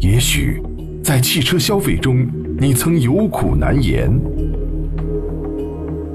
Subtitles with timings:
[0.00, 0.60] 也许
[1.02, 4.10] 在汽车消费中，你曾有苦难言；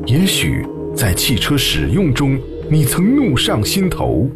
[0.05, 0.63] 也许
[0.95, 4.29] 在汽车使用中，你曾怒上心头。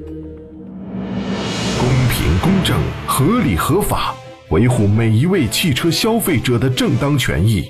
[1.78, 2.76] 公平、公正、
[3.06, 4.16] 合理、合法，
[4.50, 7.66] 维护每一位汽车消费者的正当权益，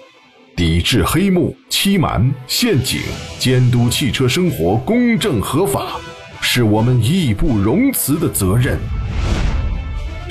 [0.55, 3.02] 抵制黑幕、欺瞒、陷阱，
[3.38, 6.00] 监督汽车生活公正合法，
[6.39, 8.80] 是我们义不容辞的责任。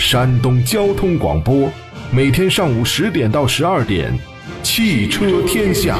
[0.03, 1.70] 山东交通广播，
[2.11, 4.12] 每天上午十点到十二点，
[4.61, 5.97] 汽车天下，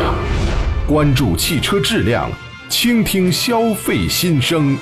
[0.89, 2.29] 关注汽车质量，
[2.69, 4.77] 倾听消费心声，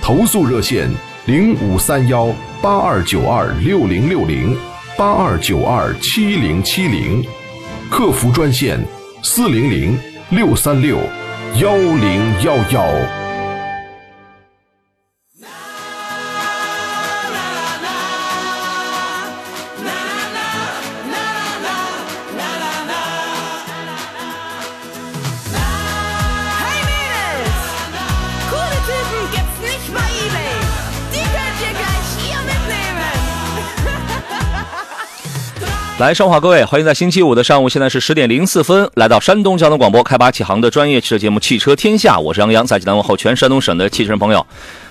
[0.00, 0.88] 投诉热线
[1.26, 4.56] 零五三幺八二九二六零六零
[4.96, 7.22] 八二九二七零七零，
[7.90, 8.78] 客服专线
[9.20, 9.98] 四零零
[10.30, 10.96] 六三六
[11.56, 13.19] 幺零幺幺。
[36.00, 44.46] 来，上午好，各位，欢迎在星期五的上午，现在是十点零四分，来到山东交通广播开拔启航的专业汽车节目《汽车天下》，我是杨洋，在济南问候全山东省的汽车人朋友。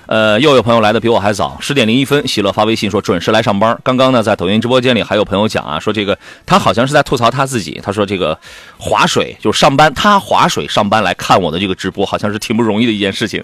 [0.05, 3.75] 呃，又有朋友来的比我还早，十点零一分，喜乐发微信说准时来上班。
[3.83, 8.37] 刚刚呢，在抖音直播间里还有朋友讲啊，说这个他好像是在吐槽他自己，他说这个
[8.77, 13.43] 划水就是上班，他划水上班来看我的这个直播，好像是挺不容易的一件事情。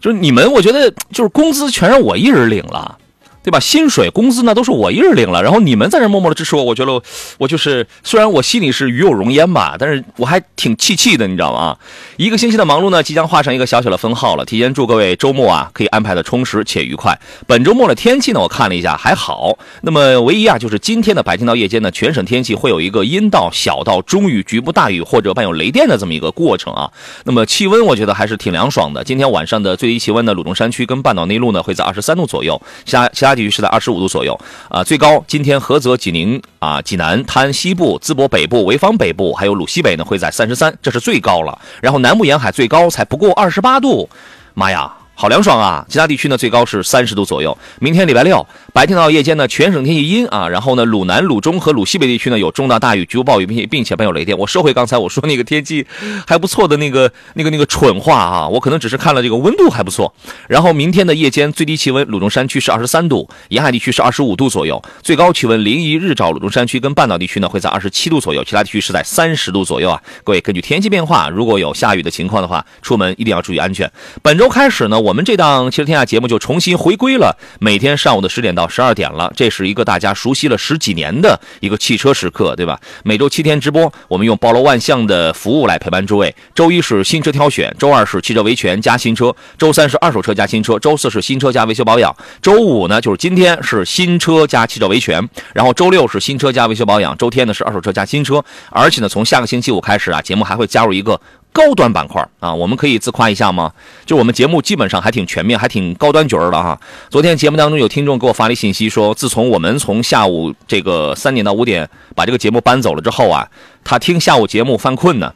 [0.00, 2.96] 就是你们，我觉得就是工资全让我一人领了。
[3.42, 3.58] 对吧？
[3.58, 7.02] 薪水、工资呢，都是我一人领了，然后你们在这默默的支持我，我觉得
[7.38, 11.76] 我就是，虽然我心里是与有荣焉吧，但是我还挺气气的，你知道吗？
[12.16, 14.44] 一个星期的忙碌呢，即将画上一个小小的分号了。
[14.44, 17.18] 提前祝各位周末啊，可以安排的充实且愉快。
[17.46, 19.58] 本周末的天气呢，我看了一下还好。
[19.82, 26.90] 那么唯一啊，就是今天的白天到夜间呢，全省天气会有一个阴到小到中雨，局部大雨或者伴有雷电的这么一个过程啊。
[27.24, 29.02] 那么气温我觉得还是挺凉爽的。
[29.02, 34.38] 今天晚上的最低气温呢，鲁中山区跟半岛内陆呢会在二十三度左右，其他其他地区是在二十五度左右
[34.68, 34.82] 啊。
[34.82, 41.58] 最高今天菏泽、济宁啊、济南、滩西部、淄博北部、潍坊北部还有鲁西北呢会在三十三，这是最高了。
[41.80, 44.08] 然后南部沿海最高才不过二十八度，
[44.54, 44.92] 妈呀！
[45.22, 45.86] 好凉爽啊！
[45.88, 47.56] 其他地区呢最高是三十度左右。
[47.78, 50.48] 明天礼拜六白天到夜间呢，全省天气阴啊。
[50.48, 54.36] 然后呢，鲁南、鲁中和鲁西北地区呢有中到大雨、局部暴雨，并且并且伴有雷电。
[54.36, 55.86] 我收回刚才我说那个天气
[56.26, 60.12] 还不错的那个那个那个蠢话啊，我可能只是看了这个温度还不错。
[60.48, 64.82] 然后明天的夜间最低气温，鲁中山区是二十三度，沿海地区是二十五度左右。
[65.04, 70.02] 最高气温临沂、日照、鲁中山区跟半岛地区呢会在二十七度左右，其他地区是在三十度左右啊。
[70.24, 73.88] 各位根据天气变化，如果有下雨的情况的话，出门一定要注意安全。
[74.20, 79.30] 本周开始呢，我我们这档《汽车天下》节目就重新回归了，每天上午的十点到十二点了。
[79.36, 82.80] 这是一个大家熟悉了十几年的一个汽车时刻，对吧？
[83.04, 86.34] 每周七天直播，我们用包罗万象的服务来陪伴诸位。
[86.54, 98.42] 周一是新车挑选，周二是汽车维权加新车，周三是二手车加新车，周四是新车加维修保养，周五呢就是今天是新车加汽车维权，然后周六是新车加维修保养，周天呢是二手车加新车。
[98.70, 101.20] 而且呢，从下个星期五开始啊，节目还会加入一个。
[101.52, 103.72] 高端板块啊，我们可以自夸一下吗？
[104.06, 106.80] 就我们节目基本上还挺全面，还挺高端角儿的哈。
[107.10, 113.46] 昨天节目当中有听众给我发了信息说，自从我们从下午这个三点到五点把这个节目搬走了之后啊，
[113.84, 115.32] 他听下午节目犯困呢。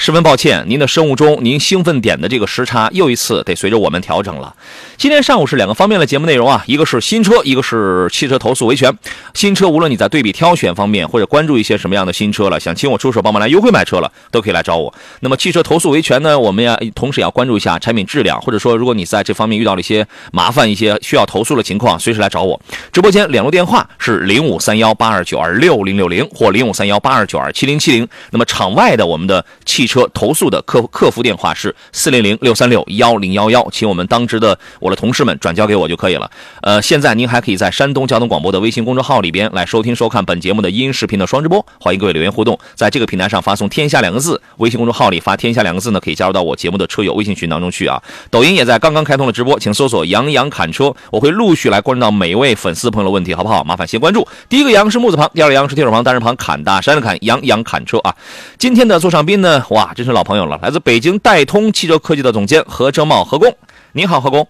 [0.00, 4.54] 十分抱歉，您的生物钟、您兴奋点的这个时差又一次得随着我们调整了。
[4.96, 8.96] 今天上午是两个方面的节目内容啊，一个是新车，一个是汽车投诉维权。
[9.34, 14.94] 新车无论你在对比挑选方面，或者关注一些什么样的新车了，想请我出手帮忙来优惠买车了，都可以来找我。
[15.18, 22.60] 那么汽车投诉维权呢，我们要同时也要关注一下产品质量，或者说如果你在这方面遇到了一些麻烦、一些需要投诉的情况，随时来找我。
[22.92, 28.06] 直播间联络电话是零五三幺八二九二六零六零或零五三幺八二九二七零七零。
[28.30, 36.30] 那么场外的我们的汽车投诉的客客服电话是四零零六三六幺零幺幺，请我们当值的我的同事们转交给我就可以了。
[36.62, 48.02] 呃，现在您还可以在山东交通广播的微信公众号里边来收听收看本节目的音视频的双直播，欢迎各位留言互动，在这个平台上发送“天下”两个字，微信公众号里发“天下”两个字呢，可以加入到我节目的车友微信群当中去啊。
[48.30, 53.64] 抖音也在刚刚开通了直播，请搜索“杨洋侃车”，我会陆续来关注到每一位粉丝朋友的问题，好不好？
[53.64, 54.26] 麻烦先关注。
[54.48, 58.14] 第一个“杨”是木字旁，第二个“杨”是提手旁，单人旁，侃大山的侃，杨洋侃车啊。
[58.58, 63.56] 今天的座上宾呢，我哇，真是老朋友了，来自北京戴通汽车科技的总监何正茂何工，
[63.92, 64.44] 您好，何工。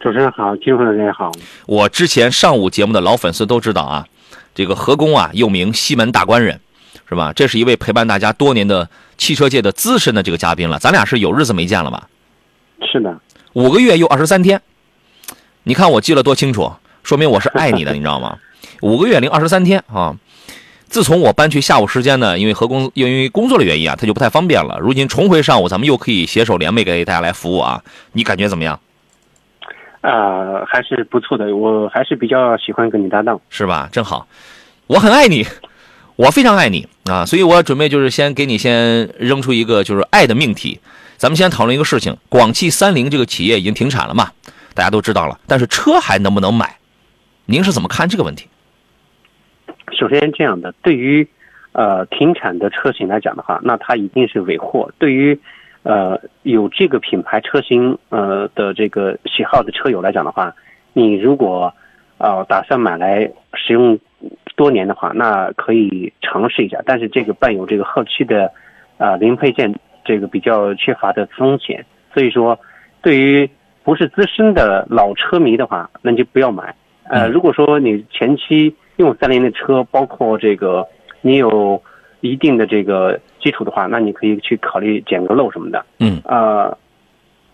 [0.00, 1.30] 主持人好，听众朋友也好。
[1.66, 4.04] 我之前上午节目的老粉丝都知道啊，
[4.56, 6.60] 这个何工啊，又名西门大官人，
[7.08, 7.32] 是吧？
[7.32, 10.80] 这是一位陪伴大家多年的汽车界的资深的这个嘉宾了。
[10.80, 12.08] 咱俩是有日子没见了吧？
[12.90, 13.16] 是的，
[13.52, 14.60] 五个月又二十三天，
[15.62, 16.72] 你看我记得多清楚。
[17.04, 18.36] 说明我是爱你的， 你知道吗？
[18.82, 20.16] 五个月零二十三天啊！
[20.88, 24.78] 自从我搬去下午时间呢，因为和工因为工作的原因啊，它就不太方便了。
[24.80, 27.82] 如今重回上午，咱们又可以携手联袂给大家来服务啊！
[28.12, 28.80] 你感觉怎么样？
[30.00, 33.38] 呃，还是不错的，我还是比较喜欢跟你搭档。
[33.50, 33.88] 是吧？
[33.92, 34.26] 正好，
[34.86, 35.46] 我很爱你，
[36.16, 37.26] 我非常爱你啊！
[37.26, 40.80] 所以我准备就是先给你先扔出一个就是爱的命题。
[41.16, 44.30] 咱们先讨论一个事情：广汽三菱这个企业已经停产了嘛？
[44.72, 46.76] 大家都知道了，但是车还能不能买？
[47.46, 48.46] 您是怎么看这个问题？
[49.92, 51.26] 首先这样的，对于
[51.72, 54.90] 呃停产的车型来讲的话，那它一定是尾货。
[54.98, 55.38] 对于
[55.82, 60.54] 呃有这个品牌车型呃的这个喜好的车友来讲的话，
[60.92, 61.72] 你如果
[62.18, 63.98] 呃打算买来使用
[64.56, 66.80] 多年的话，那可以尝试一下。
[66.84, 68.50] 但是这个伴有这个后期的
[68.98, 69.74] 啊、零配件
[70.04, 72.58] 这个比较缺乏的风险，所以说
[73.00, 73.48] 对于
[73.84, 76.74] 不是资深的老车迷的话，那就不要买。
[77.04, 80.86] 呃，如果说你前期用三菱的车，包括这个
[81.22, 81.82] 你有
[82.20, 85.84] 一定的这个基础的话，那你可以去考虑捡个漏什么的。
[86.00, 86.76] 嗯，呃，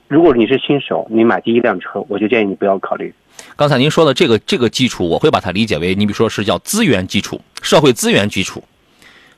[0.09, 3.15] 如果你是新手，你买第一辆车，我就建议你不要考虑。
[3.57, 8.63] 刚才您说的这个这个基础，我会把它理解为，你比如说是叫资源基础、社会资源基础。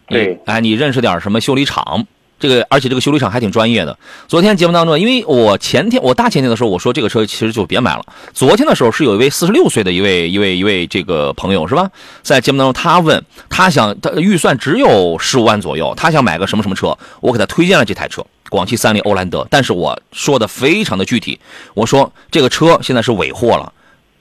[0.07, 2.07] 对哎，你认识点什么修理厂？
[2.39, 3.99] 这个，而且这个修理厂还挺专业的。
[4.29, 8.05] 昨天节目当中，因为我前天我大前天的时候，我说这个车其实就别买了。
[8.35, 11.91] 昨天的时候是有一位四十六岁的一位一位一位这个朋友是吧？
[12.23, 18.25] 在节目当中，他问他想他预算只有十五万左右，他想买个什么什么车，我给他推荐了这台车。
[18.49, 21.41] 广汽三菱欧蓝德，但是我说的非常的具体，
[21.75, 23.73] 我说这个车现在是尾货了，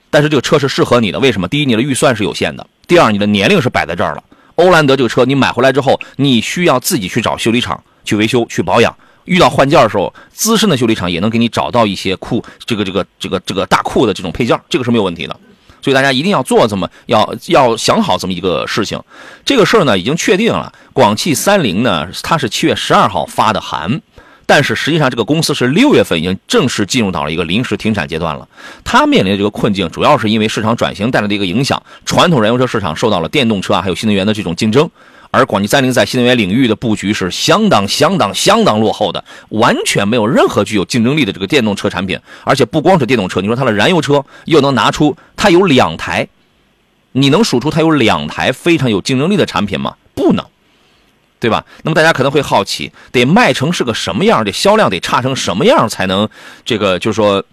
[0.09, 1.47] 但是这个车是适合你的，为什么？
[1.47, 4.23] 第一，你的预算是有限的；第二，你的年龄是摆在这儿了。
[4.55, 8.95] 欧蓝德这个车，你买回来之后，你需要自己去找修理厂去维修、去保养。
[9.25, 15.35] 遇到换件的时候，资深的修理厂也能给你找到一些库这个这个这个这个大库的这种配件，这个是没有问题的。
[15.81, 19.01] 所以大家一定要做这么要要想好这么一个事情。
[19.43, 24.01] 这个事儿呢已经确定了，广汽三菱呢它是七月十二号发的函，
[24.45, 28.47] 但是实际上这个公司是六月份已经正式进入到了一个临时停产阶段了。
[28.83, 34.89] 它面临的这个困境，主要是因为市场转型带来的一个影响，传统燃油车市场受到了电动车啊还有新能源的这种竞争。
[35.35, 42.17] 而广汽三菱在新能源领域的布局是相当、相当、相当落后的，完全没有任何具有竞争力的这个电动车产品。
[42.45, 46.27] 而且不光是电动车，你说它的燃油车又能拿出它有两台，
[47.11, 49.95] 你能数出它有两台非常有竞争力的产品吗？
[50.13, 50.45] 不能，
[51.39, 51.65] 对吧？
[51.83, 56.29] 那么大家可能会好奇，得卖成是个什么样，这销量得差成什么样才能
[56.63, 57.43] 这个就是说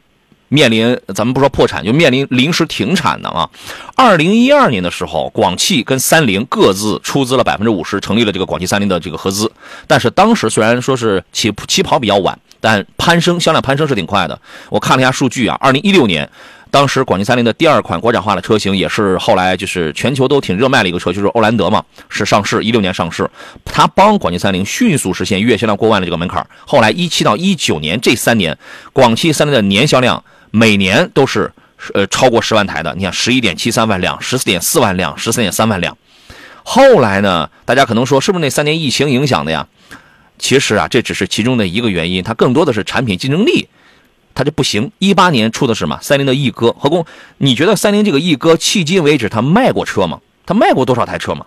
[0.52, 3.48] 面临咱们不说破产，就面临临时停产的啊。
[3.96, 9.50] 二零一二年的时候，广汽跟三菱各自出资了百分之五十，成立了这个广汽三菱的这个合资。
[9.86, 14.38] 但是当时虽然说是起起跑比较晚，但攀升销量攀升是挺快的。
[14.68, 16.28] 我看了一下数据啊，二零一六年。
[16.70, 23.30] 当时广汽三菱的第二款国产化的车型，也是后来就是全球都挺热卖的一个车，就是欧蓝德嘛，是上市一六年上市，
[23.62, 26.46] 它帮广汽三菱迅速实现月销量过万的这个门槛。
[26.66, 28.56] 后来一七到一九年这三年，
[28.94, 31.50] 广汽三菱的年销量每年都是
[31.94, 32.94] 呃超过十万台的。
[32.96, 35.98] 你看十一点七三万辆、十四点四万辆、十三点三万辆。
[36.62, 39.66] 后来呢，大家可能说是不是那三年疫情影响的呀？
[40.38, 43.68] 其实啊，这只是其中的一个原因，它更多的是产品竞争力。
[44.34, 44.90] 它这不行。
[44.98, 46.72] 一八年出的是嘛，三菱的翼哥。
[46.72, 47.04] 何工，
[47.38, 50.20] 你觉得三菱这个翼哥迄今为止它卖过车吗？
[50.46, 51.46] 它卖过多少台车吗？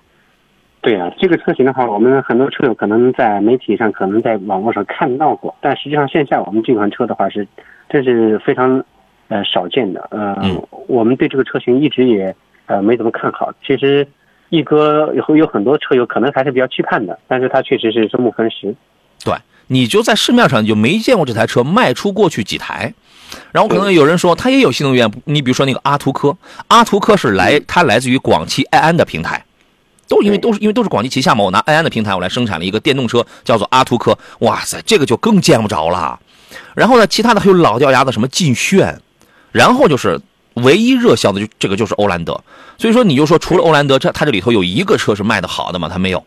[0.82, 7.48] 对啊，这个车型的话，我们很多车友可能在媒体上，可能在网络上看到过，但实际上线下我们这款车的话是，
[7.90, 8.86] 这是非常
[9.28, 10.08] 呃少见的。
[10.12, 13.54] 呃，嗯我们对这个车型一直也呃没怎么看好。
[13.66, 14.08] 其实
[14.50, 18.76] 一哥有有很多车友可能还是比较期盼的，但是它确实是生不逢时。
[19.24, 19.34] 对，
[19.68, 22.94] 你就在市面上你就没见过这台车卖出过去几台。
[23.52, 29.44] 然后可能有人说它也有新能源，你比如说那个阿图科，阿图科是来它来自于广汽埃安的平台。
[30.08, 34.16] 都因为都是因为都是广汽旗下嘛，我拿埃安的平台，我来生产了一个电动车，叫做阿图科。
[34.42, 36.20] 哇塞，这个就更见不着了。
[36.76, 39.02] 然后呢，其他的还有老掉牙的什么劲炫，
[39.56, 40.20] 然后就是
[40.56, 42.44] 唯一热销的就这个就是欧蓝德。
[42.78, 45.88] 所以说你就说除了欧蓝德，这它这里头有一个车是卖的好的吗？
[45.90, 46.26] 它没有。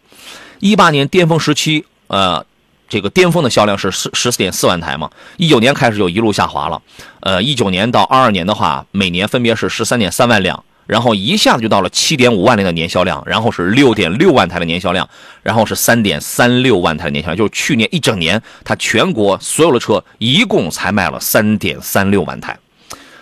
[0.60, 2.42] 一八年巅峰时期，呃，
[2.88, 6.80] 这个巅峰的销量是十十四点四万台嘛，一九年开始就一路下滑了。
[7.20, 10.64] 呃，一九年到二二年的话，每年分别是十三点三万辆。
[10.86, 15.06] 然后一下子就到了七点五万辆的年销量，然后是六点六万台的年销量，
[15.42, 22.58] 然后是三点三六万台的年销量，就是去年一整年，它全国所有的车一共才卖了三点三六万台，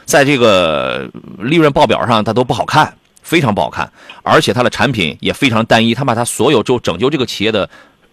[0.06, 7.68] 在这个利润报表上它都不好看，非常不好看，而且它的产品也非常单一，它把它所有就拯救这个企业的。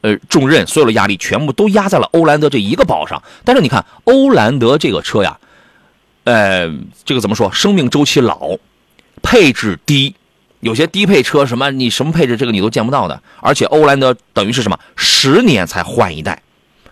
[0.05, 3.23] 呃，重任所有的压力全部都压在了欧蓝德这一个宝上。
[3.45, 5.39] 但是你看，欧蓝德这个车呀，
[6.25, 6.69] 呃，
[7.05, 7.49] 这个怎么说？
[7.53, 8.57] 生命周期老，
[9.21, 10.13] 配置低，
[10.59, 16.43] 有些低配车什么你什么配置这个你都见不到的，而且欧蓝德等于是什么十年才换一代，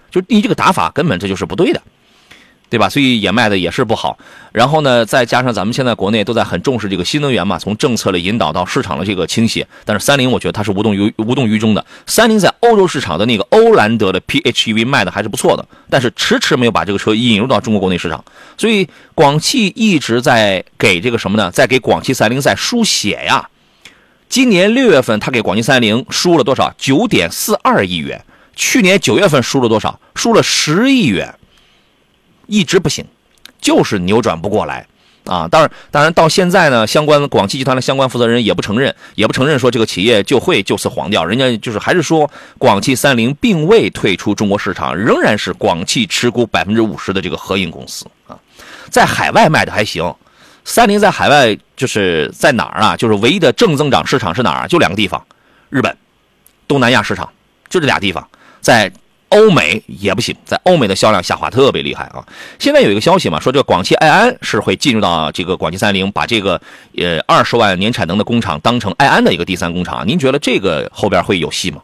[0.10, 1.81] 就你这个打法根本这就是不对的。
[2.72, 2.88] 对吧？
[2.88, 4.18] 所以也卖的也是不好。
[4.54, 9.68] 然后呢，再加上咱们现在国内都在很重视这个新能源嘛，从政策的引导到市场的这个倾斜。
[9.84, 11.86] 但是三菱，我觉得它是无动于无动于衷的。
[12.08, 18.24] 三菱在欧洲市场的那个欧蓝德的 PHEV 卖的还是不错的，但是迟迟没有把这个车引入到中国国内市场。
[18.58, 21.51] 所以广汽一直在给这个什么呢？
[21.51, 23.50] 在给广汽三菱在输血呀。
[24.30, 26.74] 今年六月份，他给广汽三菱输了多少？
[26.78, 28.24] 九点四二亿元。
[28.56, 30.00] 去年九月份输了多少？
[30.16, 31.36] 输了十亿元。
[32.51, 33.05] 一直不行，
[33.62, 34.86] 就是扭转不过来
[35.25, 35.48] 啊！
[35.48, 41.24] 当然，当然到现在呢，相关广汽集团的相关负责人也不承认，也不承认说这个企业就会就此黄掉。
[41.24, 48.38] 人家就是还是说，广汽三菱并未退出中国市场，仍然是广汽持股百分之五十的这个合营公司啊。
[48.89, 50.13] 在海外卖的还行，
[50.65, 52.98] 三菱在海外就是在哪儿啊？
[52.98, 54.67] 就是唯一的正增长市场是哪儿？
[54.67, 55.25] 就两个地方，
[55.70, 55.96] 日本、
[56.67, 57.31] 东南亚市场，
[57.70, 58.27] 就这俩地方
[58.60, 58.91] 在。
[59.32, 62.24] 欧美也不行，在欧美的销量下滑特别厉害啊！
[62.60, 66.60] 现在有一个消息嘛，说这个广汽埃安是会进入到这个广汽三菱，把这个
[66.98, 70.06] 呃二十万年产能的工厂当成埃安的一个第三工厂。
[70.06, 71.82] 您觉得这个后边会有戏吗？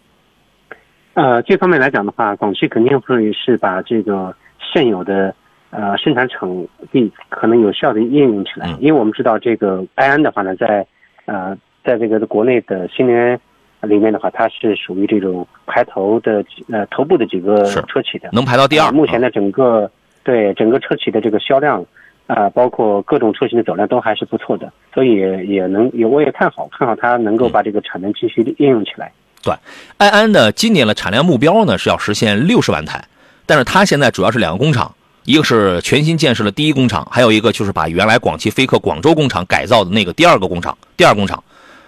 [1.13, 4.35] 呃，这方面来讲的话，广汽肯定会是把这个
[4.73, 5.33] 现有的
[5.69, 6.49] 呃生产场
[6.91, 10.85] 地可能有效的应用起来，因为我们知道这个埃安的话呢，在
[11.25, 13.39] 呃在这个国内的新能源。
[13.87, 18.91] 里面的话，它是属于这种排头的呃头部的几个车企的，能排到第二。
[18.91, 19.89] 目前的整个
[20.23, 21.83] 对整个车企的这个销量
[22.27, 25.15] 啊，包括各种车型的走量都还是不错的，所以
[25.47, 29.11] 也能也我也看好看好它能够把这个产能继续应用起来。
[29.41, 29.53] 对，
[29.99, 33.03] 埃安呢今年的产量目标呢是要实现六十万台，
[33.45, 41.41] 但是它现在主要是两个工厂，一个是全新建设的第一工厂，还有一个就是把原来广汽菲克广州工厂改造的那个第二个工厂，第二工厂，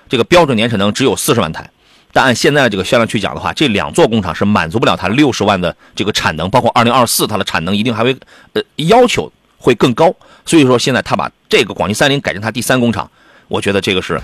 [0.08, 1.70] 这个标准年产能只有四十万台。
[2.12, 8.16] 但按现在的这个销量去讲的话，这两座工厂是满足不了它六十万的这个产能，包括二零二四它的产能一定还会
[8.54, 10.14] 呃要求会更高。
[10.46, 13.10] 所以说现在他把这个广汽三菱改成它第三工厂，
[13.48, 14.20] 我觉得这个是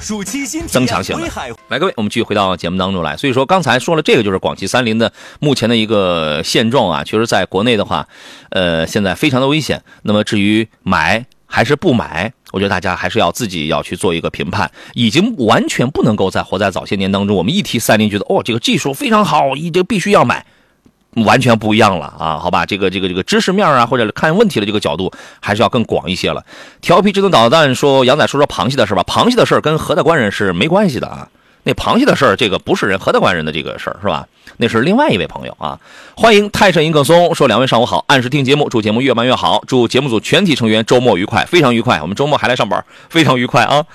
[0.67, 1.27] 增强型的。
[1.69, 3.15] 来，各位，我们继续回到节目当中来。
[3.15, 8.07] 所以说刚才说了这个就是广汽三菱的目前的一个现状啊，确实在国内的话，
[8.49, 9.83] 呃，现在非常的危险。
[10.01, 11.25] 那么至于买。
[11.45, 12.31] 还是不买？
[12.51, 14.69] 我觉得大家还是要自己要去做一个评判。
[14.93, 17.35] 已经完全不能够再活在早些年当中。
[17.35, 20.45] 我们一提三菱，觉得哦，这个技术非常好，一这个必须要买，
[21.15, 22.37] 完全不一样了啊！
[22.37, 25.11] 好吧，这个这个这个知识面啊，或者看问题的这个角度，
[25.41, 26.45] 还是要更广一些了。
[26.81, 29.03] 调皮智能导弹说：“杨仔说说螃蟹的事吧。
[29.03, 31.27] 螃蟹的事跟何大官人是没关系的啊。
[31.63, 35.79] 那螃蟹的事这个不是人何大官人的这个事，是吧？”那是另外一位朋友啊，
[36.15, 43.85] 欢迎泰山银客松说两位上午好，按时听节目，祝节目越办越好，祝节目组全体成员周末愉快，非常愉快，我们周末还来上班，非常愉快啊。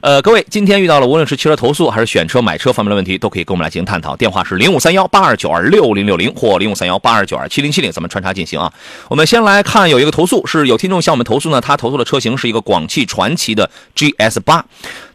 [0.00, 8.72] 呃，各位今天遇到了无论是汽车投诉还是选车买车方面的问题，都可以跟我们来进行探讨，电话是零五三幺八二九二六零六零或零五三幺八二九二七零七零，咱们穿插进行啊。
[9.08, 14.64] 我们先来看有一个投诉，是有听众向我们投诉呢，他投诉的车型是一个广汽传祺的 GS 八，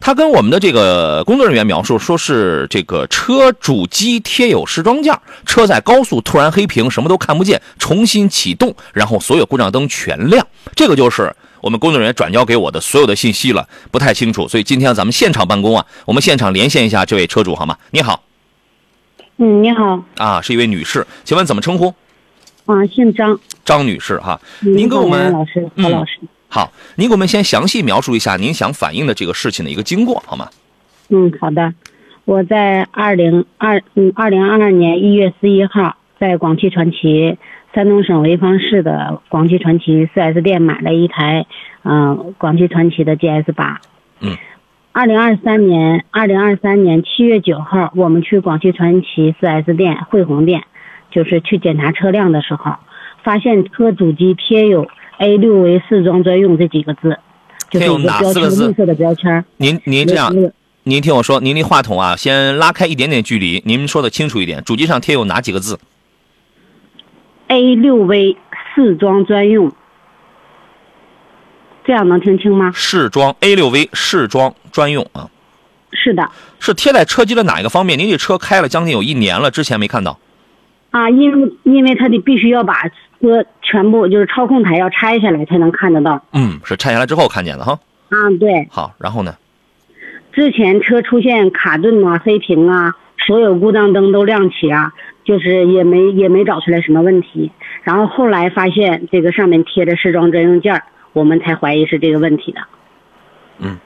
[0.00, 5.80] 他跟我们的这个工作人员描述说是这个车主机贴有时装件，车在。
[5.80, 10.46] 高速突然黑屏，什么都看不见，重新启动，然后所有故障灯全亮。
[10.74, 17.76] 这个就是我们工作人员转交给我的所有的信息了，不太清楚，所以今天咱们现场办公啊，我们现场连线一下这位车主好吗？
[17.90, 18.22] 你好，
[19.36, 21.92] 嗯，你好，啊，是一位女士，请问怎么称呼？
[22.64, 30.48] 啊，姓张，张女士哈，您给我们老师，何老师，好，您给我们先详细描述一下您想反映的这个事情的一个经过好吗？
[31.08, 31.74] 嗯，好的。
[32.24, 37.36] 我在二零二嗯二零二二年一月十一号，在广汽传祺
[37.74, 41.46] 山东省潍坊市的广汽传祺 4S 店买了一台，
[41.82, 43.80] 嗯，广汽传祺的 GS 八。
[44.20, 44.36] 嗯。
[44.92, 50.62] 二零二三年二零二三年七月九号，我们去广汽传祺 4S 店汇宏店，
[51.10, 52.76] 就是去检查车辆的时候，
[53.22, 54.86] 发现车主机贴有
[55.18, 57.18] A 六 V 试装专用这几个字，
[57.70, 59.44] 就是一个标签绿色的标签。
[59.56, 60.32] 您您这样。
[60.86, 63.62] 您听我说，您离话筒啊，先拉开一点点距离。
[63.64, 65.80] 您说的清楚一点，主机上贴有哪几个字
[67.48, 68.36] ？A 六 V
[68.74, 69.72] 试装专用，
[71.86, 72.70] 这样能听清吗？
[72.74, 75.30] 试装 A 六 V 试装专用啊。
[75.92, 76.30] 是的。
[76.60, 77.98] 是贴在车机的哪一个方面？
[77.98, 80.18] 您这车开了将近有一年了，之前没看到。
[80.90, 82.74] 啊，因为因为他得必须要把
[83.22, 86.22] 车全部就是操控台要拆下来才能看得到。
[86.34, 87.72] 嗯，是拆下来之后看见的哈。
[88.10, 88.68] 啊，对。
[88.70, 89.34] 好，然后呢？
[90.34, 94.92] 之前车出现卡顿啊、黑屏啊，所有故障灯都亮起啊，
[95.24, 97.52] 就是也没也没找出来什么问题。
[97.84, 102.60] 然后后来发现这个上面贴着试装专用件我们才怀疑是这个问题的。
[103.60, 103.78] 嗯，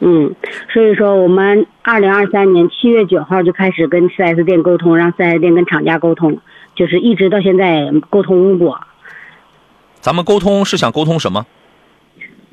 [0.00, 0.34] 嗯，
[0.72, 6.40] 所以说我们二零二三年七月九号就开始跟四 S 店沟通，让四 S 店跟厂家沟通，
[6.74, 8.80] 就是一直到现在沟通无果。
[10.00, 11.44] 咱们沟通是想沟通什么？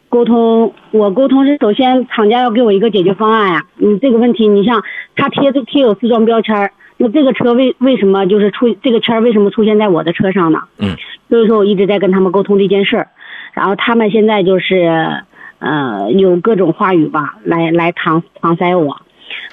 [0.10, 4.82] 沟通，我沟通是首先厂家要给我一个解决方案呀、你这个问题，你像
[5.16, 10.64] 他贴贴有四装标签儿，那这个车为为什么就是出这个签儿为什么出现在我的车上呢？
[10.80, 10.96] 嗯，
[11.30, 13.08] 所以说我一直在跟他们沟通这件事儿，
[13.54, 15.24] 然后他们现在就是
[15.60, 19.02] 呃有各种话语吧，来来搪搪塞我，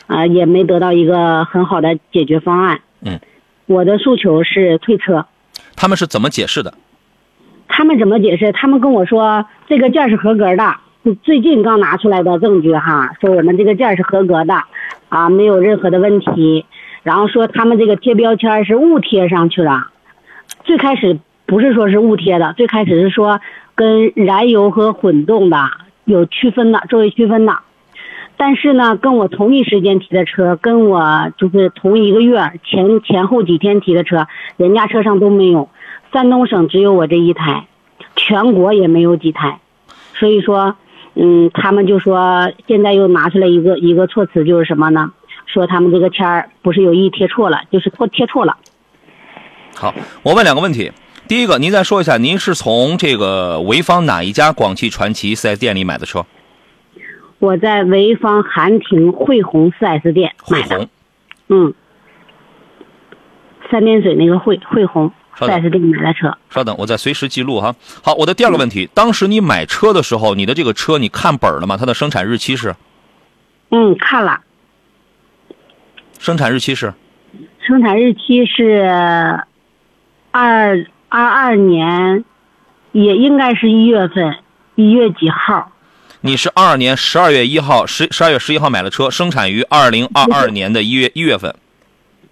[0.07, 2.81] 呃也没得到一个很好的解决方案。
[3.03, 3.19] 嗯，
[3.67, 5.27] 我的诉求是退车。
[5.77, 6.73] 他们是怎么解释的？
[7.77, 8.53] 他们怎么解释？
[8.53, 10.77] 他们跟我说这个件儿是合格的，
[11.25, 14.63] 最近刚拿出来的证据哈，说我们这个件儿是合格的，
[15.09, 16.67] 啊，没有任何的问题。
[17.03, 19.89] 然后说他们这个贴标签是误贴上去了，
[20.63, 23.41] 最开始不是说是误贴的，最开始是说
[23.75, 25.59] 跟燃油和混动的
[26.05, 27.59] 有区分的，作为区分的。
[28.37, 35.69] 但是呢，跟我同一时间提的车，跟我就是同一个月前前后几天提的车，人家车上都没有，
[36.15, 37.67] 山东省只有我这一台，
[38.15, 39.59] 全国也没有几台，
[40.15, 40.77] 所以说，
[41.15, 45.13] 嗯，他们就说现在又拿出来一个一个措辞，就是什么呢？
[45.47, 48.57] 说他们这个签儿不是有意贴错了，就是错贴错了。
[49.75, 49.93] 好，
[50.23, 50.93] 我问两个问题。
[51.27, 56.25] 第一个，您再说一下，您是从这个潍坊哪一家广汽传祺 4S 店里买的车？
[57.41, 60.89] 我在潍坊韩亭汇宏 4S 店汇买的，宏。
[61.49, 61.75] 嗯，
[63.69, 66.37] 三点水那个汇汇宏稍等 4S 店买的车。
[66.51, 67.75] 稍等，我再随时记录哈。
[68.03, 71.77] 好，我的第二个问题，当时你买车的时候，你的这个车你看本儿了吗？
[71.77, 72.75] 它的生产日期是？
[73.71, 74.41] 嗯，看了，
[76.19, 76.95] 生产日期是？
[77.67, 79.41] 生产日期是
[80.31, 82.25] 二二二年，
[82.93, 84.37] 也应该是一月份，
[84.77, 85.73] 一月几号？
[86.21, 91.55] 你是二二年十二月一号十十二月十一号买了车，生产于二零二二年的一月一月份。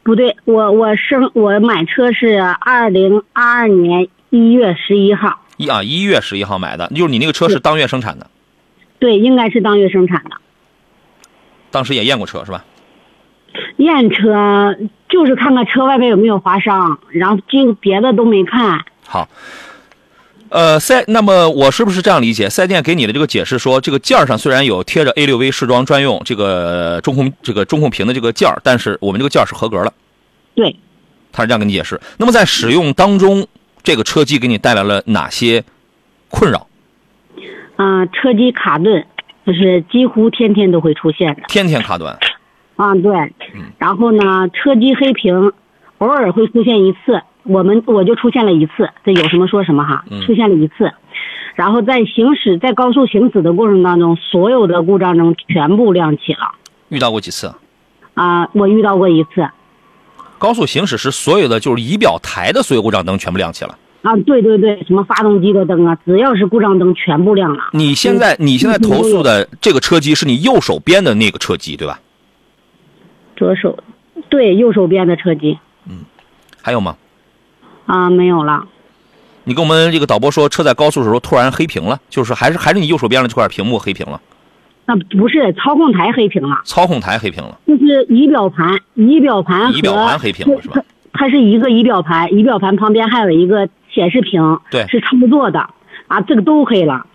[0.02, 8.28] 不对，我我生我买车是二零二二年一月十一号，一啊一月十一号买的，就是你那个车是当月生产的，
[8.99, 10.30] 对，应该是当月生产的。
[11.71, 12.65] 当时也验过车是吧？
[13.76, 14.76] 验车
[15.08, 18.84] 就是看看车外边有没有划伤，然后就别的都没看。
[19.06, 19.28] 好，
[20.52, 22.47] 呃，四，那么我是不是这样理解？
[22.50, 29.91] 四 S 店给你的这个解释说，这个件儿上虽然有贴着 A 六 V 试装专用这个中控这个中控屏的这个件儿，但是我们这个件儿是合格的，
[30.54, 30.76] 对，
[31.32, 31.99] 他是这样跟你解释。
[32.19, 33.47] 那么在使用当中，
[33.82, 35.65] 这个车机给你带来了哪些
[36.28, 36.67] 困扰？
[37.76, 39.06] 啊、车机卡顿，
[39.47, 41.45] 就是几乎天天都会出现的。
[41.49, 42.15] 天天卡顿，
[42.76, 43.32] 啊，对，
[43.78, 45.50] 然后呢，车机黑屏，
[45.97, 50.93] 偶尔会出现一次，我们我就出现了一次，这有什么说什么哈，出现了一次，
[51.55, 56.52] 然后在行驶在高速行驶的过程当中，所有的故障灯全部亮起了，
[56.89, 57.52] 遇到过几次？
[58.15, 59.49] 啊，我遇到过一次，
[60.39, 63.78] 高速行驶时，所有的就是仪表台的所有故障灯全部亮起了。
[64.02, 72.00] 啊，对对对，什么发动机的灯啊，只要是故障灯全部亮了，你现在你现在投诉的这个车机是你右手边的那个车机对吧？
[73.37, 73.78] 左手，
[74.28, 76.00] 对，右手边的车机，嗯
[76.61, 76.97] 还有吗？
[77.86, 78.64] 啊，没有了，
[79.45, 84.21] 你跟我们这个导播说，车在高速的时候突然黑屏了，就是还是还是你右手边的这块屏幕黑屏了，
[84.86, 90.80] 那不是操控台黑屏了，操控台黑屏了，就是仪表盘，仪表盘仪表盘黑屏了是吧？
[91.12, 94.86] 它是一个仪表盘，仪表盘旁边还有一个显示屏，对。
[94.86, 95.68] 是操作的，
[96.06, 97.06] 啊，这个都黑了，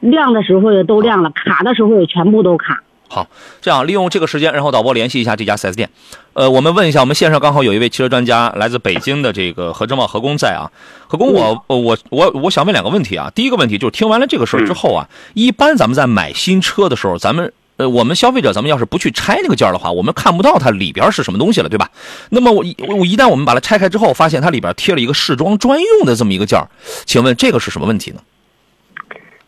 [0.00, 2.82] 亮的时候也都亮了，卡的时候也全部都卡。
[3.12, 3.28] 好，
[3.60, 5.90] 这样利用这个时间，然后导播联系一下这家 4S 店。
[6.32, 10.72] 呃，我们问一下，我们线上刚好有一位汽车专家，来自北京的这个何正茂何工在啊。
[11.06, 13.30] 何工，我我我我我想问两个问题啊。
[13.34, 21.90] 第一个问题就是听完了这个事儿之后啊，一般咱们在买新车的时候，咱们呃我们消费者，咱们要是不去拆那个件儿的话，我们看不到它里边是什么东西了，对吧？
[22.30, 26.70] 那么我一我一旦我们把它拆开之后，发现它里边贴了一个试装专用的这么一个件儿，
[27.04, 28.20] 请问这个是什么问题呢？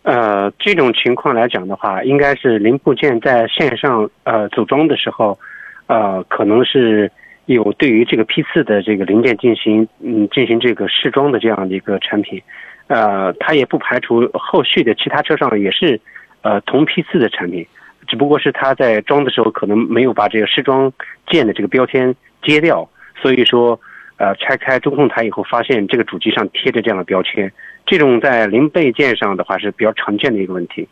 [0.05, 5.39] 呃，这种情况来讲的话，应该是零部件在线上呃组装的时候，
[5.87, 7.11] 呃，可能是
[7.47, 12.43] 有对于这个批次的这个零件进行嗯进行这个试装的这样的一个产品，
[12.89, 15.99] 呃，它也不排除后续的其他车上也是
[16.43, 17.67] 呃同批次的产品，
[18.07, 20.93] 只不过是它在装的时候可能没有把这个试装
[21.31, 22.87] 件的这个标签揭掉，
[23.23, 23.81] 所以说
[24.19, 27.51] 呃拆开中控台以后发现这个主机上贴着这样的标签。
[27.87, 30.89] 这种在零配件上的话是比较常见的一个问题。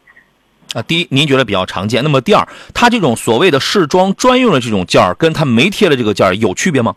[0.75, 2.03] 啊，第一，您觉得比较常见。
[2.03, 6.97] 那么第二，它这种所谓的试装专用的这种件儿，跟它没贴的这个件儿有区别吗？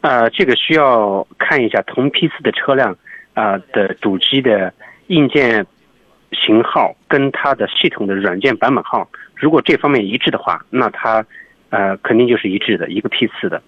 [0.00, 2.96] 呃，这个需要看一下同批次的车辆
[3.34, 4.72] 啊、的主机的
[5.08, 5.66] 硬件
[6.32, 11.24] 型号跟它的系统的软件版本号如果这方面一致的话，那它
[11.70, 13.62] 呃肯定就是一致的一个批次的。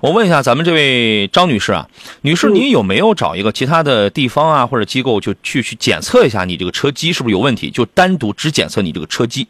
[0.00, 1.88] 我问一下，咱们这位张女士啊，
[2.22, 7.70] 女士，嗯你有没有找一个其他的地方啊或者机构就去去检测一下你这个车机是不是有问题？
[7.70, 9.48] 就单独只检测你这个车机，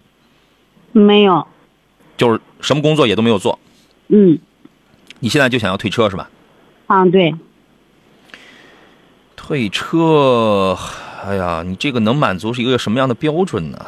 [0.93, 1.47] 没有，
[2.17, 3.59] 就是什么工作也都没有做，
[4.09, 4.39] 嗯，
[5.21, 6.31] 你现在就想要退车是吧？
[6.87, 7.35] 啊，对，
[9.35, 10.79] 退车，
[11.25, 13.87] 哎呀，你这个能满足是一个什么样的标准呢？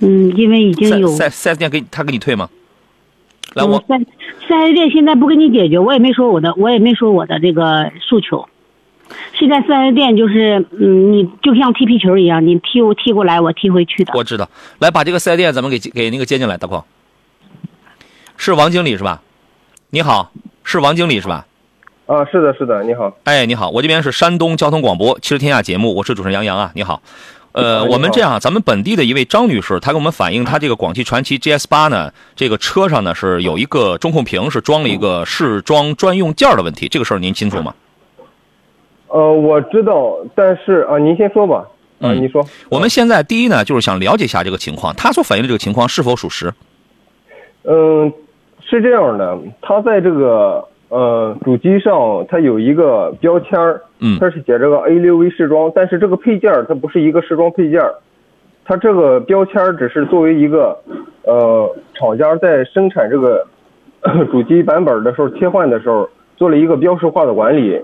[0.00, 2.48] 嗯，因为已经有四 S 店给他给你退吗？
[3.56, 3.86] 来，嗯我四
[4.46, 8.46] 四 S 店现在不给你解决，我也没说我的，我也没说我的这个诉求。
[9.38, 14.12] 现在四 S 店就是，嗯，你就像踢皮球一样，你踢我踢过来，我踢回去的。
[14.14, 16.84] 我知道，来把这个四 S 店咱们给给那个接进来，大矿，
[18.36, 19.22] 是王经理是吧？
[19.90, 21.46] 你好，是王经理是吧？
[22.06, 23.16] 啊，是的，是的，你好。
[23.24, 26.72] 哎，你好，我这边是山东交通广播《汽车天下》节目，我是主持人杨洋啊。
[26.74, 27.00] 你好，
[27.56, 37.74] 呃， 我们这样，咱们本地的一位张女士，她给我们反映，她这个广汽传祺 GS 八呢，这个车上呢是有一个中控屏是装了一个试装专用件儿的问题，这个事儿您清楚吗？
[39.08, 41.66] 呃，我知道，但是啊，您先说吧。
[41.98, 42.46] 啊，嗯你说。
[42.68, 46.52] 我们现在第一呢，就是想了解一下这个情况，她所反映的这个情况是否属实？
[47.64, 48.12] 嗯，
[48.60, 57.94] 是这样的，她在这个呃主机上，它有一个标签儿，嗯它是写这个 A 六 V 试装，但是这个配件儿它不是一个试装配件儿，
[58.64, 60.78] 它这个标签儿只是作为一个
[61.24, 63.46] 呃厂家在生产这个
[64.30, 67.80] 主机版本的时候切换的时候做了一个标识化的管理，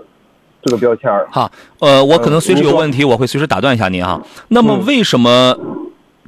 [0.61, 1.27] 这个标签儿。
[1.31, 4.21] 哈，呃，我可能随时有问题，我会随时打断一下您啊。
[4.47, 5.57] 那么嗯为什么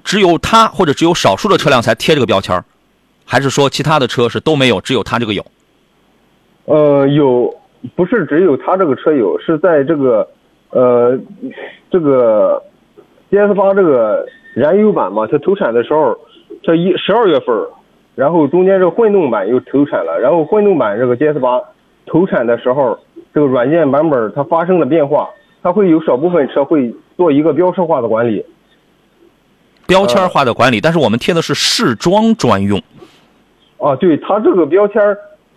[0.04, 2.66] 只有它或者只有少数的车辆才贴这个标签儿
[3.24, 5.46] 还是说其他的车是都没有，只有它这个有？
[6.66, 7.54] 呃，有，
[7.96, 10.28] 不是只有他这个车有，是在这个，
[10.72, 11.18] 呃，
[11.92, 12.62] 这个
[13.32, 14.26] GS 八这个
[14.56, 16.18] 燃油版嘛，它投产的时候，
[16.64, 17.56] 这一十二月份，
[18.16, 21.62] 然后中间这个混动版又投产了，然后混动版这个 GS 八
[22.06, 22.98] 投产的时候，
[23.34, 25.30] 这个软件版本它发生了变化，
[25.62, 28.44] 它会有少部分车会做一个标识化的管理。
[29.88, 32.82] 标签化的管理，但是我们贴的是试装专用。
[33.78, 35.16] 啊，对，它这个标签儿，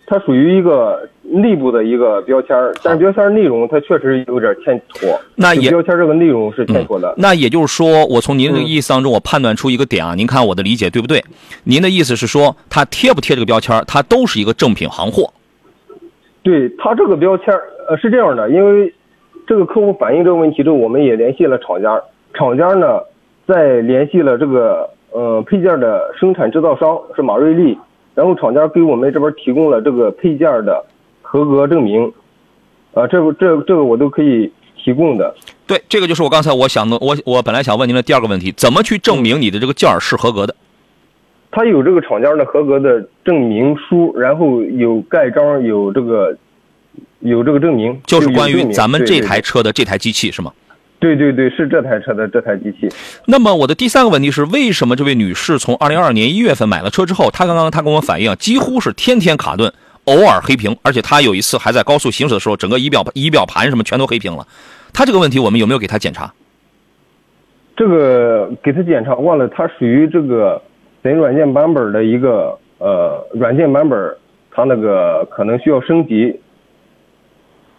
[0.09, 5.07] 它属于一个内部的一个标签儿，但是标签儿内容它确实有点欠妥。
[5.35, 7.13] 那也标签儿这个内容是欠妥的。
[7.15, 11.23] 那也就是说，我从您这个嗯意思当中，我判断出一个点啊，您看我的理解对不对？
[11.65, 15.31] 您的意思是说，它贴不贴这个标签儿，它都是一个正品行货。
[16.41, 18.91] 对它这个标签儿，呃，是这样的，因为
[19.45, 22.01] 这个客户反映这个问题之后，我们也联系了厂家，
[22.33, 23.01] 厂家呢
[23.47, 27.77] 在联系了这个呃配件的生产制造商是马瑞丽，
[28.19, 30.85] 然后厂家给我们这边提供了这个配件的
[31.21, 32.11] 合格证明，
[32.93, 35.33] 啊，这个这这个我都可以提供的。
[35.65, 40.53] 对，这个就是我刚才我想的，我我本来想问您的第二个问题，怎么去证明你的这个件儿是合格的？
[41.49, 46.37] 他有这个厂家的合格的证明书，然后有盖章，有这个
[47.19, 50.51] 有这个证明，就是关于咱们这台车的这台机器是吗？
[50.99, 52.89] 对对对，是这台车的这台机器。
[53.25, 59.71] 那么我的第三个问题是，为什么这位女士从二零二二年一月份买了车之后，她刚刚她跟我反映，几乎是天天卡顿，
[60.03, 64.45] 偶尔黑屏，而且她有一次还在高速行驶的时候，整个仪表仪表盘什么全都黑屏了。
[64.93, 66.33] 她这个问题我们有没有给她检查？
[67.77, 70.61] 这个给她检查忘了，它属于这个
[71.01, 74.17] 本软件版本的一个呃软件版本，
[74.51, 76.37] 它那个可能需要升级，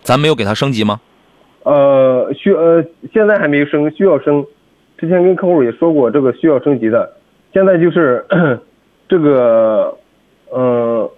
[0.02, 1.02] 咱没有给她升级吗？
[1.62, 4.44] 呃需呃现在还没升，需要升。
[4.98, 7.10] 之前跟客户也说过，这个需要升级的。
[7.54, 8.24] 现在就是
[9.08, 9.96] 这个
[10.50, 11.10] 呃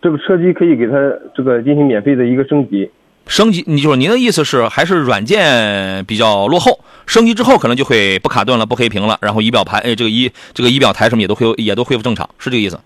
[0.00, 0.92] 这个车机可以给他
[1.34, 2.90] 这个进行免费的一个升级。
[3.26, 12.78] 升级，你就是您的意思是还是软件比较落后，升级之后可能就会不卡顿了，不黑屏了，然后仪表盘，哎，这个仪这个仪表台什么也都会也都恢复正常，是这个意思？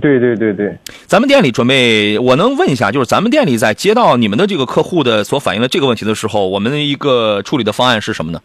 [0.00, 8.40] 对对对对，咱们店里准备，我能问一下，就是咱们店里在接到你们的这个客户的所反映的这个问题的时候，我们的一个处理的方案是什么呢？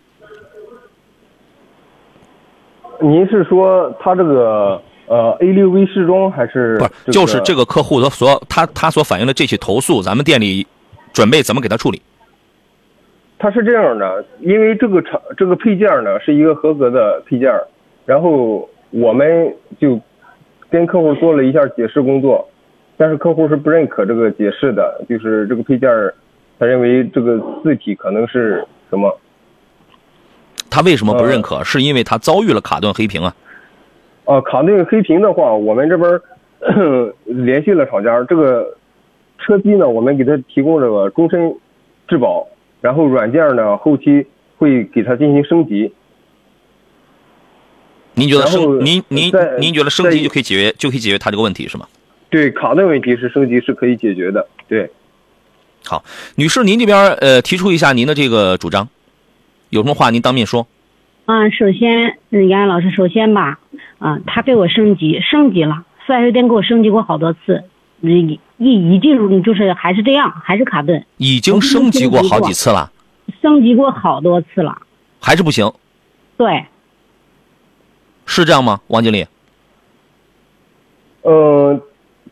[3.02, 10.66] 您是说他这个呃 A 六 V 适中还是、不是，就是这个客户的所他他所反映的这起投诉，咱们店里
[11.12, 12.02] 准备怎么给他处理？
[13.40, 17.52] 他是这样的，因为这个厂这个配件呢是一个合格的配件，
[18.06, 20.00] 然后我们就
[20.72, 22.48] 跟客户做了一下解释工作，
[22.96, 25.90] 但是客户是不认可这个解释的，就是这个配件，
[26.58, 29.16] 他认为这个字体可能是什么？
[30.70, 31.64] 他为什么不认呃可？
[31.66, 33.36] 是因为他遭遇了卡顿黑屏啊？
[34.24, 36.20] 啊，卡顿黑屏的话，我们这边
[37.46, 38.78] 联系了厂家，这个
[39.40, 41.54] 车机呢，我们给他提供这个终身
[42.08, 42.48] 质保，
[42.80, 44.26] 然后软件呢后期
[44.58, 45.94] 会给他进行升级。
[48.16, 51.88] 您觉得升您您您觉得升级就可以解决就可以解决它这个问题是吗？
[52.30, 54.48] 对卡顿问题是升级是可以解决的。
[54.68, 54.90] 对，
[55.86, 56.04] 好，
[56.36, 58.88] 女士，您这边呃提出一下您的这个主张，
[59.70, 60.66] 有什么话您当面说。
[61.26, 63.60] 啊，首先，嗯，杨洋老师，首先吧，
[64.00, 67.64] 啊，他给我升级，升级了，四 S 店给我升级过好多次，
[68.02, 72.92] 一一一进入就是还是这样，还是卡顿，已经升级过好几次了，
[73.42, 74.82] 升级过好多次了，
[75.20, 75.72] 还是不行，
[76.38, 76.66] 对，
[78.34, 78.80] 是这样吗？
[78.88, 79.26] 王经理，
[81.24, 81.78] 呃，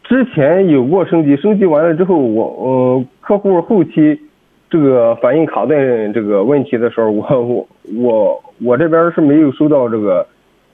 [0.05, 4.17] 之前有过升级，升级完了之后，我呃客户后期
[4.69, 10.25] 这个反映卡顿这个问题的时候，我 我我我这边是没有收到这个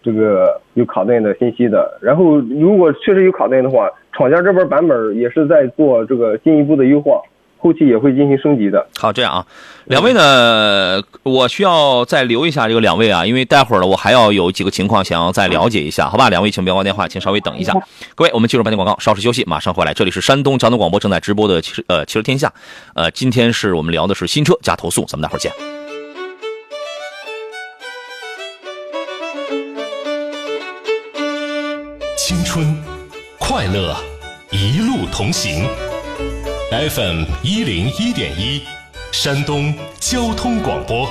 [0.03, 1.97] 这个有卡顿的信息的。
[2.03, 7.19] 然后如果确实有卡顿的话，厂家这边版本也是在做这个进一步的优化，
[7.65, 8.87] 后期也会进行升级的。
[8.99, 9.43] 好，这样啊，
[9.85, 16.29] 两位呢，我需要再留一下这个两位啊，因为待会儿呢，我还要有几个情况想要再了解一下，好吧？
[16.29, 17.73] 两位请不要挂电话，请稍微等一下。
[18.13, 19.95] 各位，我们进入半天广告，稍事休息，马上回来。
[19.95, 22.53] 这里是山东交通广播正在直播的汽车呃汽车天下，
[22.93, 25.51] 呃，今天是我们聊的是新车加投诉，咱们待会儿见。
[32.15, 32.77] 青春，
[33.39, 33.95] 快乐，
[34.51, 35.65] 一路同行。
[36.75, 38.61] FM 一零一点一，
[39.13, 41.07] 山东交通广播。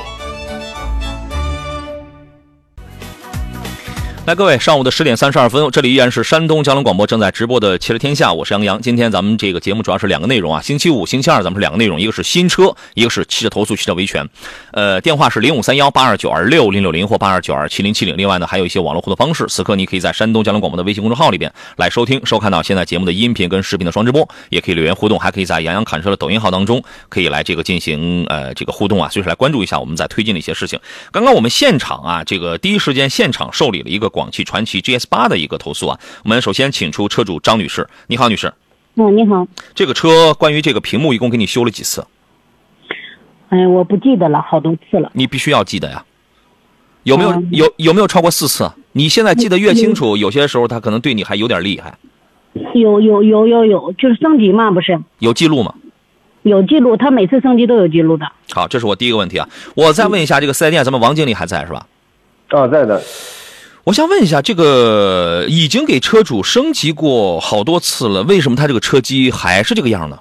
[4.26, 8.80] 来，各位，上午的十点三十二分，这里依然是山东交通广播正在直播的《汽车天下》，我是杨洋。
[8.80, 14.26] 今天咱们这个节目主要是两个内容啊，星期五、星期二咱们是两个内容，一个是新车，一个是汽车投诉、汽车维权。
[14.72, 18.16] 呃，电话是零五三幺八二九二六零六零或八二九二七零七零。
[18.16, 30.80] 另外呢，还有一些网络互动方式，此刻你可以在山东交通广播的微信公众号里边来收听、收看到现在节目的音频跟视频的双直播，也可以留言互动，还可以在杨洋侃车的抖音号当中可以来这个进行呃这个互动啊，随时来关注一下我们在推进的一些事情。
[31.12, 35.98] 刚刚我们现场啊，这个第一时间现场受理了一个广汽传祺 GS 八的一个投诉啊。
[36.22, 38.55] 我们首先请出车主张女士，你好，女士，
[38.94, 42.07] 嗯，你好，这个车关于这个屏幕一共给你修了几次？
[43.48, 46.05] 哎，我不记得了，好多次了，你必须要记得呀。
[47.03, 48.70] 有没有嗯有有没有超过四次？
[48.92, 51.98] 你现在记得越清楚，有些时候他可能对你还有点厉害。
[52.72, 55.74] 有有有有有，就是升级嘛，不是有记录吗？
[56.42, 59.48] 有记录，他每次升级都有记录的，好，这是我第一个问题啊。
[59.74, 61.87] 我再问一下，这个四 S 店咱们王经理还在是吧？
[62.50, 63.03] 啊，在的。
[63.85, 70.18] 我想问一下，这个已经给车主升级过好多次了，为什么他这个车机还是这个样呢？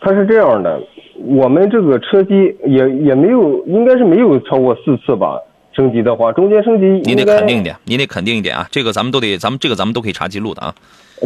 [0.00, 0.82] 它是这样的，
[1.14, 5.38] 我们这个车机也也没有，应该是没有超过四次吧。
[5.74, 8.66] 升级的话，中间升级您得肯定一点，您得肯定一点啊！
[8.70, 10.74] 这个咱们都得，咱们这个咱们都可以查记录的啊。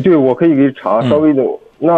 [0.04, 1.42] 对，我可以给你查，嗯稍微的。
[1.78, 1.96] 那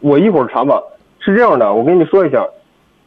[0.00, 0.80] 我一会儿查吧。
[1.20, 2.44] 是这样的，我跟你说一下，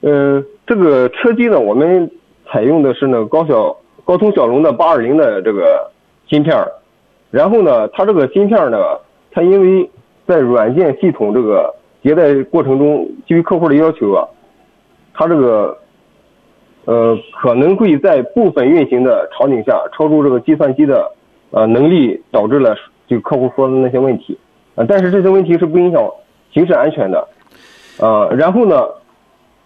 [0.01, 2.11] 呃，这个车机呢，我们
[2.49, 3.75] 采用的是那个高小
[4.09, 5.91] 高通骁龙的八二零的这个
[6.27, 6.57] 芯片
[7.29, 8.79] 然后呢，它这个芯片呢，
[9.29, 9.87] 它因为
[10.25, 14.27] 在软件系统这个迭代过程中，基于客户的要求啊，
[15.13, 15.77] 它这个
[16.85, 21.11] 呃可能会在部分运行的场景下超出这个计算机的
[21.51, 24.35] 呃能力，导致了就客户说的那些问题。
[24.73, 26.03] 呃，但是这些问题是不影响
[26.51, 27.27] 行驶安全的。
[27.99, 28.87] 呃，然后呢，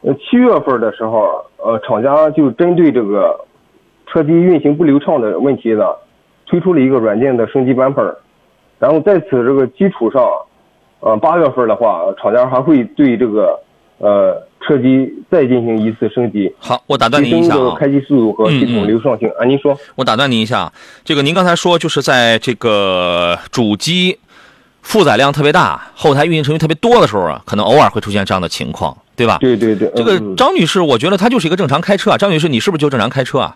[0.02, 3.40] 呃，七月份的时候，呃，厂家就针对这个
[4.14, 5.86] 车机运行不流畅的问题呢，
[6.46, 8.16] 推出了一个软件的升级版本儿。
[8.78, 10.24] 然后在此这个基础上，
[11.00, 13.60] 呃，八月份的话，厂家还会对这个
[13.98, 19.28] 呃车机再进行一次升级，好，我打断您一下这个开机速度和系统流畅性。
[19.40, 19.76] 啊，您说？
[19.96, 20.72] 我打断您一下，
[21.04, 24.20] 这个您刚才说就是在这个主机
[24.82, 29.38] 负载量特别大、后台运行程序特别多的时候啊，可能偶尔会出现这样的情况，对吧？
[29.40, 32.18] 对对对，这个嗯张女士，我觉得她就是一个正常开车啊。
[32.18, 33.56] 张女士，你是不是就正常开车啊？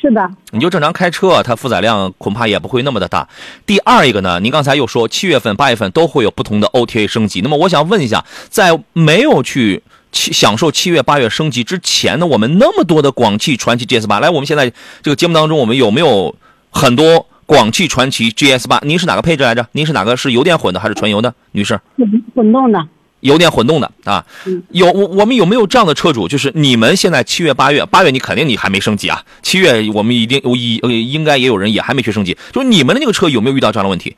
[0.00, 3.28] 是的，你就正常开车，它负载量恐怕也不会那么的大。
[3.66, 7.40] 第二一个呢，您刚才又说七月份、八月份都会有不同的 OTA 升级。
[7.40, 9.82] 那么我想问一下，在没有去
[10.12, 16.34] 七享受七月、八月升级之前呢，我们那么多的广汽传祺 GS 八，来，我们现在这个节目当中，我们有没有
[16.70, 18.78] 很多广汽传祺 GS 八？
[18.84, 19.66] 您是哪个配置来着？
[19.72, 21.80] 您是哪个是油电混的还是纯油的，女士？
[21.96, 22.86] 混混动的，
[23.20, 24.24] 油电混动的啊，
[24.70, 26.28] 有我我们有没有这样的车主？
[26.28, 32.36] 就是你们现在七月八月，八月你肯定你还没升级啊，七月我们一定我一呃应该也有人也还没去升级。
[32.52, 34.16] 就是你们的那个车有没有遇到这样的问题？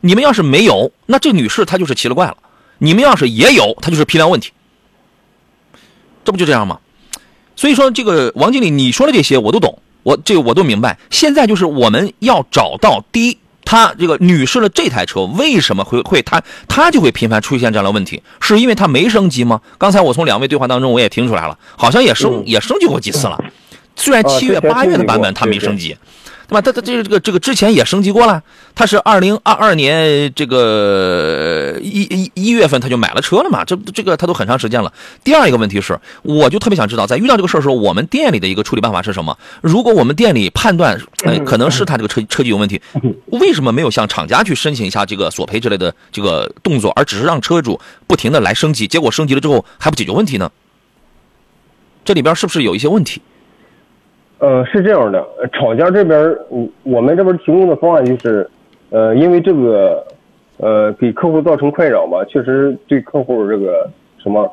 [0.00, 2.34] 你们要是没有，那这女士她就是奇了怪了；
[2.78, 4.50] 你们要是也有，她就是批量问题。
[6.24, 6.78] 这不就这样吗？
[7.56, 10.98] 所以说，这个王经理你说的这些我都懂，我这个我都明白。
[11.08, 18.22] 现在就是我们要找到第一，她这个女士的这台车为什么会会他他就会频繁出现这样的问题？
[18.40, 19.60] 是因为他没升级吗？
[19.78, 23.42] 刚才我从两位对话当中我也听出来了，好像也升、嗯也升级过几次了。
[23.96, 25.96] 虽然啊七月八月的版本升级对对它没升级，
[26.54, 28.40] 那那么它它这个这个这个之前也升级过了，
[28.76, 34.92] 它是二零二二年这个一一一月份他就买了车了嘛，这这个他都很长时间了。
[35.24, 39.36] 第二一个问题是，我就特别想知道，在遇到这个事儿的时候，我们店里的一个处理办法是什么？
[39.62, 42.80] 如果我们店里判断，哎，可能是他这个车车机有问题，
[43.32, 50.52] 为什么没有向厂家去申请一下这个索赔之类的这个动作，而只是让车主不停的来升级，结果升级了之后还不解决问题呢？
[52.04, 53.20] 这里边是不是有一些问题？
[54.44, 56.36] 呃，是这样的，厂家这边，
[56.82, 58.46] 我们这边提供的方案就是，
[58.90, 60.04] 呃，因为这个，
[60.58, 63.88] 呃，给客户造成困扰吧，确实对客户这个
[64.22, 64.46] 什么，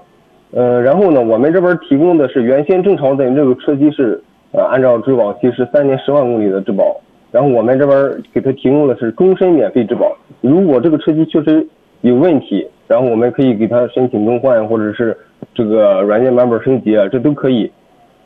[0.51, 4.17] 呃，然后呢，我们这边提供的是原先正常的这个车机是，
[4.53, 6.95] 呃，按照质保期是三年十万公里的质保，
[7.29, 11.67] 然后我们这边给他提供的是终身免费质保，如果这个车机确实
[11.99, 15.17] 有问题，然后我们可以给他申请更换，或者是
[15.53, 17.69] 这个软件版本升级啊，这都可以。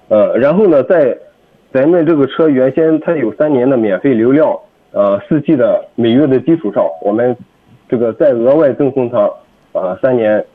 [0.10, 1.18] 呃，然后呢，在
[1.76, 4.58] 咱们这个车原先它有三年的免费流量，
[4.92, 7.36] 呃，四 G 的每月的基础上，我们
[7.90, 9.30] 这个再额外赠送它
[9.78, 10.46] 啊、三年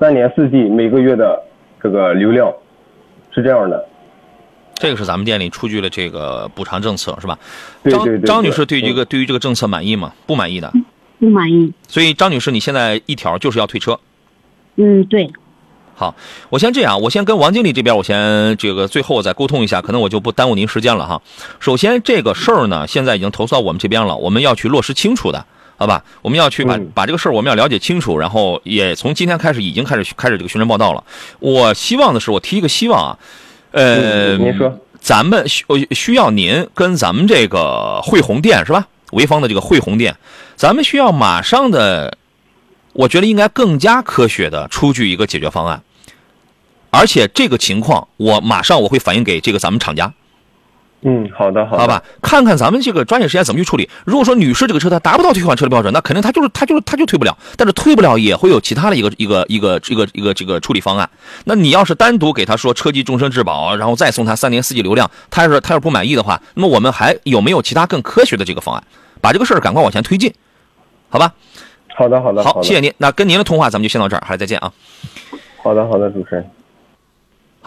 [0.00, 1.40] 三年四 G 每个月的
[1.80, 2.52] 这个流量，
[3.30, 3.86] 是这样的。
[4.74, 7.38] 这个是咱们店里出具了这个补偿政策是吧？
[7.84, 10.12] 张对对对对张女士对这嗯个对于这个政策满意吗？
[10.26, 10.72] 不满意的。
[11.20, 11.72] 不满意。
[11.86, 13.96] 所以张女士，你现在一条就是要退车。
[14.74, 15.30] 嗯，对，
[15.98, 16.14] 好，
[16.50, 21.22] 我先这样，我先跟王经理这边，我先这个最后我再沟通一下，可能我就不耽误您时间了哈。
[21.58, 25.46] 首先这个事儿呢，现在已经投诉到我们这边了，我们要去落实清楚的，
[25.78, 26.04] 好吧？
[26.20, 31.02] 我们要去把、嗯把这个事儿我们要了解清楚，然后也从今天开始已经开始开始这个宣传报道了。
[31.38, 33.18] 我希望的是，我提一个希望啊，
[33.70, 38.86] 呃，嗯您说，咱们需呃需要您跟咱们这个汇宏店是吧？
[39.12, 40.16] 潍坊的这个汇宏店，
[40.56, 42.18] 咱们需要马上的，
[42.92, 45.80] 我觉得应该更加科学的出具一个解决方案，
[46.96, 50.12] 而且这个情况我马上我会反映给这个咱们厂家，
[51.02, 52.02] 嗯，好的，好的，好吧？
[52.22, 53.88] 看看咱们这个抓紧时间怎么去处理。
[54.06, 61.08] 如果说女士这个车她达不到退换车的标准，那肯定她就是她就是她就退不了，但是退不了也会有其他的一个一个一个一个一个这个处理方案。
[61.44, 68.82] 那你要是单独给她说车机终身质保，然后再送她三年四季流量，她要是她要是不满意的话，那么我们还有没有其他更科学的这个方案？
[69.20, 70.32] 把这个事儿赶快往前推进，
[71.10, 71.34] 好吧？
[71.94, 72.92] 好的，好的，好，谢谢您。
[72.98, 74.72] 那跟您的通话咱们就先到这儿，还再见啊。
[75.62, 76.50] 好的，好的，主持人。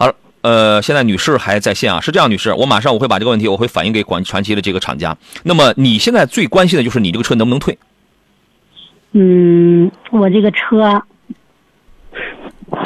[0.00, 0.10] 好，
[0.40, 5.14] 呃，现在女士还在线啊，是这样，女士，我马上我会把这个问题我会反映给广传祺的这个厂家。
[5.42, 7.78] 那么你现在最关心的就是你这个车能不能退？
[9.12, 11.02] 嗯，我这个车，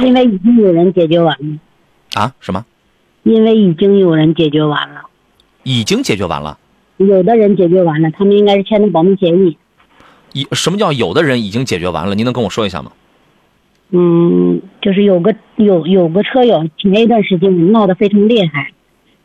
[0.01, 2.35] 因为已经有人解决完了，啊？
[2.41, 2.67] 什么？
[3.23, 5.03] 因为已经有人解决完了，
[5.63, 6.59] 已经解决完了？
[6.97, 9.57] 有的人解决完了，他们应该是签的保密协议。
[10.33, 12.17] 已什么叫有的人已经解决完了？
[12.17, 12.91] 您能跟我说一下吗？
[13.91, 18.73] 嗯，就是有个有有个车友前一段时间闹得非常厉害，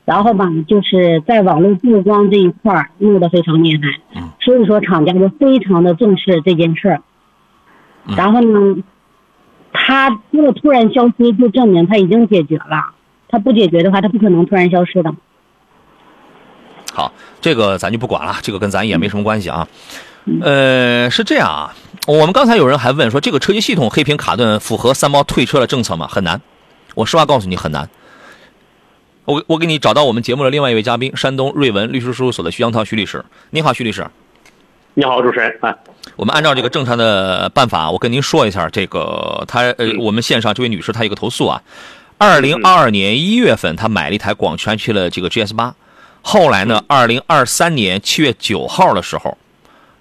[0.05, 7.01] 然后吧，就是在网络曝光这一块儿闹得非常厉害，嗯所以说厂家就非常的重视这件事儿。
[8.07, 8.81] 嗯然后呢，
[9.71, 12.93] 他如果突然消失，就证明他已经解决了。
[13.31, 15.13] 他不解决的话，他不可能突然消失的。
[16.91, 19.67] 好，这个咱就不管了，这个跟咱也没什么关系啊。
[20.41, 21.75] 呃，是这样啊，
[22.07, 26.07] 我们刚才有人还问说，这个车机系统黑屏卡顿符合三包退车的政策吗？
[26.07, 26.39] 很难，
[26.95, 27.89] 我实话告诉你，很难。
[29.25, 33.23] 我我给你找到我们节目的另外一位嘉宾，山东瑞文律师事务所的徐江涛徐律师。
[33.51, 34.05] 你好，徐律师。
[34.95, 35.75] 你好，主持人啊，
[36.15, 41.61] 我们按照这个正常的办法，我跟您说一下，这个他呃，我们线上这位女士她有个投诉啊，
[42.17, 45.73] 二零二二年一月份她买了一台广全区的这个 GS 八，
[46.21, 49.37] 后来呢，二零二三年七月九号的时候，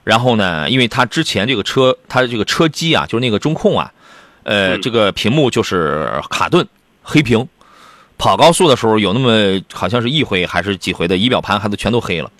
[0.08, 3.92] 然后呢，因为他之前这个车，它的这个车机啊，就是那个中控啊，
[4.42, 6.66] 呃，这个屏幕就是卡顿
[7.02, 7.46] 黑屏，
[8.16, 12.30] 跑高速的时候有那么好像是一回还是几回的仪表盘还都全都黑了。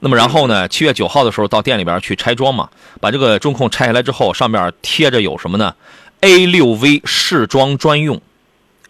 [0.00, 0.66] 那么然后呢？
[0.66, 2.70] 七月九号的时候到店里边去拆装嘛，
[3.02, 5.74] 把这个中控拆下来之后，上面贴着有什么呢
[6.22, 8.22] ？A 六 V 试装专用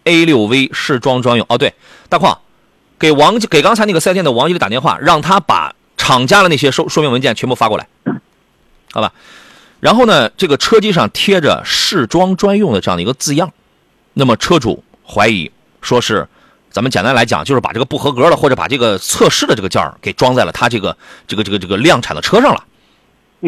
[0.04, 1.44] ，A 六 V 试装专用。
[1.48, 1.74] 哦，对，
[2.08, 2.38] 大矿，
[2.96, 7.86] 给王给刚才那个四 S 店的王经理打电话，让他把厂家的那些说说明文件全部发过来，
[8.92, 9.12] 好吧？
[9.80, 13.52] 然后呢，这个车机上贴着试装专用的这样的一个字样，
[14.12, 16.28] 那么车主怀疑说是。
[16.70, 20.96] 咱们简单来讲，就是把这个不合格的或者把这个测试的这个件儿给装在了他这个
[21.28, 22.64] 这个这个这个量产的车上了。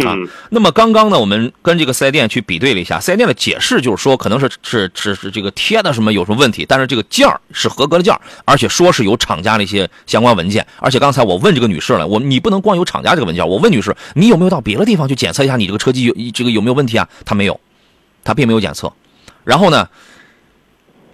[0.04, 10.66] 啊嗯那么刚刚呢，我们跟这个四 S 店去比对了一下，四 S 店的解释就是说，可能是是是是这个贴的什么有什么问题，但是这个件儿是合格的件儿，而且说是有厂家的一些相关文件。
[10.78, 17.08] 而且刚才我问这个女士了，我你不能光有厂家这个文件，我问女士，你有没有到别的地方去检测一下你这个车机有这个有没有问题啊？
[17.24, 17.60] 她没有，
[18.24, 18.92] 她并没有检测。
[19.44, 19.88] 然后呢，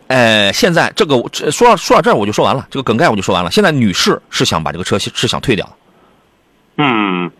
[0.06, 3.50] 呃，现在这个这说到说到这儿我就说完了，这个梗概我就说完了。
[3.50, 5.76] 现在女士是想把这个车是想退掉，
[6.76, 7.30] 嗯，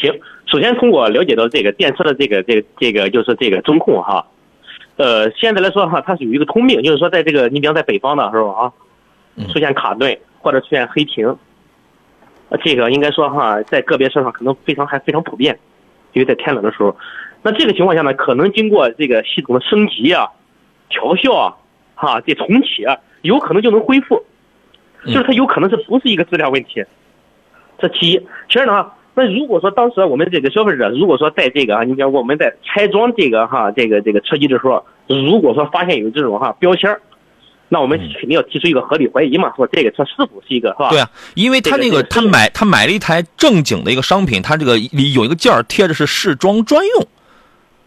[0.00, 0.12] 行。
[0.54, 4.24] 首先，从我了解到这个电车的这个这个这个就是这个中控哈，
[4.94, 8.72] 呃，现在来说哈，它是有一个通病，就是说在这个你比方在北方的时候啊，
[9.52, 11.36] 出现卡顿或者出现黑屏，
[12.50, 15.58] 呃，这个应该说哈，在个别车上可能非常还非常普遍，
[16.12, 16.96] 因为在天冷的时候，
[17.42, 20.28] 那这个情况下呢，可能经过这个系统的升级啊、
[20.88, 21.56] 调校啊、
[21.96, 24.22] 哈这重启啊，有可能就能恢复，
[25.04, 26.84] 就是它有可能是不是一个质量问题，
[27.78, 28.26] 这其一。
[28.48, 37.00] 其二呢，那如果说当时我们这个消费者，如果说在这个啊，你像我们在拆装这个哈这个这个车机的时候，如果说发现有这种哈标签儿
[37.68, 40.90] 那我们肯定要提出一个合理怀疑嘛，说这个车是否是一个是吧？
[40.90, 47.06] 对啊，因为他那个他买他买了一台正经的一个商品，他这个里有一个件儿贴着是试装专用。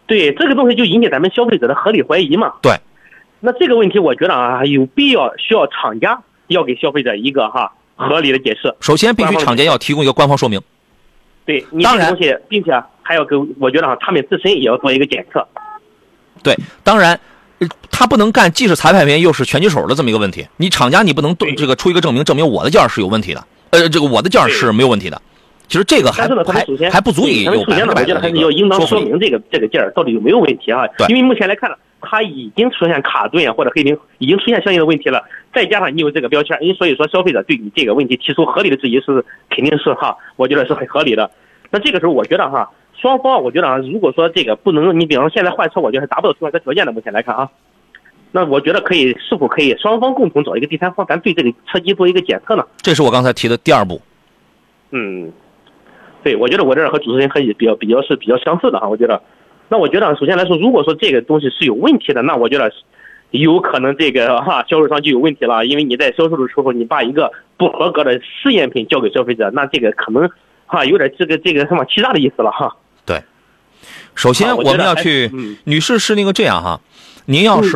[0.08, 2.54] 对这个东西就引起咱们消费者的合理怀疑嘛。
[2.62, 2.74] 对，
[3.42, 8.74] 那这个问题我觉得啊，有必要需要厂家要给消费者一个哈合理的解释。
[8.80, 10.62] 首先，必须厂家要提供一个官方说明。
[11.48, 12.72] 对你当然这个东西，并且
[13.02, 15.48] 还要跟我觉得哈，他们自身也要做一个检测。
[16.44, 17.20] 对，当然，
[17.58, 20.46] 呃他不能干既是裁判员又是拳击手的这么一个问题。
[20.58, 25.20] 你厂家你不能对这个出一个证明，证明我的件儿是有问题的，呃，这个我的件儿是没有问题的。
[25.68, 31.08] 其实这个还还还不足以有百分之百首先呢，我觉得还是要应当说明这个这个件儿到底有没有问题啊对？
[31.08, 35.24] 因为目前来看呢，它已经出现卡顿啊或者黑屏，已经出现相应的问题了，
[35.54, 41.30] 再加上你有这个标签，因为所以说消费者对你这个问题提出合理的质疑是肯定是哈，我觉得是很合理的。
[41.70, 47.50] 那这个时候我觉得哈，双方我觉得啊，如果说这个不能，你比方说现在换车，我觉得是达不到换车条件的，目前来看啊。
[48.32, 52.64] 那我觉得可以，是否可以双方共同找一个第三方，咱对这个车机做一个检测呢？
[52.78, 54.02] 这是我刚才提的第二步。
[54.92, 55.32] 嗯，
[56.24, 58.88] 对，我觉得我这儿和主持人可以比较比较是比较相似的哈。
[58.88, 59.22] 我觉得，
[59.70, 62.72] 那我觉得首先来说，如果说这个东西是有问题的，那我觉得
[63.32, 70.30] 有可能这个哈销售商就有问题了，因为你在销售的时候，你把一个不合格的试验品交给消费者，那这个可能
[70.66, 72.76] 哈有点这个这个什么欺诈的意思了哈。
[73.06, 73.22] 对，
[74.16, 76.80] 首先我们要去，嗯女士是那个这样哈。
[77.30, 77.76] 您要是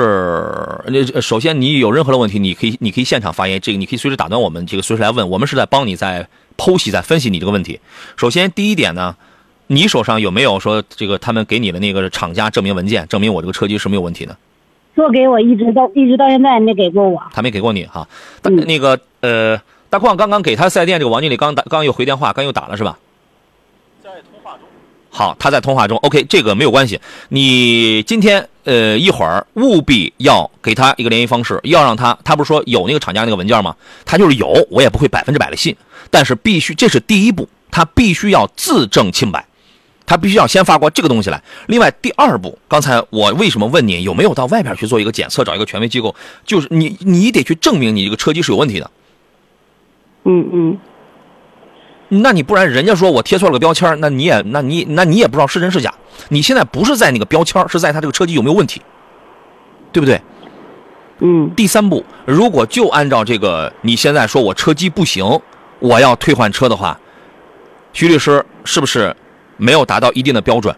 [0.87, 6.25] 那、呃首先你有任何的问题，你可以你可以现场发言，这个你可以随时打断我们，这个随时来问，我们是在帮你在
[6.57, 7.77] 剖析、在分析你这个问题。
[8.15, 9.13] 首先第一点呢，
[9.71, 14.35] 你手上有没有说这个他们给你的那个厂家证明文件，证明我这个车机是没有问题的？
[14.95, 17.23] 说给我一直到一直到现在没给过我。
[17.33, 18.05] 他没给过你哈。
[18.43, 19.57] 那个呃，
[19.89, 22.99] 大矿刚刚给他四 S 店这个王经理刚打刚又回电话，刚又打了是吧？
[24.03, 24.61] 在通话中
[25.09, 25.97] 好，他在通话中。
[25.99, 26.99] OK，这个没有关系。
[27.29, 33.73] 你今天呃一会儿务必要给他一个联系方式，要让他，他不是说有那个厂家那个文件吗？
[34.03, 35.73] 他就是有，我也不会百分之百的信，
[36.09, 39.45] 但是必须这是第一步，他必须要自证清白，
[40.11, 41.41] 他必须要先发过这个东西来。
[41.67, 46.13] 另外第二步，刚才我为什么问你有没有到外边去做一个检测，找一个权威机构，
[46.45, 48.91] 就是你你得去证明你这个车机是有问题的。
[50.25, 50.77] 嗯嗯，
[52.09, 55.93] 那你不然人家说我贴错了个标签，那你也那你那你也不知道是真是假。
[56.27, 58.81] 你现在不是在那个标签，是在他这个车机有没有问题，
[59.93, 60.19] 对不对？
[61.19, 65.39] 嗯，第三步，如果就按照这个你现在说我车机不行，
[65.79, 66.99] 我要退换车的话，
[67.93, 69.15] 徐律师是不是
[69.61, 70.75] 没有达到一定的标准？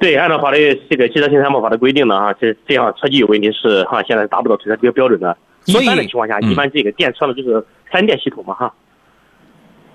[0.00, 5.36] 对，按照法律这个汽车新三保法的规定呢，哈，这这样车机有问题是哈，现在达不到退车这个标准的。
[5.66, 8.74] 一所以般的情况下，嗯一般这个电车呢就是三电系统嘛哈，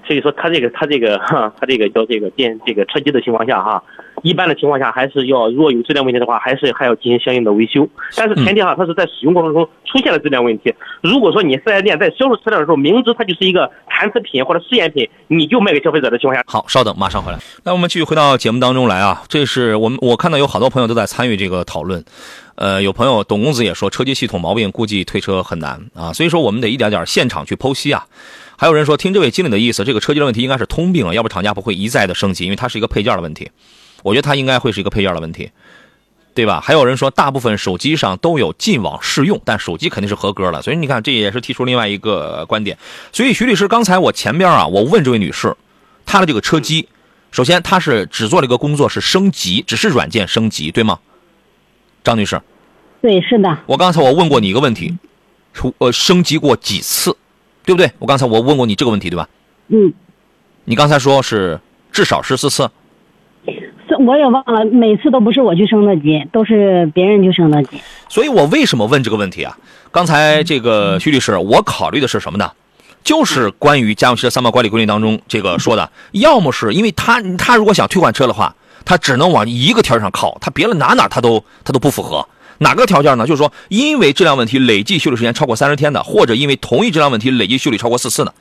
[0.07, 3.83] 所以说它这个它这个 哈，它这个叫这个电这个车机的情况下哈，
[4.23, 7.87] 一般的情况下还是要如果有质量问题的话，还是还要进行相应的维修。
[8.15, 10.73] 但是前提哈，它是在使用过程中出现了质量问题。
[11.01, 17.37] 如果说你四 S 店在销售车辆的时候，明知它就是一个残次品或者试验品，你就卖给消费者的情况下，好，稍等，马上回来。
[17.63, 22.03] 那我们继续回到节目当中来啊，这是我们我看到有好多朋友都在参与这个讨论。
[22.55, 28.03] 呃，有朋友董公子也说，车机系统毛病估计退车很难啊，所以说我们得一点点现场去剖析啊。
[28.59, 33.51] 还有人说，听这位经理的意思，这个车机的问题应该是通病啊，要不厂家不会一再的升级，因为它是一个配件的问题。
[34.03, 35.51] 我觉得它应该会是一个配件的问题，
[36.33, 36.59] 对吧？
[36.59, 42.77] 还有人说，大部分手机上都有进网试用，但手机肯定是合格了，所以你看，这也是提出另外一个观点。
[43.11, 45.55] 所以徐律师，刚才我前边啊，我问这位女士，
[46.05, 46.87] 她的这个车机，
[47.29, 50.99] 首先她是只做了一个工作是升级，只是软件升级，对吗？
[52.03, 52.41] 张女士，
[53.01, 54.97] 对，是的，我刚才我问过你一个问题，
[55.53, 57.15] 出呃升级过几次，
[57.67, 57.91] 对不对？
[57.99, 59.27] 我刚才我问过你这个问题，对吧？
[59.67, 59.91] 嗯，
[60.63, 61.59] 你刚才说是
[61.91, 62.71] 至少十四次，
[63.45, 67.77] 是我也忘了，每次都不是我去升的级，都是别人去升的级。
[68.07, 69.57] 所以我为什么问这个问题啊？
[69.91, 72.49] 刚才这个徐律师，我考虑的是什么呢？
[73.03, 78.55] 就是关于家用汽车三包管理规定当中这个说的，要么是因为他他如果想退换车的话，
[78.85, 82.25] 他只能往一个条件上靠，他别的哪哪他都他都不符合。
[82.59, 83.25] 哪个条件呢？
[83.25, 88.33] 就是说，因为质量问题累计修理时间超过三十天的，或者因为同一质量问题累计修理超过四次的。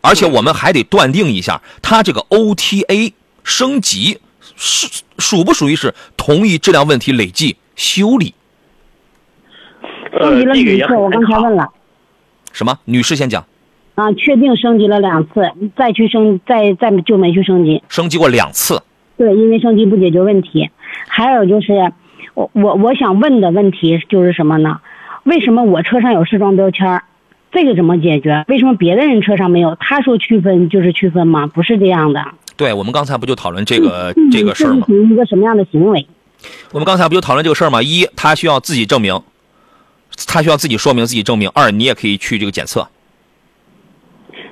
[0.00, 4.18] 而且我们还得断定一下，它这个 OTA 升级
[4.56, 8.34] 是属不属于是同一质量问题累计修理？
[10.12, 10.94] 呃升级，了这个也几次？
[10.94, 11.10] 我。
[11.10, 11.68] 刚才问了。
[12.52, 12.78] 什么？
[12.84, 13.44] 女士先讲，
[13.96, 17.82] 啊，确定升级了两次，再去升，再再就没去升级。
[17.88, 18.82] 升级过两次，
[19.16, 20.70] 对，因为升级不解决问题。
[21.08, 21.92] 还有就是，
[22.34, 24.80] 我我我想问的问题就是什么呢？
[25.24, 27.04] 为什么我车上有试装标签儿？
[27.52, 28.44] 这个怎么解决？
[28.48, 29.76] 为什么别的人车上没有？
[29.78, 31.46] 他说区分就是区分吗？
[31.46, 32.24] 不是这样的。
[32.56, 34.84] 对我们刚才不就讨论这个嗯这个事儿吗？
[34.86, 36.06] 这是一个什么样的行为？
[36.72, 37.80] 我们刚才不就讨论这个事儿吗？
[37.82, 39.18] 一，他需要自己证明，
[40.26, 42.86] 他需要自己说明自己证明；二，你也可以去这个检测。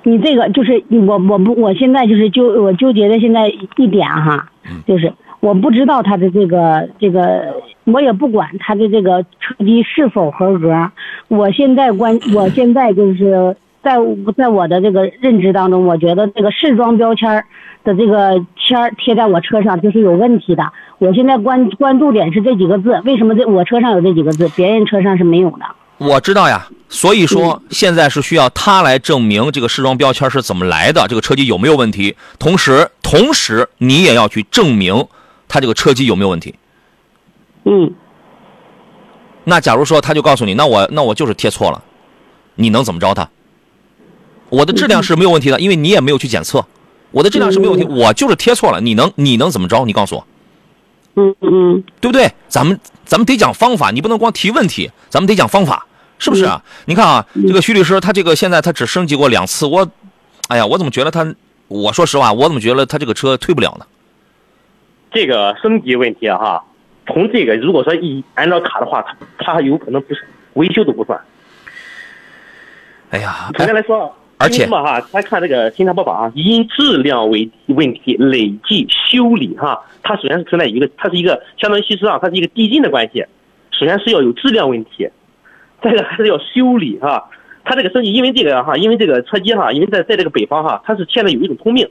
[0.04, 4.48] 你这个就是我我不我现在就是纠我纠结的现在一点哈，
[4.86, 7.54] 就是我不知道他的这个这个，
[7.84, 10.90] 我也不管他的这个车机是否合格。
[11.28, 13.96] 我现在关 我现在就是在
[14.36, 17.44] 在我的这个认知当中，我觉得这个试装标签
[17.84, 20.72] 的这个签儿贴在我车上就是有问题的。
[20.98, 25.64] 我现在关关注点是这几个字，为什么这我车上有这几个字，别人车上是没有的？
[25.98, 32.16] 我知道呀，所以说现在是需要他来证明这个试装标签是怎么来的，这个车机有没有问题。
[32.38, 35.06] 同时，同时你也要去证明
[35.48, 36.54] 他这个车机有没有问题。
[37.64, 37.94] 嗯，
[39.44, 41.82] 那假如说他就告诉你，那我那我就是贴错了，
[42.54, 43.28] 你能怎么着他？
[44.48, 46.64] 我的质量是没有问题的，因为你也没有去检测，
[47.10, 49.84] 我的质量是没有问题，我就是贴错了，你能你能怎么着？
[49.84, 50.26] 你告诉我，
[51.14, 52.30] 嗯嗯对不对？
[52.48, 55.86] 咱们咱们得讲方法，你不能光提问题，咱们得讲方法，
[56.18, 56.62] 是不是啊？
[56.86, 59.88] 你看啊，这个徐律师他这个现在他只升级过两次，我，
[60.48, 61.34] 哎呀，我怎么觉得他？
[61.68, 63.86] 我说实话，我怎么觉得他这个车退不了呢？
[65.10, 66.64] 这个升级问题啊哈，
[67.06, 70.24] 从这个如果说一按照卡的话，它它有可能不是
[70.54, 71.20] 维修都不算。
[73.10, 75.00] 哎呀，首先来说，而且因为什么哈？
[75.12, 83.24] 咱看这个新车播报啊，因质量为问题累计修理哈，它首先是存在一个，它是一个相当于其实啊，它是一个递进的关系。
[83.70, 85.08] 首先是要有质量问题，
[85.82, 87.28] 再一个还是要修理哈。
[87.64, 91.88] 它这个升级，因为这个哈，因为这个车机哈，因为在在这个北方哈，它是现在有一种通病，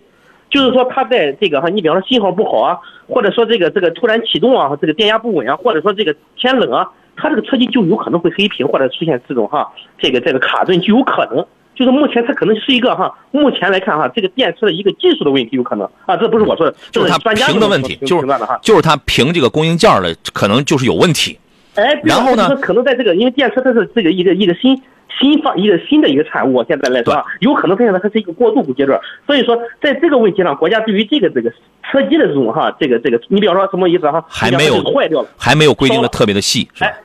[0.51, 2.77] 就是说它在这个哈，你比方说信号不好啊，
[3.07, 11.43] 或者说这个这个突然启动啊，这个电压不稳啊，或者说这个天冷啊，它这个车机就有可能会黑屏或者出现这种哈，这个这个卡顿就有可能。
[11.73, 18.27] 就是目前它可能是一个哈，目前来看哈，这个电车的一个技术的问题有可能啊，这不是我说的，就是它专家的问题，就是。
[18.61, 21.39] 就是它屏这个供应件儿的可能就是有问题。
[21.75, 24.79] 哎，然后呢可能在这个，因为电车它是这个一个一个新
[25.19, 31.51] 新发一个新的一个产物，现在来说啊，有可能现在它是一个过渡阶段，所以说在这个问题上，国家对于这个这个
[31.83, 34.23] 车机的这种哈，这个这个，你比方说什么意思哈？
[34.27, 36.87] 还没有坏掉了，还没有规定的特别的细，是吧？
[36.89, 36.95] 哎，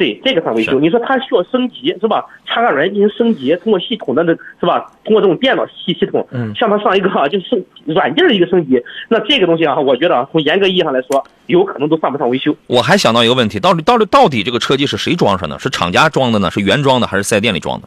[0.00, 0.80] 对，这个算维修。
[0.80, 2.24] 你说它需要升级是吧？
[2.46, 4.90] 插个软件进行升级，通过系统的那是吧？
[5.04, 8.82] 通过这种电脑系系统，嗯向它上一个哈，就是升软件的一个升级。
[9.10, 12.56] 那这个东西啊，我觉得啊从严格意义上来说，有可能都算不上维修。
[12.66, 15.58] 我还想到一个问题，到底到底到底这个车机是谁装上的？
[15.58, 16.50] 是厂家装的呢？
[16.50, 17.86] 是原装的还是四 S 店里装的？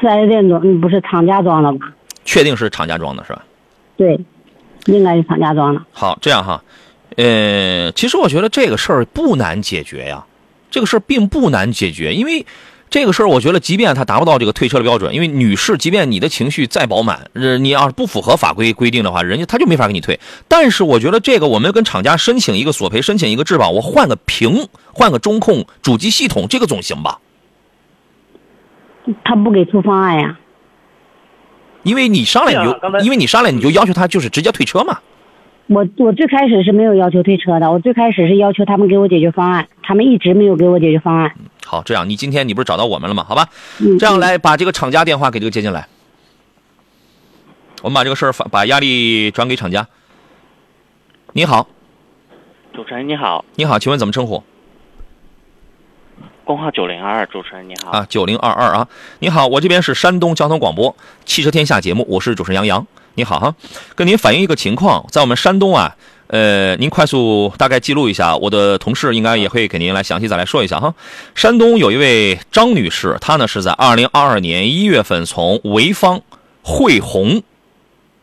[0.00, 1.92] 四 S 店装，嗯不是厂家装的吧？
[2.24, 3.44] 确定是厂家装的是吧？
[3.96, 4.20] 对，
[4.86, 5.82] 应该是厂家装的。
[5.90, 6.62] 好，这样哈，
[7.16, 10.24] 呃，其实我觉得这个事儿不难解决呀，
[10.70, 12.44] 这个事儿并不难解决，因为
[12.88, 20.20] 这个事儿我觉得，即便它达不到这个退车的标准，因为女士，即便你的情绪再饱满，呃，你要是不符合法规规定的话，人家他就没法给你退。
[20.46, 27.18] 但是我觉得这个我们跟厂家申请一个索赔，申请一个质保，我换个屏，换个中控、主机系统，这个总行吧？
[29.24, 30.38] 他不给出方案呀。
[31.82, 34.98] 因为你上来你就，因为你上来你就要求他就是直接退车嘛。
[35.68, 41.34] 我我最开始是没有要求退车的，我最开始是要求他们给我解决方案，他们一直没有给我解决方案。
[41.64, 43.24] 好，这样你今天你不是找到我们了吗？
[43.28, 43.48] 好吧，
[43.80, 45.88] 嗯，这样来把这个厂家电话给这个接进来，
[47.82, 49.88] 我们把这个事儿反把压力转给厂家。
[51.32, 51.68] 你好，
[52.72, 54.44] 主持人你好，你好，请问怎么称呼
[56.44, 57.90] 工号九零二二，主持人你好。
[57.90, 58.06] 啊？
[58.08, 58.86] 九零二二啊，
[59.18, 62.86] 你好，我这边是山东交通广播汽车天下节目，我是主持人杨洋。
[63.16, 63.54] 你好哈，
[63.94, 65.96] 跟您反映一个情况，在我们山东啊，
[66.26, 70.94] 呃，您快速大概记录一下，我的同事应该也会给您来详细再来说一下哈。
[71.34, 76.20] 山东有一位张女士，她呢是在二零二二年一月份从潍坊
[76.62, 77.42] 汇宏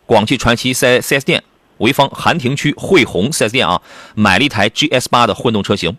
[0.06, 1.44] 广汽传祺4 4S 店
[1.80, 3.82] 潍坊寒亭区汇宏 4S 店啊，
[4.14, 5.98] 买了一台 GS 八的混动车型。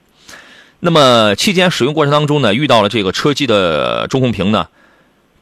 [0.78, 4.68] 那么期间使用过程当中呢，遇到了这个车机的中控屏呢，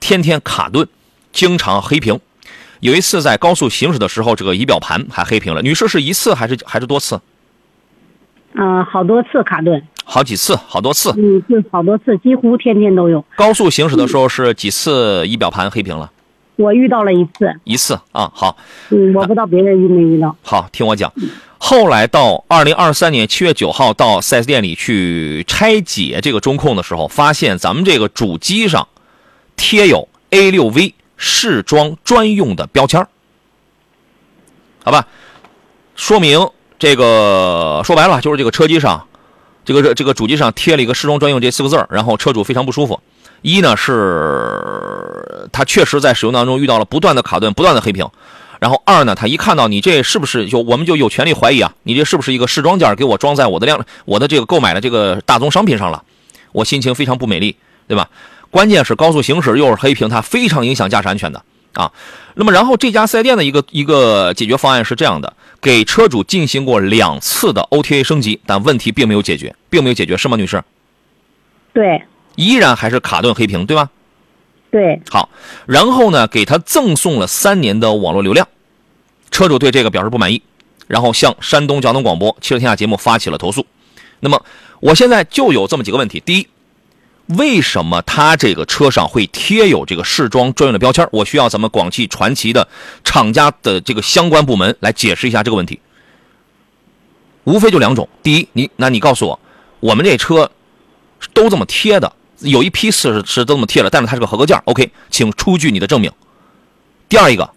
[0.00, 0.88] 天天卡顿，
[1.34, 2.18] 经常黑屏。
[2.82, 5.62] 有一次在高速行驶的时候，这个仪表盘还黑屏了。
[5.62, 7.20] 女士是一次还是还是多次？
[8.54, 11.14] 嗯、好多次卡顿，好几次，好多次。
[11.16, 13.24] 嗯，是好多次，几乎天天都有。
[13.36, 16.10] 高速行驶的时候是几次仪表盘黑屏了？
[16.56, 18.56] 我遇到了一次，一次啊，好，
[18.90, 20.36] 嗯，我不知道别人遇没遇到。
[20.42, 21.12] 好，听我讲。
[21.58, 28.88] 后来到二零二三年七月九号到 4S 店里去拆解这个中控的时候，发现咱们这个主机上
[29.54, 30.94] 贴有 A6V
[31.24, 33.06] 试装专用的标签儿
[34.84, 35.06] 好吧？
[35.94, 36.50] 说明
[36.80, 39.06] 这个说白了就是这个车机上，
[39.64, 43.00] 这个这个主机上贴了一个试装专用这四个字儿然后车主非常不舒服。
[43.42, 48.08] 一呢是他确实在使用当中遇到了不断的卡顿、不断的黑屏，
[48.58, 56.02] 然后二呢，他一看到你这是不是就我们就有权利怀疑啊，你这是不是一个试装件给我装在我的辆我的这个购买的这个大宗商品上了，
[56.50, 57.56] 我心情非常不美丽，
[57.86, 58.10] 对吧？
[58.52, 61.42] 关键是高速行驶又是黑屏，它非常影响驾驶安全的
[61.72, 61.90] 啊。
[62.34, 70.62] 那么然后这家四 S 店的一个一个解决方案是这样的，给车主进行过两次的 OTA 升级，但问题并没有解决，并没有解决，是吗，女士？
[71.72, 72.02] 对
[72.36, 73.88] 依然还是卡顿黑屏，对吧？
[74.70, 75.28] 对，好，
[75.66, 78.46] 然后呢，给他赠送了三年的网络流量，
[79.30, 80.42] 车主对这个表示不满意，
[80.86, 83.66] 然后向山东交通广播《汽车天下》节目发起了投诉。
[84.20, 84.42] 那么，
[84.80, 86.48] 我现在就有这么几个问题：第一，
[87.38, 91.08] 为什么他这个车上会贴有这个试装专用的标签？
[91.12, 92.68] 我需要咱们广汽传祺的
[93.04, 95.80] 厂家的这个相关部门来解释一下这个问题。
[97.44, 99.40] 无非就两种：第一，你那你告诉我，
[99.80, 100.50] 我们这车
[101.32, 102.12] 都这么贴的。
[102.38, 106.10] 有一批是是这么贴了，但是它是个合格件 OK，请出具你的证明。
[107.08, 107.48] 第二一个，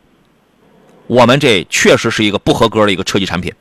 [1.07, 3.51] 我们这确实是一个不合格的一个车机产品，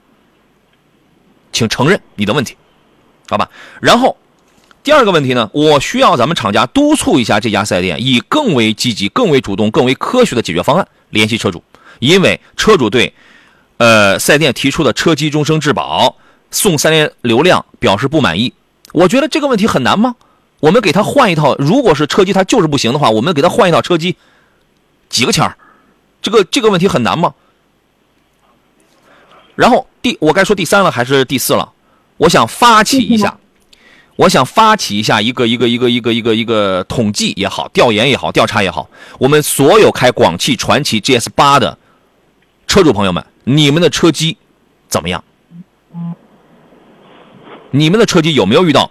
[1.50, 2.56] 请承认你的问题，
[3.28, 3.48] 好吧？
[3.80, 4.18] 然后
[4.84, 11.64] 第二个问题呢，我需要咱们厂家督促一下这家四 S 店，以更为积极、更为主动、更为科学的解决方案联系车主，
[12.00, 13.14] 因为车主对
[13.78, 16.14] 呃四 S 店提出的车机终生质保、
[16.50, 18.52] 送三年流量表示不满意。
[18.92, 20.16] 我觉得这个问题很难吗？
[20.60, 24.16] 我们给他换一套，如果是车机它就是不行的话，我们给他换一套车机，
[25.08, 25.56] 几个钱儿？
[26.20, 27.32] 这个这个问题很难吗？
[29.54, 31.72] 然后第我该说第三了还是第四了？
[32.18, 33.38] 我想发起一下，
[34.16, 38.88] 我想发起一下一个一个一个一个一个一个统计也好，调研也好，调查也好，
[39.18, 41.76] 我们所有开广汽传祺 GS 八的
[42.66, 44.36] 车主朋友们，你们的车机
[44.88, 45.22] 怎么样？
[47.72, 48.90] 你们的车机有没有遇到？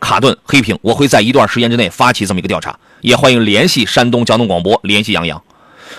[0.00, 5.42] 卡顿黑屏，我会在一段时间之内发起这么一个调查，也欢迎联系山东交通广播，联系杨洋，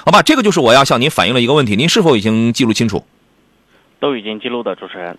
[0.06, 0.22] 好吧？
[0.22, 3.04] 这个就是我要向您反映的一个问题，您是否已经记录清楚？
[4.00, 5.18] 都已经记录的，主持人。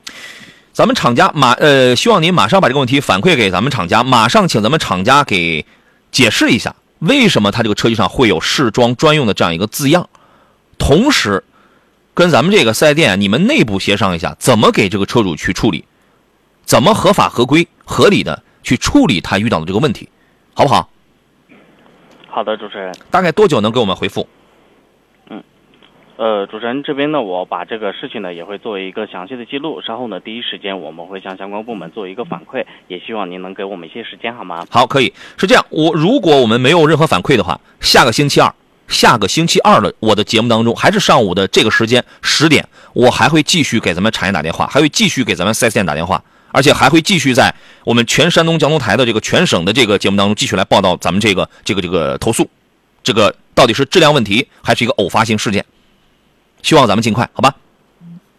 [0.73, 5.67] 咱们厂家马呃，希望您马上把这个问题反馈给咱们厂家，马上请咱们厂家给
[6.11, 10.09] 解释一下，为什么他这个车机上会有试装专用的这样一个字样，
[10.79, 11.45] 同时
[12.15, 15.85] 跟咱们这个四 S 店你们内部协商一下，怎么给这个车主去处理，
[16.65, 18.43] 怎么合法合规合理的。
[18.63, 20.07] 去处理他遇到的这个问题，
[20.53, 20.91] 好不好？
[22.29, 22.95] 好的，主持人。
[23.11, 24.29] 大概多久能给我们回复？
[26.21, 34.67] 呃，主持人这边呢，我把这个事情呢也会做一个详细的记录，稍后呢第一时间我们会向相关部门做一个反馈，也希望您能给我们一些时间，好吗？
[34.69, 35.11] 好，可以。
[35.39, 38.55] 是这样，我如果我们没有任何反馈的话，下个星期二，
[38.87, 46.23] 下个星期二的我的节目当中，还是上午的这个时间十点，我还会继续给咱们产业打电话，还会继续给咱们四 S 店打电话。
[46.53, 47.55] 而且还会继续在
[47.85, 52.47] 我们全山东交通台的这个全省的这个节目当中继续来报道咱们这个这个这个投诉，
[53.03, 55.65] 这个到底是质量问题还是一个偶发性事件？
[56.63, 57.55] 希望咱们尽快，好吧？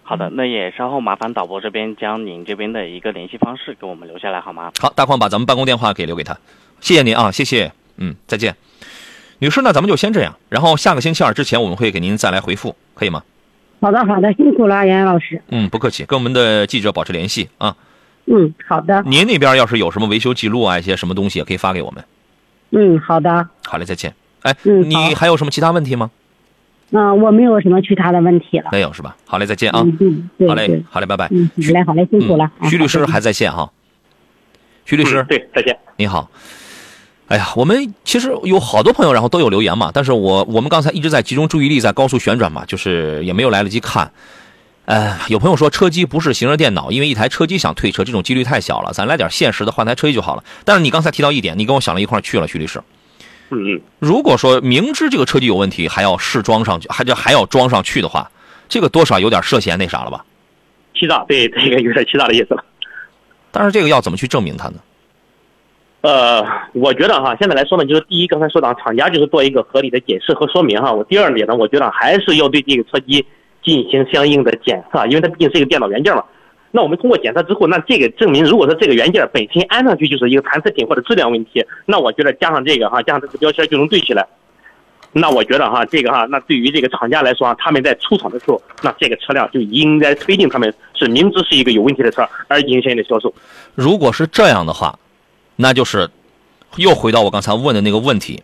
[0.03, 4.71] 好的，那也稍后麻烦导播这边将您这边的一个联系方式给我们留下来，好吗？
[4.79, 6.37] 好，大矿把咱们办公电话给留给他，
[6.81, 8.55] 谢谢您啊，谢谢，嗯，再见，
[9.39, 13.23] 女士，那咱们就先这样，然后下个星期二之前我们会给您再来回复，可以吗？
[13.79, 15.41] 好的，好的，辛苦了，杨洋老师。
[15.47, 17.75] 嗯，不客气，跟我们的记者保持联系啊。
[18.25, 19.01] 嗯，好的。
[19.03, 22.03] 您那边要是有什么维修记录啊，一些什么东西也可以发给我们。
[22.71, 23.47] 嗯，好的。
[23.65, 24.13] 好嘞，再见。
[24.41, 26.11] 哎，嗯，你还有什么其他问题吗？
[26.91, 28.69] 嗯，我没有什么其他的问题了。
[28.71, 29.15] 没有是吧？
[29.25, 29.85] 好嘞，再见啊。
[29.99, 31.27] 嗯，好嘞，好嘞，拜拜。
[31.31, 32.51] 嗯，好嘞，好嘞，辛苦了。
[32.69, 33.71] 徐律师还在线哈。
[34.85, 35.77] 徐律师，对，再见。
[35.97, 36.29] 你好。
[37.27, 44.11] 哎呀，我们其实有好多朋友，然后都有留言嘛，但是我我们刚才一直在集中注意力在高速旋转嘛，就是也没有来得及看。
[44.83, 48.91] 呃，有朋友说车机不是行车电脑，因为一台车机想退车，这种几率太小了。
[48.91, 50.43] 咱来点现实的，换台车机就好了。
[50.65, 52.81] 但是你刚才提到一点，你跟我想了一块去了，徐律师。
[53.51, 53.81] 嗯嗯。
[53.99, 58.31] 如果说明知这个车机有问题，还要试装上去，还就还要装上去的话，
[58.67, 60.25] 这个多少有点涉嫌那啥了吧？
[60.95, 62.63] 欺诈，对，这个有点欺诈的意思了。
[63.51, 64.75] 但是这个要怎么去证明它呢？
[66.01, 66.43] 呃，
[66.73, 70.91] 我觉得哈，现在来说呢，就是第一，刚才说的厂家就是做一个合理的解释和说明哈。
[70.91, 73.25] 我第二点呢，我觉得还是要对这个车机。
[73.63, 76.23] 进行相应的检测，因为它毕竟是一个电脑元件嘛。
[76.71, 84.25] 那我们通过检测之后，那这个证明，如果说这个元件本身安上去就是一个残次品或者质量问题，那我觉得加上这个哈，加上这个标签就能对起来。
[85.11, 93.33] 那我觉得哈，这个哈，那对于这个厂家来说，他们在出厂的时候，那这个车辆就应该推定他们是明知是一个有问题的车而进行的销售。
[93.75, 94.97] 如果是这样的话，
[95.57, 96.09] 那就是
[96.77, 98.41] 又回到我刚才问的那个问题。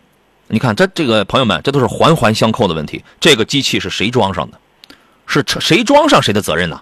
[0.49, 3.01] 你看，这这个朋友们，这都是环环相扣的问题。
[3.21, 4.59] 这个机器是谁装上的？
[5.25, 6.81] 是车谁装上谁的责任呢？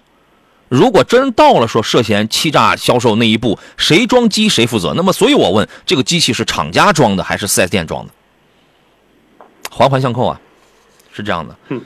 [0.68, 4.92] 如果真到了说涉嫌欺诈销售那一步，谁装机谁负责？
[4.96, 8.12] 那么，所以我问，这个机器是厂家装的还是 4S 店装的？
[9.70, 10.40] 环环相扣啊，
[11.12, 11.56] 是这样的。
[11.68, 11.80] 嗯。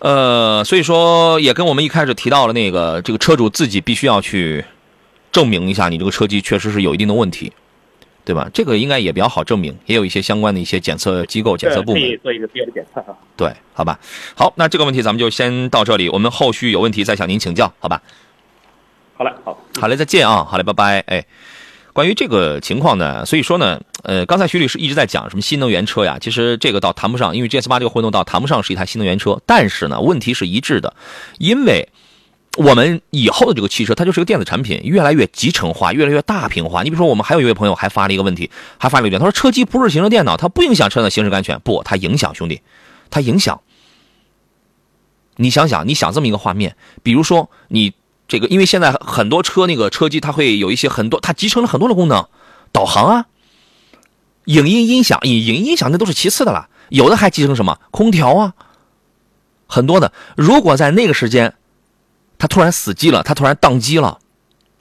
[0.00, 4.64] 呃，所以说也跟我们一开始提到了那个，这个车主自己必须要去
[5.30, 7.52] 证明一下，你这个车机确实是有一定的问题，
[8.24, 8.48] 对吧？
[8.54, 13.16] 这个应该也比较好证明，也有一些相关的一些检测机构、检测部门可以做一个必要的检测啊。
[13.36, 13.98] 对，好吧。
[14.36, 18.00] 好，那这个问题咱们就先到这里，我们后续有问题再向您请教，好吧？
[19.16, 19.58] 好嘞，好。
[19.80, 20.44] 好嘞，再见啊！
[20.44, 21.00] 好嘞，拜拜。
[21.00, 21.24] 哎，
[21.92, 30.94] 关于这个情况呢，所以说呢，呃，刚才徐律师一直在讲什么新能源车呀，其实这个倒谈不上，因为 GS 八这个混动倒谈不上是一台新能源车，但是呢，问题是一致的，
[31.38, 31.88] 因为
[32.58, 36.82] 我们以后的这个汽车它就是个电子产品，越来越集成化，越来越大屏化。
[36.82, 42.60] 你比如说，我们还有一位朋友还发了一个问题，还发了一点，他说车机不是行车电脑，它不影响车的行驶安全，不，它影响，兄弟，
[43.10, 43.60] 它影响。
[45.36, 47.92] 你想想，你想这么一个画面，比如说你。
[48.28, 52.28] 这个，因为现在很多车那个车机，它会有一些很多，它集成了很多的功能，
[52.70, 53.26] 导航啊，
[54.46, 58.54] 影音音响，影影音响那都是其次的了，有的还集成什么空调啊，
[59.66, 60.14] 很多的。
[60.34, 61.52] 如果在那个时间，
[62.42, 64.18] 它突然死机了，它突然宕机了，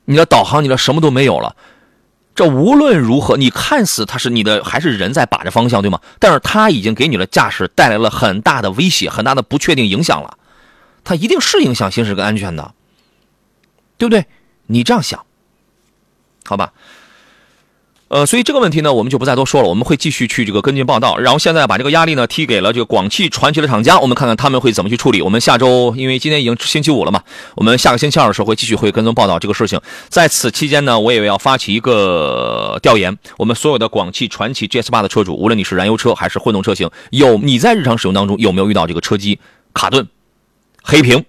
[0.06, 1.56] 你的导航，你的什么都没有了，
[2.34, 6.02] 这无论如何，你看似它是你的，还是人在把着方向，对吗？
[6.18, 10.40] 但是它已经给你的驾驶带来了很大的威胁，很大的不确定影响了，
[11.04, 12.74] 它一定是影响行驶跟安全的。
[14.00, 14.26] 对不对？
[14.66, 15.24] 你这样想，
[16.44, 16.74] 好吧？
[18.12, 21.18] 呃，所以这个问题呢，我们就不再多说了，我们会继续去这个跟进报道。
[21.18, 25.22] 然后现在把这个压力呢踢给了这个广汽传祺的厂家，我们看看他们会怎么去处理。
[25.22, 27.24] 我们下周，因为今天已经星期五了嘛，
[27.56, 29.80] 我们下个星期二的时候会继续会跟踪报道这个事情。
[30.10, 39.40] 在此期间呢，我也要发起一个调研，我们所有的广汽传祺 GS 八的车主，无论你是燃油车还是混动车型，有你在日常使用当中有没有遇到这个车机
[39.74, 40.06] 卡顿、
[40.84, 41.24] 黑屏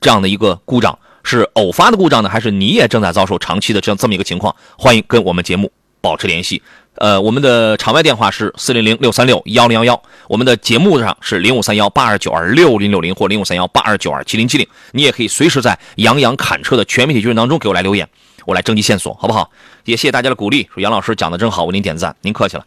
[0.00, 0.96] 这样的一个故障？
[1.24, 4.54] 是偶发的故障呢，还是你也正在遭受长期的这样这么一个情况？
[4.78, 6.62] 欢迎跟我们节目保持联系。
[6.94, 14.66] 呃，我们的场外电话是四零零六三六幺零幺幺，我们的节目上是零五三幺八二九二六零六零或零五三幺八二九二七零七零。
[14.90, 18.08] 你也可以随时在杨洋侃车的全媒体矩阵当中给我来留言，
[18.46, 19.48] 我来征集线索，好不好？
[19.84, 22.66] 也谢谢大家的鼓励，说杨老师讲的真好，为您点赞，您客气了。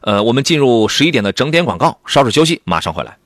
[0.00, 3.16] 呃，我们进入十一点的整点广告，稍事休息，马上回来。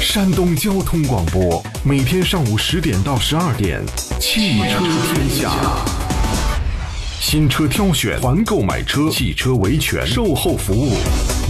[0.00, 3.80] 山东交通广播，每天上午十点到十二点，
[4.18, 4.80] 汽车
[5.14, 6.03] 天下。
[7.26, 10.94] 新车挑选、团购买车、汽车维权、售后服务，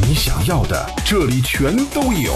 [0.07, 2.33] 你想要的这里全都有。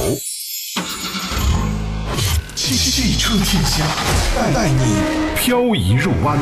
[2.57, 3.86] 汽汽车天下，
[4.53, 4.97] 带你
[5.36, 6.36] 漂移入弯。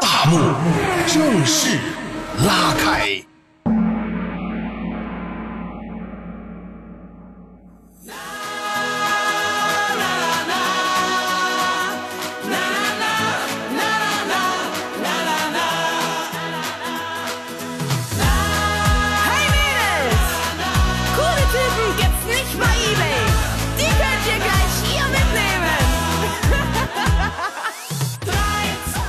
[0.00, 0.38] 大幕
[1.06, 1.78] 正式
[2.38, 3.22] 拉开。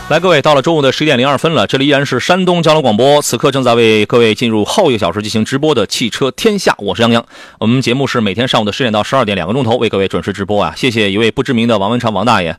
[0.09, 7.25] 来，各位，到了中午的十一点零二分了，这里依然是山东交通广播，此刻正在为各位进入后一个小时进行直播的汽车天下，我是杨洋。
[7.57, 10.73] 我们节目是每天上午的十点到十二点两个钟头为各位准时直播啊。
[10.75, 12.55] 谢谢一位不知名的王文昌王大爷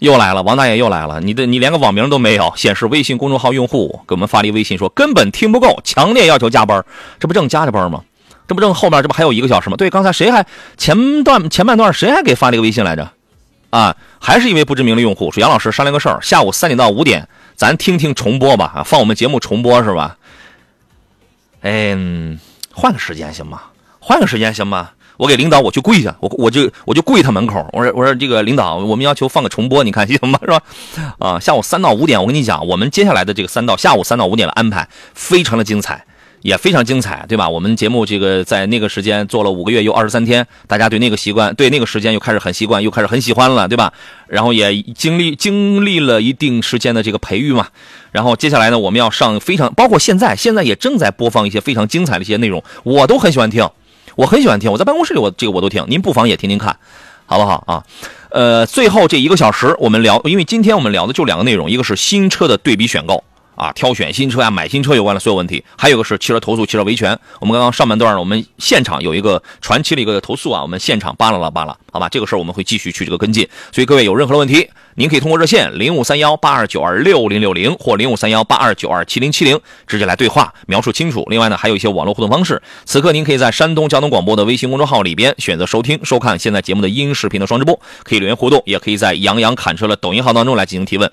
[0.00, 6.82] 又来了，王大爷又来了，你的你连个网名都没有，显示微信公众号用户给我们发了一微信说根本听不够，强烈要求加班，
[7.20, 8.02] 这不正加着班吗？
[8.48, 9.76] 这不正后面这不还有一个小时吗？
[9.76, 10.46] 对，刚才谁还
[10.78, 13.12] 前段前半段谁还给发了一个微信来着？
[13.76, 20.16] 啊，还是一位不知名的用户说：“杨老师商量个事儿，下午三点到五点，咱听听重播吧，啊，放我们节目重播是吧？
[21.60, 21.94] 哎，
[22.72, 23.60] 换个时间行吗？
[24.00, 24.92] 换个时间行吗？
[25.18, 30.38] 我给领导我去跪下，我我就我就跪他门口，我说我说这个领导，我们要求放个重播，你看行吗？
[30.40, 30.62] 是吧？
[31.18, 36.06] 啊，下午三到五点，我跟你讲，我们接下来的这个三到下午三到五点的安排非常的精彩。”
[36.42, 37.48] 也非常精彩，对吧？
[37.48, 43.92] 我们节目这个在那个时间做了五个月又二十三天，大家对那个习惯，对那个时间又开始很习惯，又开始很喜欢了，对吧？
[44.28, 47.68] 然后也经历经历了一定时间的这个培育嘛。
[48.12, 53.68] 然后接下来呢，我们要上非常，包括现在，现在也正在播放一些非常精彩的一些内容，我都很喜欢听，
[54.14, 56.76] 我很喜欢听，我在办公室里我这个我都听，您不妨也听听看，
[57.26, 57.84] 好不好啊？
[58.30, 63.24] 呃，最后这一个小时我们聊，因为今天我们聊的就两个内容，一个是新车的对比选购。
[63.56, 67.18] 啊，挑选新车呀、买新车有关的所有问题，还有个是汽车投诉、汽车维权。
[67.40, 73.48] 我们刚刚上半段，我们现场有一个传奇的一个投诉啊，我们现场扒拉了扒拉，好吧，这个事儿我们会继续去这个跟进。
[73.72, 81.26] 所以各位有任何的问题，您可以通过热线零五三幺八二九二六零六零或零五三幺八二九二七零七零直接来对话，描述清楚。
[81.30, 82.60] 另外呢，还有一些网络互动方式。
[82.84, 91.10] 此刻您可以在山东交通广播的微信公众号里边选择收听、收看现在节目的音视频的双直播，可以留言互动，也可以在杨洋侃车的抖音号当中来进行提问。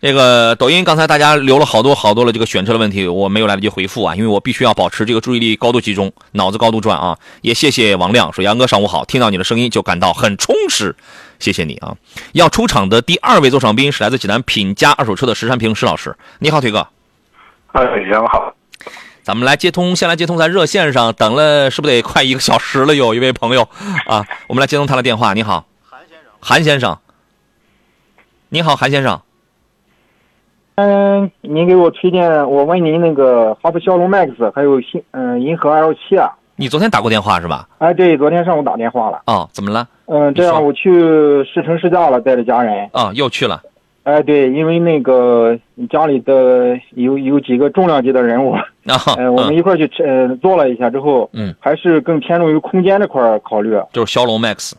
[0.00, 7.18] 这个抖音刚才大家留了好多好多的这个选车的问题，我没有来得及回复啊，因为我必须要保持这个注意力高度集中，脑子高度转啊。
[7.42, 10.96] 也谢谢王亮说杨哥上午好，听到你的声音就感到很充实，
[11.38, 11.94] 谢谢你啊。
[12.32, 16.88] 要出场的第二位座上宾是来自济南品家二手车的石山平石老师，你好，腿哥。
[17.72, 18.54] 哎，杨好。
[19.22, 22.94] 咱们来接通，先来接通在热线上等了，是不是得快一个小时了？
[22.94, 23.68] 有一位朋友
[24.06, 25.34] 啊，我们来接通他的电话。
[25.34, 26.30] 你好，韩先生。
[26.40, 26.98] 韩先生，
[28.48, 29.20] 你好，韩先生。
[30.80, 36.30] 嗯，您给我推荐，我问您那个哈弗枭龙 MAX，还有新嗯银河 L 七啊。
[36.56, 37.68] 你昨天打过电话是吧？
[37.78, 39.20] 哎，对，昨天上午打电话了。
[39.26, 39.86] 哦，怎么了？
[40.06, 40.90] 嗯，这样我去
[41.44, 42.88] 试乘试驾了，带着家人。
[42.92, 43.60] 啊，又去了。
[44.04, 45.58] 哎，对，因为那个
[45.90, 53.78] 家里的有有几个重量级的人物，啊， 呃，我们一块去呃坐了一下之后，嗯，还是更偏重于空间这块考虑。
[53.92, 54.72] 就是骁龙 MAX。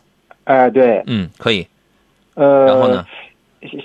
[0.44, 1.00] 哎，对。
[1.06, 1.64] 嗯，可以。
[2.34, 3.04] 呃，然后呢？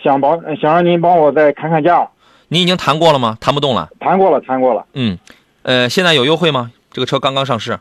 [0.04, 2.08] 想帮想让您帮我再砍砍价。
[2.50, 3.38] 你已经谈过了吗？
[3.42, 3.90] 谈不动了。
[4.00, 4.86] 谈过了，谈过了。
[4.94, 5.18] 嗯，
[5.64, 6.72] 呃，现在有优惠吗？
[6.92, 7.78] 这个车刚刚上市。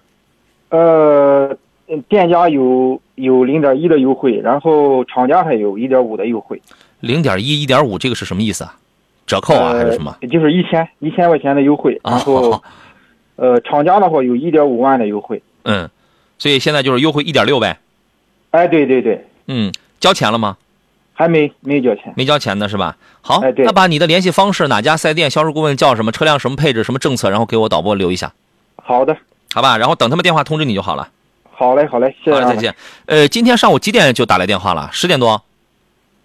[0.71, 1.57] 呃，
[2.09, 6.61] 店家有有零点一的优惠，然后厂家还有一点五的优惠。
[7.01, 8.75] 零点一、一点五，这个是什么意思啊？
[9.27, 10.17] 折扣啊，还是什么？
[10.31, 12.61] 就是一千一千块钱的优惠，然后，
[13.37, 15.41] 呃，厂家的话有一点五万的优惠。
[15.63, 15.89] 嗯，
[16.39, 17.79] 所以现在就是优惠一点六呗。
[18.51, 19.25] 哎，对对对。
[19.47, 20.57] 嗯，交钱了吗？
[21.19, 22.95] 还没没交钱，没交钱呢是吧？
[23.23, 28.31] 好，那把你的联系方式、哪家四 S 店、销售顾问叫什么、车辆什么配置、什么政策，然后给我导播留一下。
[28.77, 29.17] 好的，
[29.55, 31.09] 好吧，然后等他们电话通知你就好了。
[31.51, 32.45] 好嘞，好嘞，谢谢。
[32.45, 32.75] 好，再见。
[33.07, 34.91] 呃，今天上午几点就打来电话了？
[34.93, 35.43] 十点多。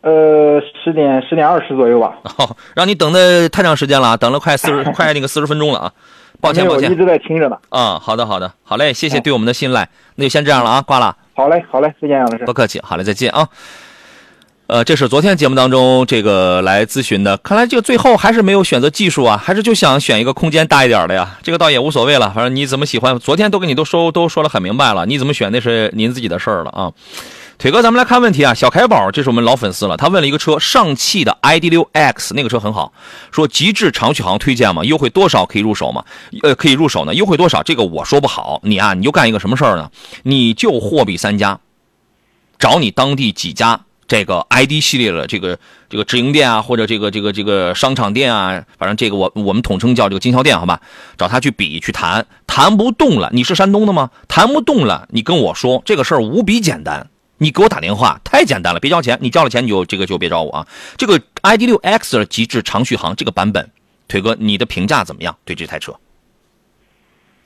[0.01, 2.17] 呃，十点十点二十左右吧。
[2.37, 5.93] 哦，让你等的太长时间了，等了快四十 快那个四十分钟了啊！
[6.41, 7.57] 抱歉抱歉，一直在听着呢。
[7.69, 11.15] 啊，好的好的，好嘞，谢谢对我们的信赖，那就先这样了啊，挂了。
[11.35, 12.43] 好嘞好嘞，再见杨老师。
[12.45, 13.47] 不客气，好嘞，再见啊。
[14.71, 21.37] 呃，这是昨天节目当中这个来咨询的，看来这个最后还是没有选择技术啊，还是就想选一个空间大一点的呀。
[21.43, 26.93] 这个倒也无所谓了，反正你怎么喜欢，昨天都给你都说都说了很明白了，你怎么选那是您自己的事儿了啊。
[27.57, 28.53] 腿哥，咱们来看问题啊。
[28.53, 32.93] 小凯宝，这是我们老粉丝了，他问了一个车，上汽的 ID.6X 那个车很好，
[33.29, 34.85] 说极致长续航推荐吗？
[34.85, 36.05] 优惠多少可以入手吗？
[36.43, 37.61] 呃，可以入手呢，优惠多少？
[37.61, 38.61] 这个我说不好。
[38.63, 39.91] 你啊，你就干一个什么事儿呢？
[40.23, 41.59] 你就货比三家，
[42.57, 43.81] 找你当地几家。
[44.11, 45.57] 这个 ID 系列的这个
[45.87, 50.81] 这个直营店啊，或者这个这个这个商场店啊，反正这个我我们统称叫这个经销店，好吧？
[51.17, 54.11] 找他去比去谈，谈不动了，你是山东的吗？
[54.27, 57.07] 谈不动了，你跟我说这个事儿无比简单，
[57.37, 60.67] 你给我打电话，太简单了，别交钱，你交了钱你就这个就别找我啊。
[60.97, 63.71] 这个 i d 六 x 的极致长续航这个版本，
[64.09, 65.33] 腿哥你的评价怎么样？
[65.45, 65.93] 对这台车？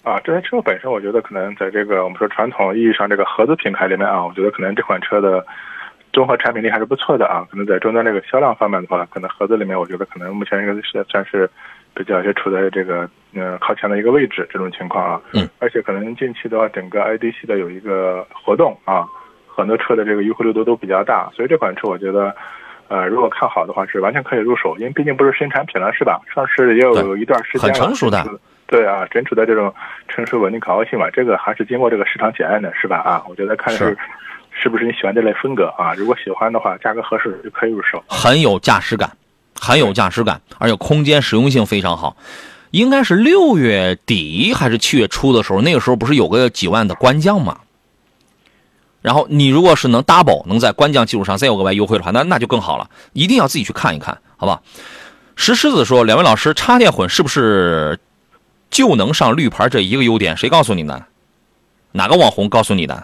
[0.01, 5.45] 啊，这台车本身我觉得可能在这个我们说传统意义上这个合资品牌里面啊，我觉得可能这款车的。
[6.16, 11.49] 综合产品力还是不错的啊，可能在终端这个销量方面的话，可能合资里面，我觉得可能目前应该是算是
[11.93, 15.22] 比较是处在这个嗯靠前的一个位置这种情况啊。
[15.34, 15.45] 嗯。
[15.59, 19.05] 而且可能近期的话，整个 ID 系的有一个活动啊，
[19.45, 22.34] 很多车的这个优惠力度都比较大，所以这款车我觉得，
[22.88, 26.22] 呃，如果看好的话是完全可以入手，因为毕竟不是新产品了，是吧？
[26.34, 27.74] 上市也有一段时间了。
[27.74, 28.26] 很成熟的。
[28.68, 29.74] 对啊，正处在这种
[30.07, 32.99] 成熟稳定可靠性嘛，这个还是经过这个市场检验的，是吧？
[32.99, 33.97] 啊，我觉得看是。
[34.58, 35.93] 是不是你喜欢这类风格啊？
[35.93, 38.03] 如果喜欢的话，价格合适就可以入手。
[38.08, 39.12] 很有驾驶感，
[39.60, 42.16] 很有驾驶感，而且空间实用性非常好。
[42.72, 47.60] 应该是六月底还是七月初的时候，那个时候不是有个几万的官降吗？
[49.01, 52.89] 然后你如果是能 double，能在官降基础上再有额外优惠的话，那那就更好了。
[53.14, 54.62] 一定要自己去看一看，好吧？
[55.36, 57.99] 石狮子说：“两位老师，插电混是不是
[58.70, 59.70] 就能上绿牌？
[59.70, 61.06] 这一个优点，谁告诉你的？
[61.91, 63.03] 哪个网红告诉你的？”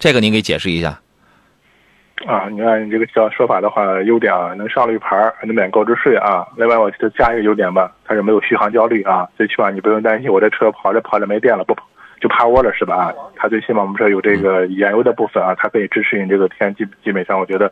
[0.00, 0.98] 这个您给解释一下。
[2.26, 6.46] 啊，你看你这个叫说法的话，优点啊，能上绿牌，能免购置税啊。
[6.56, 11.76] 另外，我就加一个优点吧，它是没有续航焦虑啊，最起码你不用担心我这车跑着跑着没电了，不
[12.20, 12.96] 就趴窝了是吧？
[12.96, 17.70] 啊，它最起码我们这有这个燃油的部分啊，它可以支持你这个天基基本上我觉得，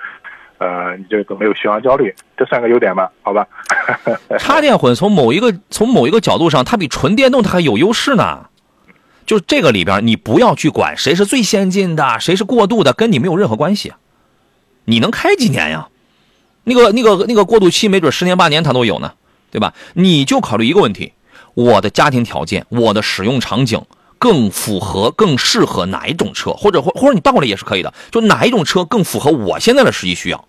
[0.58, 3.10] 呃，你这个没有续航焦虑，这算个优点吧？
[3.22, 3.46] 好吧。
[4.38, 8.46] 插电混从某一个从某一个角度上，它比纯电动它还有优势呢。
[9.28, 13.92] 就这个里边，你不要去管谁是最先进的，谁是过渡的，跟你没有任何关系。
[14.86, 15.88] 你能开几年呀？
[16.64, 19.12] 那个、那个、那个过渡期，没准十年八年它都有呢。
[19.50, 19.72] 对吧？
[19.94, 21.14] 你就考虑一个问题：
[21.54, 23.82] 我的家庭条件，我的使用场景
[24.18, 30.44] 更符合、更适合哪一种车，或者或或者你倒过来也是可以的，就哪一种车更符合我现在的实际需要。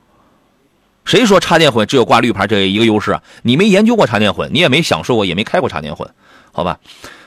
[1.06, 3.24] 谁说插电混只有挂绿牌这一个优势啊？
[3.44, 6.10] 你没研究过插电混，你也没享受过，也没开过插电混，
[6.52, 6.78] 好吧？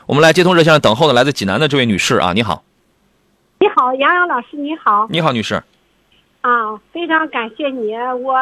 [0.06, 2.64] 我们来接通热线上等候的来自济南的这位女士啊，你好，
[3.60, 5.06] 你好，杨洋老师，你好。
[5.08, 5.62] 你好，女士。
[6.40, 8.36] 啊，非常感谢你，我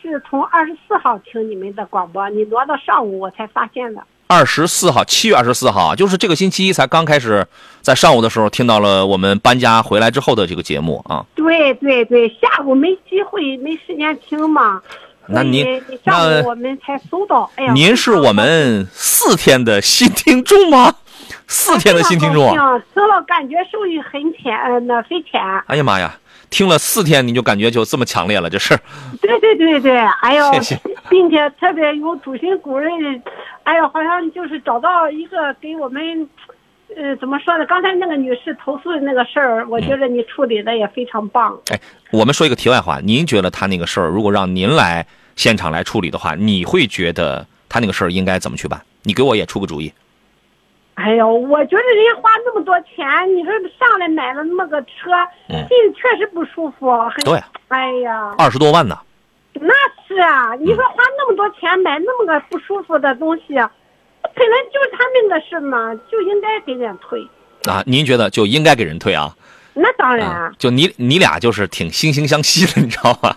[0.00, 4.00] 是从二十四号听你们的广播，你挪到上午我才发现的。
[4.28, 7.44] 二十四号，七月二十四号，就是这个星期一才刚开始，
[7.80, 11.26] 在上午的时候听到了我们搬家回来之后的这个节目啊。
[11.34, 14.80] 对对对，下午没机会，没时间听嘛。
[15.30, 17.50] 那您所以上午我们才收到。
[17.56, 20.94] 哎呀，您是我们四天的新听众吗？
[21.46, 22.64] 四天的新听众啊！
[22.64, 25.40] 啊，听了感觉受益很浅，呃那很浅。
[25.66, 26.16] 哎呀妈呀，
[26.48, 28.78] 听了四天你就感觉就这么强烈了，这是。
[29.20, 32.92] 对对对对，哎呦，谢谢并且特别有主心骨人，
[33.64, 36.02] 哎呦，好像就是找到一个给我们，
[36.96, 37.66] 呃，怎么说呢？
[37.66, 41.58] 刚才那个女士投诉的那个事儿，我觉得你处理的也非常棒。
[41.70, 41.80] 哎，
[42.12, 45.04] 我们说一个题外话，您觉得他那个事儿，如果让您来
[45.36, 48.80] 现场来处理的话，你会觉得他那个事儿应该怎么去办？
[49.02, 49.92] 你给我也出个主意。
[50.94, 55.10] 哎呦，我觉得人家花那么多钱，你说上来买了那么个车，
[55.48, 56.90] 嗯心里确实不舒服。
[57.08, 58.98] 很对，哎呀，二十多万呢，
[59.54, 59.72] 那
[60.06, 67.26] 是啊，你说花那么多钱买那么个不舒服的东西，本来就是他们的事嘛，就应该给人退。
[67.64, 69.34] 啊，您觉得就应该给人退啊？
[69.72, 73.34] 那当然，就你你俩就是挺惺惺相惜的，你知道吗？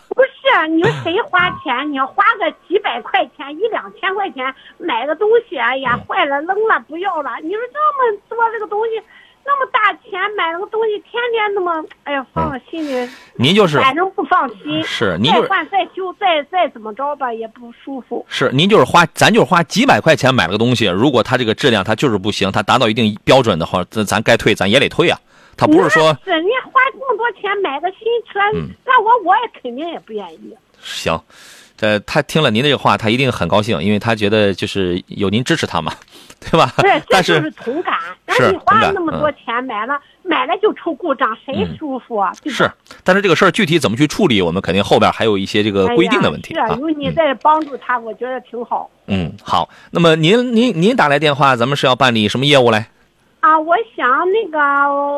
[0.68, 1.91] 你说谁花钱？
[1.91, 7.32] 你要花个几百块钱、一两千块钱买个东西，哎呀，坏了扔了不要了。
[7.41, 9.01] 你说这么多这个东西，
[9.45, 14.84] 那么大钱买了个东西，天天那么，哎呀，放在心里，您就是反正不放心。
[14.84, 18.26] 是您就是再换再修再再怎么着吧，也不舒服。
[18.30, 25.20] 是您就是花，咱就是花几百块钱买了个东西，如果它这个质量它就是不行，它达到一定标准的话，咱咱该退咱也得退啊。
[25.56, 30.56] 他不是说是人家花这么多钱买个新车，嗯那我我也肯定也不愿意。
[30.82, 31.20] 行，
[31.80, 35.93] 呃，他听了您这个话，他一定很高兴，因为他觉得就是有您支持他嘛，
[36.39, 36.74] 对吧？
[36.78, 37.93] 对，这但就是同感。
[38.30, 42.34] 是那你花了那么多钱买了，买了就出故障，谁嗯舒服啊？
[42.47, 42.70] 是，
[43.04, 46.76] 但是这个事儿具体怎么去处理，我们肯定后边还有一些这个规定的问题是啊，。
[46.80, 48.89] 有你在帮助他，我觉得挺好。
[49.06, 52.86] 嗯，好，那么您您您打来电话，咱们是要办理什么业务嘞？
[53.44, 54.58] 啊，我想那个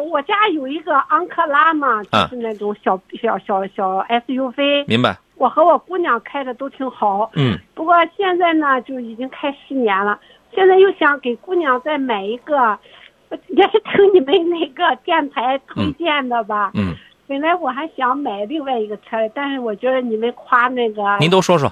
[0.09, 5.15] 我家有一个昂克拉嘛，就啊是那种小小小小 SUV，明白？
[5.35, 7.29] 我和我姑娘开的都挺好。
[7.35, 10.19] 嗯，不过现在呢，就已经开十年了，
[10.55, 12.75] 现在又想给姑娘再买一个，
[13.49, 16.71] 也是听你们那个电台推荐的吧。
[16.73, 16.95] 嗯，
[17.27, 21.71] 本来我还想买另外一个车，但是我觉得你们夸那个您都说说，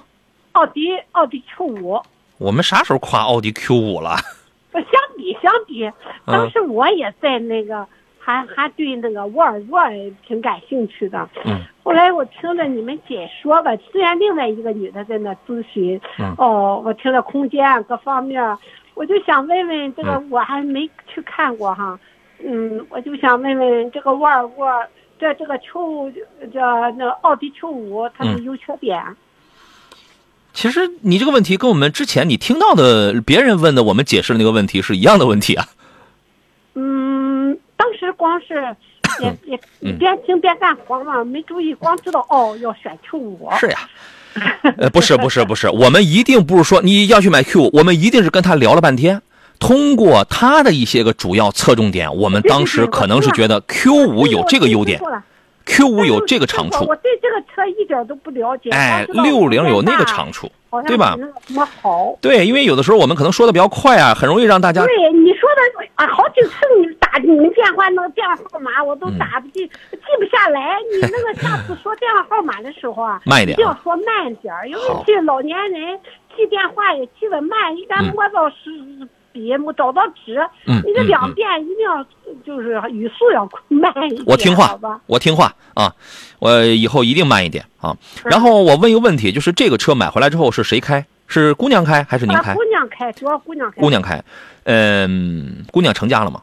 [0.51, 1.99] 奥迪奥迪 Q 五，
[2.38, 4.18] 我们啥时候夸奥迪 Q 五了？
[4.72, 4.91] 我 相
[5.24, 5.93] 比相比，嗯
[6.28, 7.88] 当时我也在那个，
[8.19, 9.80] 还还对那个沃尔沃
[10.28, 11.30] 挺感兴趣的。
[11.45, 11.61] 嗯。
[11.82, 18.57] 后来我听着你们解说吧，虽然另外一个女的在那咨询，嗯哦，我听了空间啊各方面，
[18.95, 21.97] 我就想问问这个，嗯我还没去看过哈，
[22.43, 24.86] 嗯，我就想问问这个沃尔沃
[25.19, 26.11] 这这个 Q
[26.53, 26.59] 这
[26.91, 29.01] 那奥迪 Q 五它的嗯优缺点。
[30.54, 35.68] 其实你这个问题跟我们之前你听到的别人问的我们解释的那个问题是一样的问题啊。
[36.76, 38.76] 嗯，当时光是
[39.22, 43.49] 也也嗯边听边干活嘛，没注意，光知道哦要选 Q 五。
[43.60, 43.89] 是呀。
[44.80, 49.22] 呃，不是不是不是，我们一定不是说你要去买 Q，我们一定是跟他聊了半天，
[49.60, 54.99] 通过他的一些个主要侧重点，我们当时可能是觉得 Q 五有这个优点
[55.66, 58.70] ，Q 五有这个长处我，对这个车一点都不了解。
[58.72, 60.51] 哎，六零有那个长处，
[60.88, 61.16] 对吧
[61.47, 62.18] 什么好。
[62.22, 70.78] 对，因为有的时候我们可能说的比较快啊，很容易让大家对你说的啊，好几次你打你们电话那个电话号码我都嗯打不记，记不下来。
[70.91, 75.99] 你那个下次 说电话号码的时候啊，慢一点啊定要说慢点儿，因为这老年人
[76.36, 78.55] 记电话也记得慢，一旦嗯摸到是
[79.34, 82.05] 笔，找到纸，你这两遍一定要
[82.45, 85.93] 就是语速要慢一点，我听话我听话啊，
[86.39, 87.97] 我以后一定慢一点啊。
[88.23, 91.05] 然后我问一个问题，就是这个车买回来之后是谁开？
[91.25, 92.63] 是姑娘开还是您开啊姑？
[92.65, 93.81] 娘开，主要姑娘开。
[93.81, 94.23] 姑娘开。
[94.65, 96.41] 嗯，姑娘成家了吗？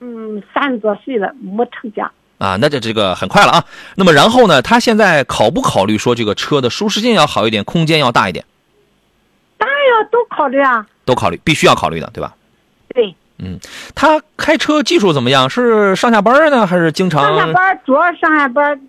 [0.00, 2.10] 嗯，三十多岁了，没成家。
[2.38, 3.64] 啊，那这这个很快了啊。
[3.94, 8.44] 那么然后呢，他现在考不考虑说这个车的舒适性要好一点，空间要大一点？
[9.58, 10.84] 当然要都考虑啊。
[11.04, 12.34] 都考虑，必须要考虑的，对吧？
[12.94, 13.58] 对，嗯，
[13.94, 15.48] 他开车技术怎么样？
[15.48, 18.80] 是上下班呢，还是经常上下班主要上下班，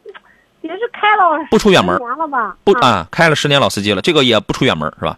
[0.61, 2.55] 也是开了不出远门了吧？
[2.63, 3.07] 不啊？
[3.11, 5.17] 开了十年老司机了，这个也不出远门是吧？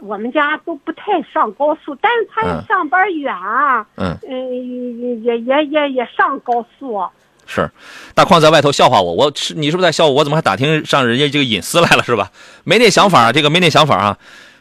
[0.00, 7.02] 我们家都不太上高速，但是他嗯上班远啊，嗯嗯，也也也也上高速。
[7.46, 7.68] 是，
[8.14, 10.12] 大矿在外头笑话我，我是你是不是在笑我？
[10.12, 12.30] 我怎么还打听上人家这个隐私来了是吧？
[12.62, 14.18] 没那想法，这个没那想法啊。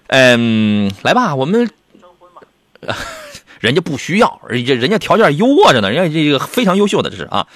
[0.08, 1.70] 嗯，来吧，我们，
[3.60, 7.48] 人家不需要，人家人家条件优渥着呢，人家这个非常优秀的这是啊。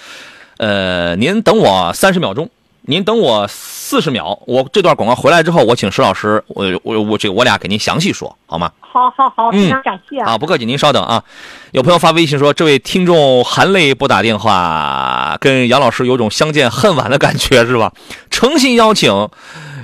[0.57, 2.49] 呃，您等我三十秒钟，
[2.83, 8.71] 您等我四十秒，我这段广告回来之后，我请石老师，我我我这个我俩给您详细说好吗？
[8.81, 11.23] 好好好，嗯非常感谢啊，不客气，您稍等啊。
[11.71, 17.93] 有朋友发微信说，这位听众含泪拨打电话，跟杨老师有种相见恨晚的感觉，是吧？
[18.31, 19.29] 诚心邀请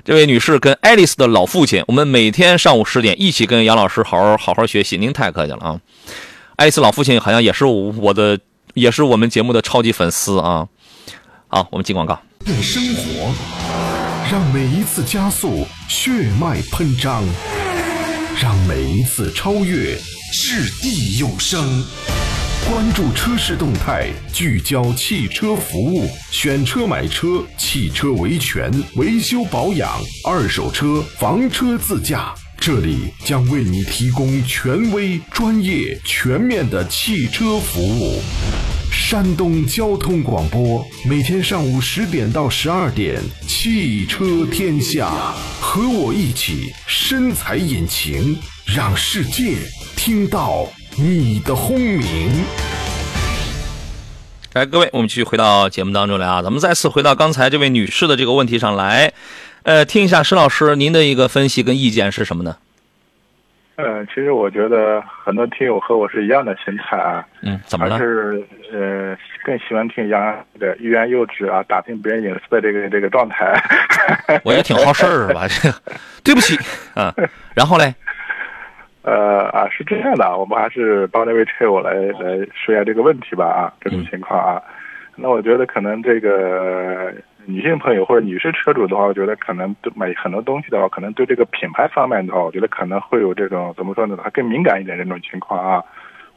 [0.03, 4.97] 这位女士跟爱丽丝的老父亲，我们每天上午十点一起跟杨老师好好好好学习。
[4.97, 5.79] 您太客气了啊！
[6.55, 8.39] 爱丽丝老父亲好像也是我的，
[8.73, 10.67] 也是我们节目的超级粉丝啊。
[11.47, 12.19] 好，我们进广告。
[12.47, 13.33] 用生活
[14.31, 17.21] 让每一次加速血脉喷张，
[18.41, 19.97] 让每一次超越
[20.31, 21.83] 掷地有声。
[22.69, 38.21] 关注车市动态，聚焦汽车服务，选车买车，汽车维权、维修保养、二手车、房车自驾，这里将为你提供权威、专业、全面的汽车服务。
[38.91, 45.09] 山东交通广播每天上午十点到十二点，汽车天下，
[45.61, 49.55] 和我一起深踩引擎，让世界
[49.95, 50.67] 听到
[50.97, 52.31] 你的轰鸣。
[54.53, 59.13] 来，各位，我们继续回到节目当中来啊，咱们再次回到刚才这位女士的这个问题上来，
[59.63, 62.57] 呃，听一下施老师您的一个分析跟意见是什么呢？
[63.77, 68.03] 呃，其实我觉得很多听友和我是一样的心态啊，嗯，怎么了还？
[68.03, 73.53] 是呃更喜欢听杨洋的欲言又止啊，打听别人隐私的这个这个状态。
[74.43, 75.75] 我也挺好事儿是吧，这个，
[76.23, 76.57] 对不起
[76.95, 77.13] 啊。
[77.55, 77.93] 然后嘞，
[79.03, 84.59] 呃啊，是这样的啊，我们还是帮这位车友来来说一下这个问题吧啊，这种情况啊。
[85.15, 87.13] 那我觉得可能这个
[87.49, 95.81] 女性朋友或者女士车主的话，我觉得可能对买很多东西的话，可能对这个品牌方面的话，我觉得可能会有这种怎么说呢，他更敏感一点这种情况啊。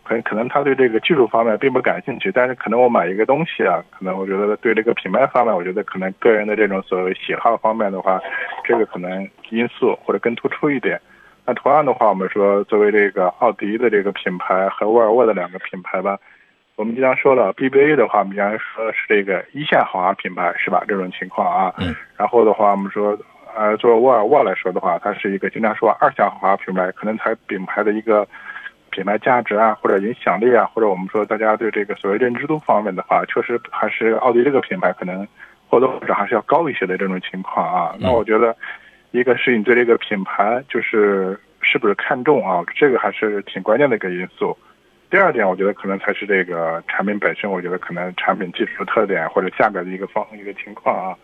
[0.04, 8.20] 可能可能他对这个技术方面并不感兴趣，但是可能我买一个东西啊，可能我觉得对这个品牌方面，我觉得可能个人的这种所谓喜好方面的话，
[8.64, 11.00] 这个可能因素或者更突出一点。
[11.44, 16.18] 那同样的话，我们说作为这个奥迪的这个品牌和沃尔沃的两个品牌吧，
[16.80, 20.82] 我们经常说了 BBA 的话，我们经常说是这个一线豪华品牌，是吧？
[20.88, 21.74] 这种情况啊。
[21.76, 21.94] 嗯。
[22.16, 23.14] 然后的话，我们说，
[23.54, 28.26] 呃，作为沃尔沃来说的话，它是一个经常说二线豪华品牌，可能它品牌的一个
[28.88, 35.28] 品牌价值啊，或者影响力啊，或者我们说大家对这个所谓认知度方面的话，确实还是奥迪这个品牌可能
[35.68, 37.94] 或多或少还是要高一些的这种情况啊。
[38.00, 38.56] 那我觉得，
[39.10, 44.56] 一个是你对这个品牌就是是不是看重啊，这个还是挺关键的一个因素。
[45.10, 51.16] 第二点，我觉得可能才是这个产品本身，我觉得可能产品技术特点或者价格的一个方一个情况啊。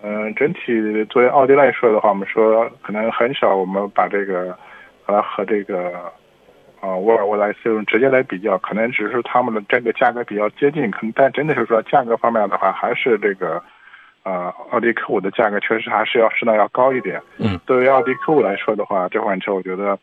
[0.00, 4.56] 嗯、整体作为奥迪来说的话，我们说可能很少我们把这个
[5.06, 5.92] 呃和这个
[6.80, 13.60] 啊沃尔沃的 S 六直接来比较，可能只是他们的这个价格比较接近，可能但真的是说价格方面的话，还是这个
[14.22, 17.20] 呃奥迪 Q 五的价格确实还是要适当要高一点。
[17.38, 19.98] 嗯，对于奥迪 Q 五来说的话，这款车我觉得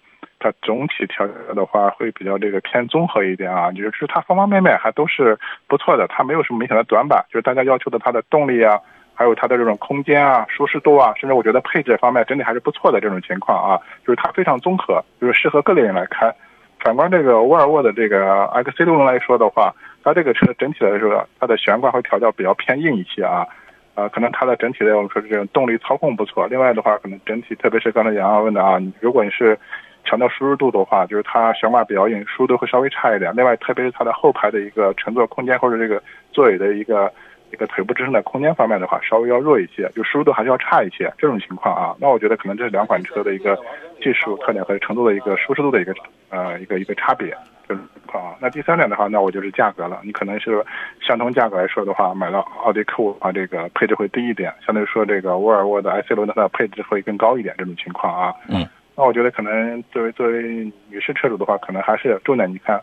[0.45, 5.35] 它总体调教的话会比较这个偏综合一点啊，就是它方方面面还都是
[5.67, 8.80] 不错的，它没有什么明显的短板，就是大家要求的它的动力啊，
[9.15, 16.31] 还有它的这种空间啊、舒适度啊，甚至我觉得配置方面整体还是不错的这种情况啊，就是它非常综合，就是适合各类人来开。
[16.80, 19.73] 反观这个沃尔沃的这个 XC 六零来说的话，
[20.03, 23.47] 它这个车整体来说，它的悬挂会调教比较偏硬一些啊，
[23.95, 26.45] 呃，可能它的整体的我们说是这种动力操控不错。
[26.45, 29.57] 另外的话，可能整体特别是刚才杨洋问的啊，如果你是
[30.06, 33.34] 强调舒适度的话，就是它悬挂比较硬，舒适度会稍微差一点。
[33.36, 36.02] 另外，特别是它的后排的一个乘坐空间或者这个
[36.32, 37.11] 座椅的一个
[37.52, 41.11] 一个腿部支撑的空间方面的话，稍微要弱一些，就舒适度还是要差一些。
[41.18, 43.57] 这种情况啊，那我觉得可能这是两款车的一个
[44.02, 45.94] 技术特点和程度的一个舒适度的一个
[46.30, 47.36] 呃一个一个差别。
[47.68, 49.99] 这种情况啊，那第三点的话，那我就是价格了。
[50.03, 50.64] 你可能是
[51.02, 57.56] 相同价格来说的话，买到奥迪 Q 五啊，这个配置会低一点，相对于说这个沃尔沃的 S 六它的配置会更高一点。
[57.57, 58.64] 这种情况啊，嗯，
[58.97, 62.81] 那我觉得可能作为作为女士车主的话，可能还是重点你看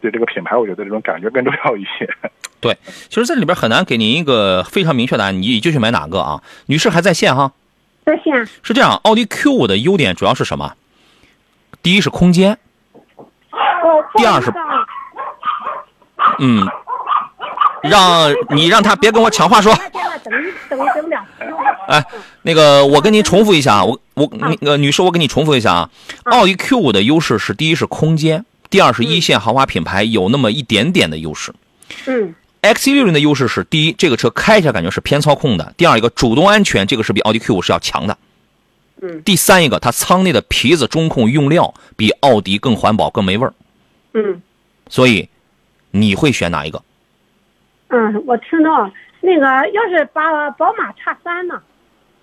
[0.00, 2.08] 对这个品牌，我觉得这种感觉更重要一些。
[2.60, 6.42] 对，其实这里边很难给您一个非常明确答案，你就去买哪个啊？
[6.66, 7.52] 女士还在线哈？
[8.04, 8.46] 在线。
[8.62, 10.74] 是这样，奥迪 Q 五的优点主要是什么？
[11.82, 12.58] 第一是空间，
[13.50, 14.52] 哦，第二是
[16.40, 16.66] 嗯，
[17.82, 19.74] 让你让他别跟我抢话说。
[20.24, 20.32] 等
[20.68, 21.24] 等等两。
[21.88, 22.04] 哎，
[22.42, 25.90] 那个我跟您重复一下啊，我我那个女士，我给你重复一下啊，
[26.24, 31.54] 奥迪 Q 五的优势是第一是空间，第二是一线豪华品牌有那么一点点的优势。
[32.06, 38.18] 嗯 X 6 0的优势是第一，这个车开起来感觉是偏操控的；第二一个主动安全，这个是比奥迪 Q 五是要强的。
[39.00, 43.52] 嗯第三一个，它舱内的皮子中控用料比奥迪更环保、更没味儿。
[44.14, 44.42] 嗯
[44.88, 45.28] 所以
[45.92, 46.82] 你会选哪一个？
[47.88, 48.90] 嗯，我听到
[49.20, 51.54] 那个要是把宝马叉三呢？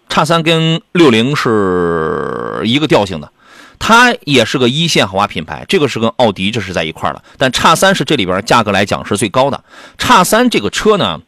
[0.09, 3.31] 叉三跟六零是一个调性的，
[3.79, 7.23] 它也是个一线豪华品牌，这个是跟奥迪这是在一块儿的。
[7.37, 9.63] 但叉三是这里边价格来讲是最高的。
[9.97, 11.19] 叉三这个车呢，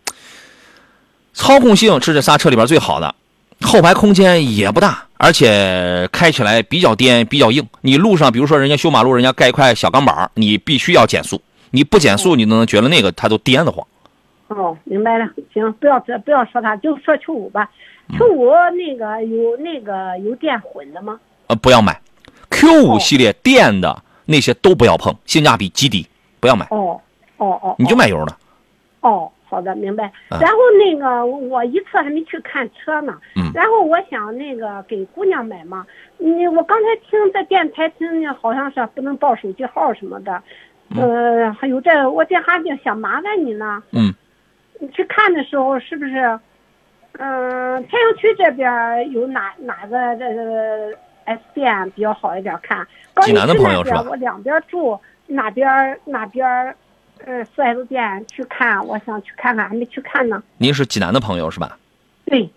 [1.33, 3.15] 操控性是这仨车里边最好的，
[3.61, 7.67] 后排空间也不大，而且开起来比较颠，比较硬。
[7.81, 11.41] 你路上比如说人家修马路，人家盖一块小钢板，你必须要减速，
[11.71, 13.87] 你不减速，你都能觉得那个它都颠得慌。
[14.47, 17.69] 哦，明白了，行，不要这不要说他，就说 Q 五吧。
[18.17, 21.19] Q 五那个有那个有电混的吗？
[21.47, 21.99] 呃，不要买
[22.51, 26.07] ，Q 五系列电的那些都不要碰，性价比极低，
[26.39, 27.01] 不要买，哦
[27.37, 28.37] 哦哦，你就买油的。
[29.01, 30.05] 哦，好的，明白。
[30.29, 33.51] 啊然后那个我一次还没去看车呢，嗯。
[33.53, 35.85] 然后我想那个给姑娘买嘛，
[36.19, 40.41] 你我刚才听在电台听见，好像是不能报手机号什么的，
[40.95, 44.13] 呃，还有这我这还想麻烦你呢，嗯，
[44.79, 46.39] 你去看的时候是不是？
[47.17, 50.93] 嗯、太阳区这边有哪哪个这个
[51.23, 52.85] S 店比较好一点看？
[53.21, 56.45] 济南的朋友是吧我两边住，哪边哪边
[57.25, 58.85] 呃四 S 店去看？
[58.85, 60.43] 我想去看看，还没去看呢。
[60.57, 61.77] 您是济南的朋友是吧？
[62.25, 62.49] 对，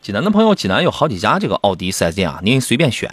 [0.00, 3.10] 济南的朋友，济南有好几家这个奥迪 4S 店啊，您随便选。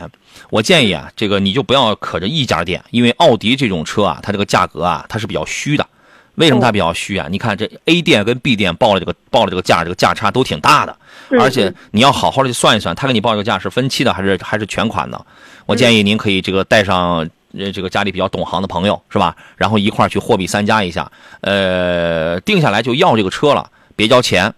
[0.50, 5.86] 我建议啊，这个你就不要可着一家店，因为奥迪这种车啊，它这个价格啊，它是比较虚的。
[6.35, 7.27] 为什么它比较虚啊？
[7.30, 10.97] 你看这 A 店跟 B 店报了这个报了这个价，这个价差都挺大的，
[11.30, 15.26] 嗯而且你要好好的去算一算，他给你报这个价是分期的还是还是全款的？
[15.65, 19.35] 我建议您可以这个带上呃这个家里比较懂行的朋友是吧？
[19.55, 21.11] 然后一块儿去货比三家一下，
[21.41, 24.53] 呃，定下来就要这个车了，别交钱，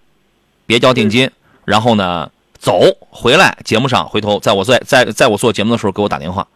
[0.66, 1.30] 别交定金，
[1.66, 6.48] 然后呢走回来节目上，回头在我在在在我做节目的时候给我打电话。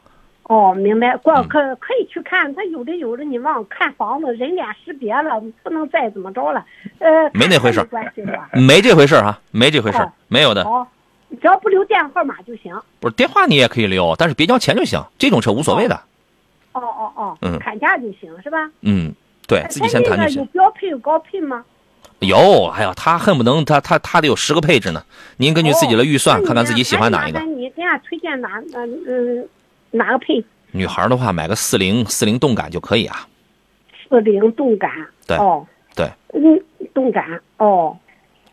[0.49, 1.15] 哦，明白。
[1.17, 6.65] 过嗯可可以去看，他有的有的你忘看房子人脸识别了，不能再怎么着了。
[6.97, 7.87] 呃，没那回事
[8.53, 10.63] 没这回事儿哈，没这回事没有的。
[10.63, 10.87] 好，
[11.39, 12.75] 只要不留电话号码就行。
[12.99, 14.99] 不是电话你也可以留，但是别交钱就行。
[15.19, 15.93] 这种车无所谓的。
[16.71, 18.57] 哦哦哦，嗯砍价就行是吧？
[18.81, 19.13] 嗯，
[19.47, 20.45] 对自己先谈就行有。
[20.45, 21.63] 标配有高配吗？
[22.21, 25.03] 有，哎呀，他恨不能他他他得有十个配置呢。
[25.37, 29.47] 您根据自己的预算，看看自己喜欢哪一个你给俺推荐哪嗯嗯
[29.91, 30.43] 哪个配？
[30.71, 33.27] 女孩的话，买个四零四零动感就可以啊。
[34.07, 34.91] 四零动感。
[35.25, 36.61] 对哦，对，嗯，
[36.93, 37.97] 动感哦。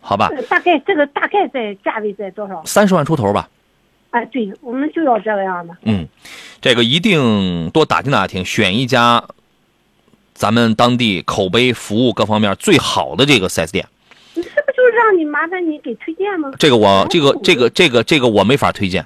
[0.01, 2.63] 好吧，呃大概这个大概在价位在多少？
[2.65, 3.49] 三十万出头吧。
[4.11, 5.77] 哎，对，我们就要这个样的。
[5.83, 6.07] 嗯，
[6.61, 9.25] 这个一定多打听打听，选一家
[10.33, 13.87] 咱们当地口碑、服务各方面最好的这个 4S 店。
[14.35, 16.53] 你这不就是让你麻烦你给推荐吗？
[16.59, 19.05] 这个我这个这个这个这个我没法推荐，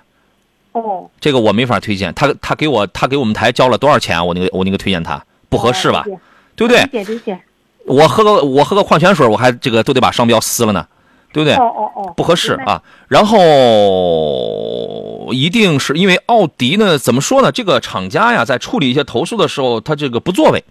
[0.73, 2.13] 哦，这个我没法推荐。
[2.15, 4.25] 他他给我他给我们台交了多少钱啊？
[4.25, 6.05] 我那个我那个推荐他不合适吧？
[6.07, 6.19] 哦
[6.57, 6.83] 对不对？
[6.83, 7.41] 理解理解。
[7.87, 10.87] 我喝个我喝个矿泉水，我还这个都得把商标撕了呢，
[11.33, 11.57] 对不对？
[11.57, 12.53] 哦哦哦，不合适。
[12.67, 12.83] 啊。
[13.09, 13.39] 然后
[15.33, 17.51] 一定是因为奥迪呢，怎么说呢？
[17.51, 20.63] 这个厂家呀，在处理一些投诉的时候，他这个不作为，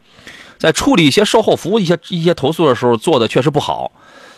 [0.60, 3.92] 在处理一些售后服务一些一些投诉的时候，做的确实不好，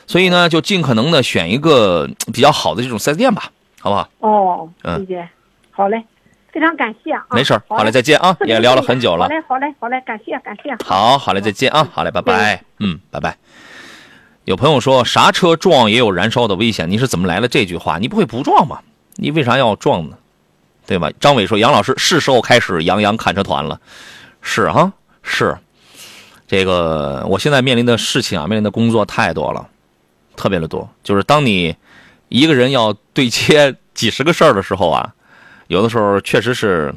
[0.07, 3.51] 所以呢，就尽可能的选一个比较好的这种四 S 店吧，
[3.81, 4.07] 好不好？
[4.19, 5.27] 哦，嗯理解。
[5.81, 6.05] 好嘞，
[6.51, 7.25] 非常感谢啊。
[7.31, 9.29] 没事儿，好好嘞，再见啊，也聊了很久了好。
[9.29, 10.75] 嘞，好嘞，好嘞，感谢感谢。
[10.85, 13.35] 好，好嘞，再见啊，好嘞，拜拜，嗯，拜拜。
[14.45, 17.97] 有朋友说啥车撞也有燃烧的危险，你是怎么来了这句话？
[17.97, 18.79] 你不会不撞吗？
[19.15, 20.17] 你为啥要撞呢？
[20.85, 21.09] 对吧？
[21.19, 23.81] 张伟说：“杨老师是时候开始杨洋看车团了。”
[24.43, 24.93] 是啊，
[25.23, 25.57] 是。
[26.45, 29.67] 这个我现在面临的事情啊，面临的工作太多了，
[30.35, 30.87] 特别的多。
[31.01, 31.75] 就是当你
[32.29, 35.13] 一个人要对接几十个事儿的时候啊，
[35.71, 36.93] 有的时候确实是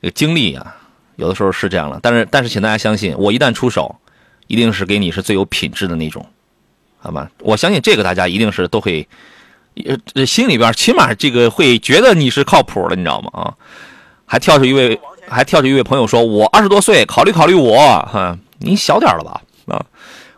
[0.00, 0.74] 这个精力啊，
[1.16, 2.00] 有的时候是这样了。
[2.02, 3.94] 但是但是，请大家相信，我一旦出手，
[4.46, 6.24] 一定是给你是最有品质的那种，
[6.98, 7.30] 好吧？
[7.40, 9.06] 我相信这个大家一定是都会，
[10.14, 13.30] 呃，心里边起码这个会觉得你是靠谱的，你知道吗？
[13.34, 13.54] 啊，
[14.24, 14.98] 还跳出一位，
[15.28, 17.76] 还跳出一位朋友说，我二十多岁，考虑考虑我，
[18.10, 19.42] 哈，您小点了吧？
[19.66, 19.84] 啊，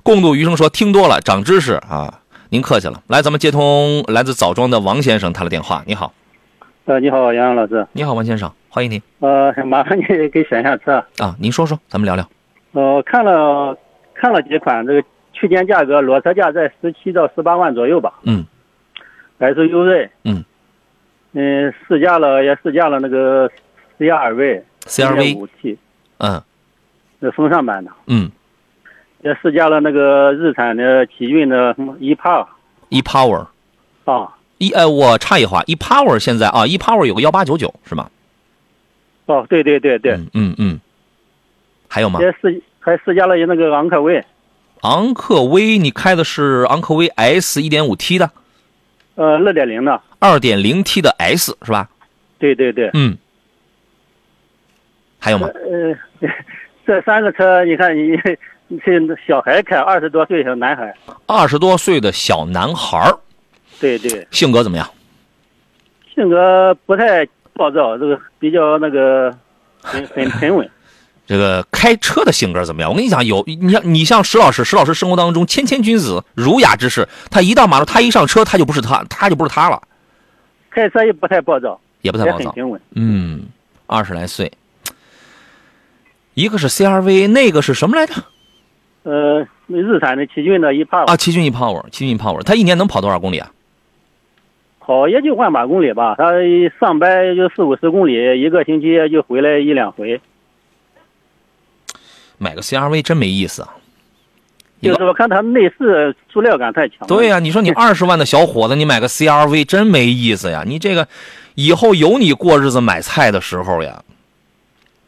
[0.02, 2.18] 共度余生说听多了长知识啊，
[2.48, 3.00] 您客气了。
[3.06, 5.84] 来，咱们接通来自枣庄的王先生他的电话。
[5.86, 6.12] 你好，
[6.86, 7.86] 呃，你好，杨洋老师。
[7.92, 10.96] 你好，王先生，欢迎您呃，麻烦你给选一下车。
[11.18, 12.28] 啊，您说说，咱们聊聊。
[12.72, 13.74] 呃，看了
[14.12, 15.02] 看了几款，这个
[15.32, 18.12] 区间价格裸车价在十七到十八万左右吧。
[18.24, 18.44] 嗯。
[19.38, 20.44] ，SUV，嗯
[21.32, 23.50] 嗯，试驾了也试驾了那个
[23.98, 24.62] CRV。
[24.82, 25.78] CRV 五 T，
[26.18, 26.42] 嗯
[27.18, 28.30] 那风尚版的，嗯
[29.22, 33.46] 也试驾了那个日产的奇骏的什么 e-Power，e-Power
[34.04, 38.10] 啊，e 呃，我插一话一 power 现在啊一 power 有个幺八九九是吗？
[39.26, 40.80] 哦，对对对对，嗯嗯嗯，
[41.88, 42.20] 还有吗？
[42.20, 44.22] 也试还试驾了那个昂科威，
[44.82, 48.30] 昂科威，你开的是昂科威 S 一点五 T 的，
[49.14, 51.88] 呃，二点零的，二点零 T 的 S 是吧？
[52.38, 53.16] 对对对，嗯，
[55.18, 55.48] 还有吗？
[55.48, 55.96] 呃，
[56.86, 58.92] 这三个车你看你这
[59.26, 60.94] 小孩开，二十多岁小男孩，
[61.26, 63.18] 二十多岁的小男孩儿，
[63.80, 64.88] 对对，性格怎么样？
[66.14, 69.36] 性格不太暴躁，这个比较那个
[69.82, 70.68] 很很沉稳。
[71.26, 72.90] 这个开车的性格怎么样？
[72.90, 79.82] 我跟你讲，有你像你像石老师，石老师生活当中谦谦君子、儒雅之士，他一到马路，他一上车，他就不是他，他就不是他了，
[80.70, 82.80] 开车也不太暴躁，也不太暴躁很平稳。
[82.94, 83.44] 嗯，
[83.86, 84.52] 二十来岁，
[86.34, 88.14] 一个是 CRV，那个是什么来着？
[89.04, 93.50] 呃，日产的奇骏的 e-Power 啊，奇骏 e-Power，奇骏 e-Power，它一年能跑多少公里啊？
[94.86, 96.32] 跑也就万把公里吧，他
[96.78, 100.20] 上班也就四五十公里，一个星期就回来一两回。
[102.36, 103.74] 买个 CRV 真没意思啊！
[104.82, 107.06] 就是我看它内饰塑料感太强了。
[107.06, 110.62] 对呀、你说你二十万的小伙子，你买个 CRV 真没意思呀！
[110.66, 111.08] 你这个
[111.54, 114.02] 以后有你过日子买菜的时候呀，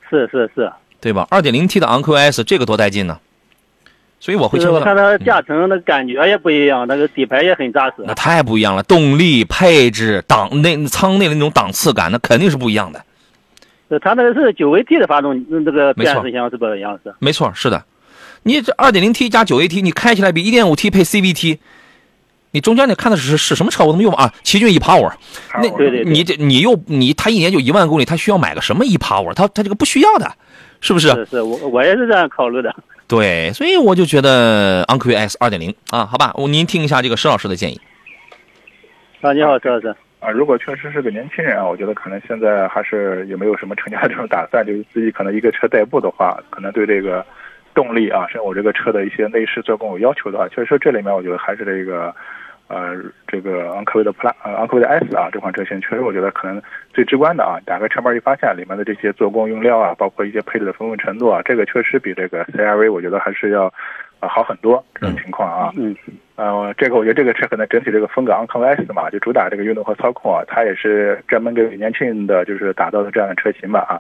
[0.08, 1.26] 是是是，对吧？
[1.30, 3.18] 二点零 T 的昂科威 S 这个多带劲呢！
[4.18, 7.94] 所以我会就是我觉得看它驾乘的感觉也不一样，那个底盘也很扎实。
[8.06, 13.04] 那太不一样了，动力、配置、档内舱内的那种档次感，那肯定是不一样的。
[13.88, 17.14] 呃它那个是九 AT 的发动机，这个变速箱是不一样是？
[17.20, 17.84] 没错，是的，
[18.42, 21.58] 你这二点零 T 加九 AT，你开起来比一点五 T 配 CVT，
[22.50, 23.84] 你中间你看的是是什么车？
[23.84, 24.32] 我怎么又啊？
[24.42, 25.12] 奇骏 e-Power，
[25.54, 29.32] 那对对对你这你又你他一年就一万公里，他需要买个什么 e-Power？
[29.34, 30.32] 他他这个不需要的，
[30.80, 31.08] 是不是？
[31.10, 32.74] 是是，我我也是这样考虑的。
[33.08, 37.80] 对，所以我就觉得昂科威 S 二点零啊，好吧，我您听一下这个施老师的建议。
[39.20, 39.94] 啊，你好，石老师。
[40.18, 47.24] 啊，如果确实是个年轻人啊，我觉得可能现在还是也没有什么成家这种打算，就是自己可能一个车代步的话，可能对这个
[47.74, 52.12] 动力啊，甚至我这个车的一些内饰做工有要求的话，确实这里面我觉得还是这个
[52.68, 52.94] 呃
[53.26, 56.60] 这个昂科威的 Plus 呃昂科威的 S 啊这款车型，确实我觉得可能
[56.92, 63.66] 最直观的啊，打开车门一发现里面的这些做工用料啊，包括一些配置的丰富程度啊，这个确实比这个 CRV 我觉得还是要
[64.20, 65.72] 啊好很多这种情况啊。
[65.76, 65.94] 嗯。
[66.36, 73.96] 呃，这个我觉得这个车可能整体这个风格昂科威 S 嘛，就主打这个运动和操控啊，它也是专门给年轻人的就是打造的这样的车型吧啊。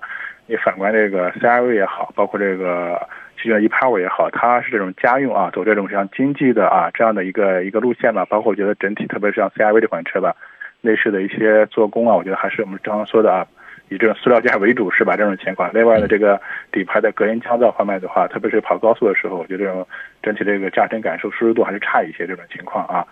[0.46, 3.00] 你反观这个 CRV 也好，包括这个
[3.46, 8.24] 奇骏 e-Power 也好，它是这种家用啊，走这种像经济的啊这样的一个一个路线吧。
[8.24, 10.34] 包括我觉得整体，特别是像 CRV 这款车吧，
[10.80, 13.46] 内饰的一些做工啊，我觉得还是我们刚刚说的啊，
[13.88, 15.16] 以这种塑料件为主是吧？
[15.16, 15.70] 这种情况。
[15.72, 16.40] 另外呢，这个
[16.72, 19.86] 底盘的隔音降噪方面的话，特别是跑高速的时候，我觉得这种
[20.24, 23.06] 整体这个驾乘感受、舒适度还是差一些这种情况啊。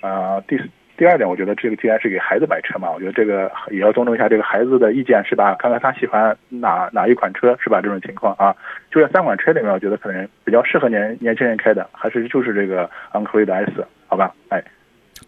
[0.00, 0.64] 呃，第四
[0.96, 5.56] 第二点，我觉得这个既然是给孩子买车嘛，我觉得这个也要尊重一下这个孩子的意见是吧？
[5.58, 7.80] 看看他喜欢哪哪一款车是吧？
[7.80, 8.54] 这种情况啊，
[8.90, 13.72] 就这三款车里面，我觉得可能比较适合年年轻人开的，还是就是这个昂科威的 S，
[14.06, 14.32] 好吧？
[14.50, 14.62] 哎，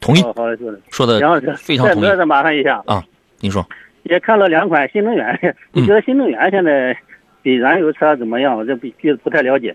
[0.01, 0.81] 同意，哦好的，说的。
[0.91, 3.03] 说的然后非常同意再再麻烦一下啊。
[3.41, 3.66] 您说，
[4.05, 6.97] 也看了两款新能源，嗯你觉得新能源现在
[7.43, 8.57] 比燃油车怎么样？
[8.57, 9.74] 我这不不不太了解。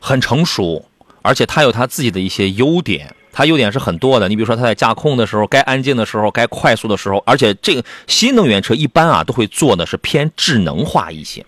[0.00, 0.84] 很成熟，
[1.22, 3.06] 而且它有它自己的一些优点。
[3.34, 11.44] 它优点是很多的，你比如说它在驾控的时候，该安静的时候，该快速的时候，而且这个新能源车一般啊都会做的是偏智能化一些，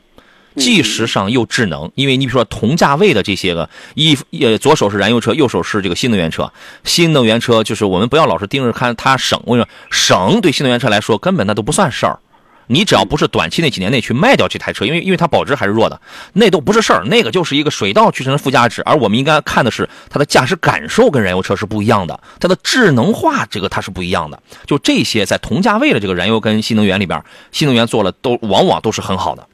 [0.57, 1.91] 既时尚又智能。
[1.95, 6.53] 因为你比如说同价位的这些个一呃左手是燃油车，右手是这个新能源车，
[6.83, 12.19] 新能源车就是我们不要老是盯着看它省，我跟你说省对新能源车来说根本那都不算事儿。
[12.67, 16.01] 你只要不是短期内几年内去卖掉这台车，因为因为它保值还是弱的，
[16.33, 18.83] 那都不是事儿，那个就是一个水到渠成的附加值。
[18.83, 24.43] 而我们应该看的是它的驾驶感受跟燃油车是不一样的，它的智能化这个它是不一样的。
[24.67, 27.23] 就这些在同价位的这个燃油跟新能源里边，
[27.53, 29.47] 新能源做了都往往都是很好的。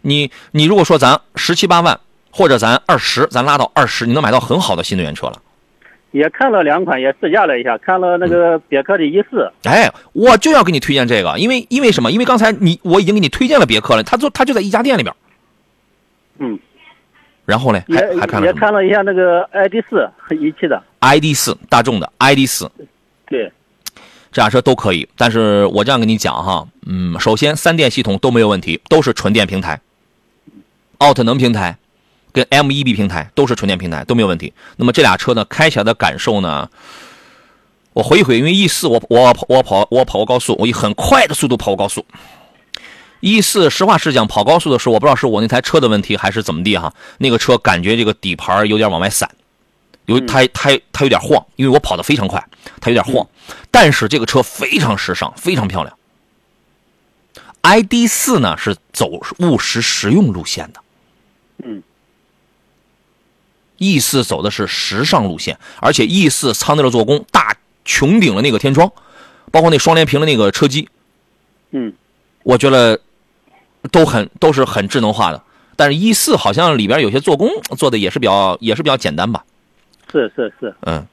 [0.00, 2.00] 你你如果说咱十七八万
[2.30, 5.40] 或者咱二十，咱拉到二十，你能买到很好的新能源车了。
[6.12, 12.12] 也看了两款，也试驾了一下，看了那个别克的一四，哎，我就要给你推荐这个，因为因为什么？
[12.12, 15.14] 因为刚才你我已经给你推荐了别克了，他就他就在一家店里边。
[16.38, 16.58] 嗯。
[17.44, 22.70] 然后呢，也还还看了也看了一下那个 ID 四一汽的，？ID 四，大众的 ID 四，
[23.26, 23.50] 对，
[24.30, 25.08] 这俩车都可以。
[25.16, 29.80] 但是我这样跟你讲哈，嗯，首先三电系统都没有问题，都是纯电平台，
[30.98, 31.76] 奥特能平台
[32.32, 34.52] 跟 M1B 平台都是纯电平台，都没有问题。
[34.76, 36.70] 那么这俩车呢，开起来的感受呢，
[37.92, 42.04] 我回忆回忆，因为 E 四我我我跑我跑过高速，我以很快的速度跑过高速。
[43.20, 49.30] E 四实话实讲，跑高速的时候，我不知道是我那台车的问题还是怎么地哈，那个车感觉这个底盘有点往外散，
[50.06, 52.44] 有它它它有点晃，因为我跑得非常快，
[52.80, 53.24] 它有点晃，
[53.70, 55.96] 但是这个车非常时尚，非常漂亮。
[57.60, 60.80] ID 四呢是走务实实用路线的，
[61.62, 61.80] 嗯
[63.82, 68.90] ，E 四走的是时尚路线，而且 E 四舱内的做工，大穹顶的那个天窗，
[69.50, 70.88] 包括那双联屏的那个车机，
[71.72, 71.92] 嗯，
[72.44, 73.00] 我觉得
[73.90, 75.42] 都很都是很智能化的。
[75.74, 79.44] 但是 E 四好像里边有些做工做的也是比较也是比较简单吧，
[80.12, 80.74] 是是是。
[80.82, 81.06] 嗯。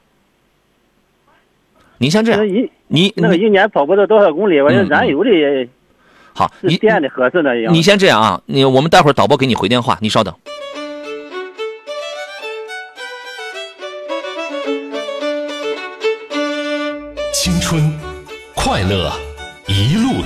[2.02, 5.68] 你像这样，一你那个一年跑不到多少公里，我觉燃油的也
[6.32, 7.68] 好，你电的合适的也。
[7.68, 10.34] 你先这样啊，你我们待会儿导播给你回电话，你稍等。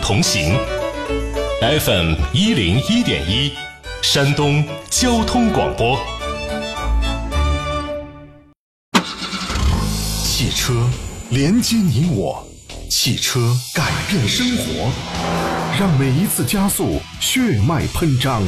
[0.05, 0.55] 同行。
[1.63, 3.55] FM 一零一点一，
[4.03, 5.99] 山东交通广播。
[10.23, 10.75] 汽车
[11.31, 12.47] 连接你我，
[12.91, 14.91] 汽车改变生活，
[15.81, 18.43] 让每一次加速血脉喷张，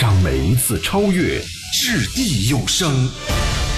[0.00, 1.38] 让每一次超越
[1.74, 3.10] 掷地有声。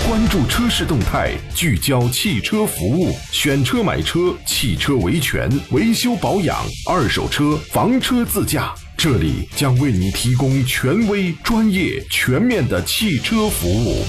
[0.08, 14.02] 关注车市动态，聚焦汽车服务，选车买车，汽车维权、维修保养、二手车、房车自驾，这里将为你提供权威、专业、全面的汽车服务。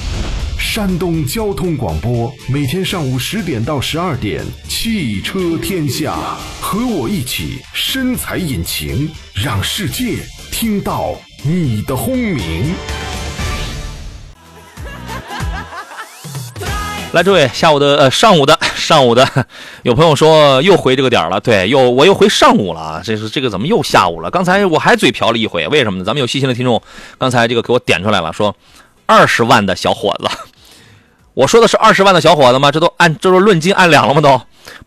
[0.58, 6.16] 山东交通广播，每天上午十点到十二点，汽车天下，
[6.62, 10.16] 和我一起深踩引擎，让世界
[10.50, 12.74] 听到你的轰鸣。
[17.12, 19.28] 来，诸位，下午的呃上午的上午的，
[19.82, 24.30] 有朋友说又回这个点了，对，又我又回上午了，这是这个怎么又下午了？
[24.30, 26.06] 刚才我还嘴瓢了一回，为什么呢？
[26.06, 26.80] 咱们有细心的听众，
[27.18, 28.56] 刚才这个给我点出来了，说
[29.08, 30.30] 二十万的小伙子，
[31.34, 32.72] 我说的是二十万的小伙子吗？
[32.72, 34.22] 这都按这都论斤按两了吗？
[34.22, 34.40] 都，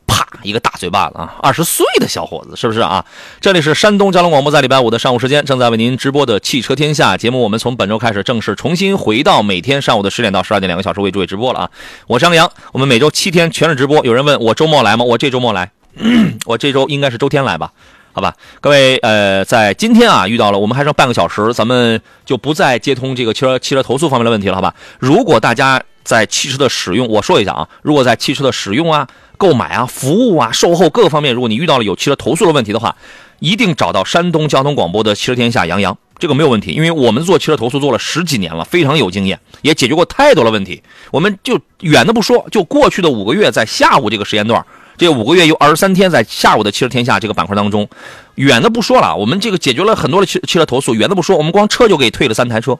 [0.07, 1.35] 啪一个大嘴巴子啊！
[1.43, 3.05] 二十岁的小伙子是不是啊？
[3.41, 11.71] 这里是山东交通广播，在礼拜五的上午时间正在为您直播的汽车天下节目，我们从本周开始正式重新回到每天上午的十点到十二点两个小时为诸位直播了啊！
[12.07, 14.05] 我是杨洋，我们每周七天全是直播。
[14.05, 15.05] 有人问我周末来吗？
[15.05, 15.71] 我这周末来，
[16.47, 17.71] 我这周应该是周天来吧？
[18.15, 24.75] 好吧，各位，呃，在今天啊遇到了，我们还剩半个小时，咱们就不再接通这个汽车汽车投诉方面的问题了，好吧？
[24.99, 29.09] 如果大家在汽车的使用，我说一下啊，如果在汽车的使用啊、
[29.43, 32.95] 购买啊、服务啊、售后各个方面，如果你遇到了有汽车投诉的问题的话，
[33.41, 40.81] 一定找到山东交通广播的汽车天下杨洋，这个没有问题，因为我们做汽车投诉做了十几年了，非常有经验，也解决过太多的问题。
[41.11, 44.65] 我们就远的不说，就过去的五个月，在下午这个时间段。
[44.97, 47.89] 这五个月有二十三天，在下午的汽车天下这个板块当中，
[48.37, 52.79] 远的不说了，我们这个解决了很多的汽汽车投诉，远的不说，我们光车就给退了三台车，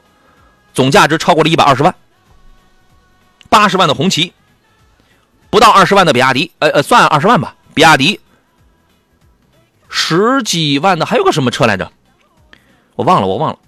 [0.73, 1.93] 总价值超过了一百二十万，
[3.49, 4.31] 八十万的红旗，
[5.53, 8.19] 不到二十万的比亚迪，呃呃，算二十万吧，比亚迪，
[9.87, 11.91] 十几万的还有个什么车来着？
[12.95, 13.59] 我忘了，我忘了，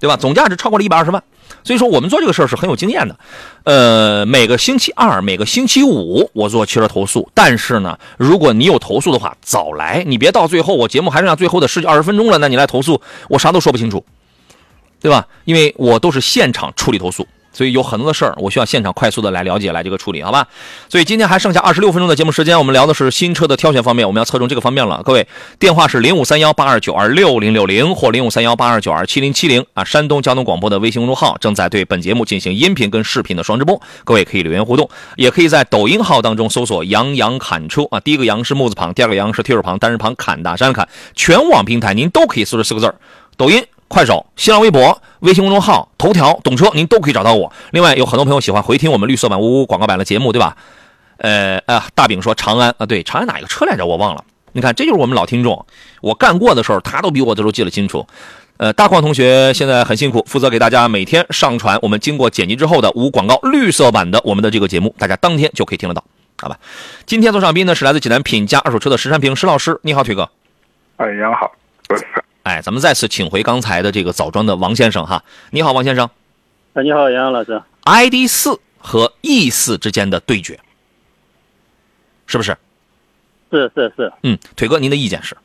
[0.00, 0.16] 对吧？
[0.16, 1.22] 总价值超过了一百二十万。
[1.62, 3.18] 所以说，我们做这个事儿是很有经验的。
[3.64, 7.30] 呃，每个星期二、每个星期五，我做汽车投诉。
[7.34, 14.02] 但是呢，如果你有投诉的话，早来，你别到最后，我节目还剩下最后的十几二十分钟了，那你来投诉，我啥都说不清楚，
[14.98, 15.28] 对吧？
[15.44, 17.28] 因为我都是现场处理投诉。
[17.54, 20.46] 所以有很多的事儿，我需要现场快速的来了解，来这个处理，好吧？
[20.90, 25.00] 所以今天还剩下二十六分钟的节目时间，我们聊的是新车的挑选方面，我们要侧重这个方面了。
[25.04, 25.26] 各位，
[25.58, 29.84] 电话是零五三幺八二九二六零六零或零五三幺八二九二七零七零啊。
[29.84, 40.88] 山东交通广播的微信公众号正在对本节目进行音频跟视频的双直播，各位可以留言互动，也可以在抖音号当中搜索“杨洋侃车”啊，第一个“杨”是木字旁，第二个“杨”是提手旁，单人旁，侃大山的侃。
[41.14, 42.92] 全网平台您都可以搜这四个字
[43.36, 43.64] 抖音。
[43.88, 47.52] 快手、新浪微博、微信公众号、头条、懂车，您都可以找到我。
[47.70, 50.56] 另外，有很多朋友喜欢回听我们绿色版、呜呜广告版的节目，对吧？
[51.18, 53.86] 呃啊，大饼说长安啊，对，长安哪一个车来着？
[53.86, 54.24] 我忘了。
[54.52, 55.64] 你看，这就是我们老听众，
[56.00, 58.06] 我干过的时候，他都比我这都记得清楚。
[58.56, 66.04] 呃，大矿同学现在很辛苦，负责给大家每天上传我们经过剪辑之后的无广告绿色版的我们的这个节目，大家当天就可以听得到，
[66.40, 66.56] 好吧？
[67.04, 70.28] 今天做上宾呢是来自济南品家二手车的石山平石老师，你好，腿哥。
[70.98, 71.50] 哎，杨好。
[72.44, 76.08] 哎，咱们再次请回刚才的这个枣庄的王先生哈，你好，王先生。
[76.74, 77.60] 哎，你好，杨洋老师。
[77.84, 80.60] ID 四和 E 四之间的对决，
[82.26, 82.56] 是不是？
[83.50, 84.12] 是是是。
[84.22, 85.36] 嗯，腿哥，您的意见是？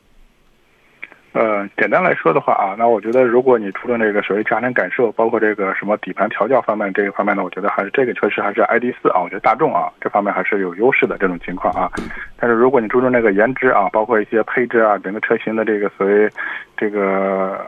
[1.32, 11.88] 呃，简单来说的话啊，那我觉得如果你除了那个所谓家庭感受，包括这个什么底盘调教方面这一方面呢，我觉得还是这个确实还是 ID 四啊，我觉得大众啊这方面还是有优势的这种情况啊。
[12.36, 16.28] 但是如果你注重那个颜值啊，包括一些配置啊，整个车型的这个所谓
[16.76, 17.64] 这个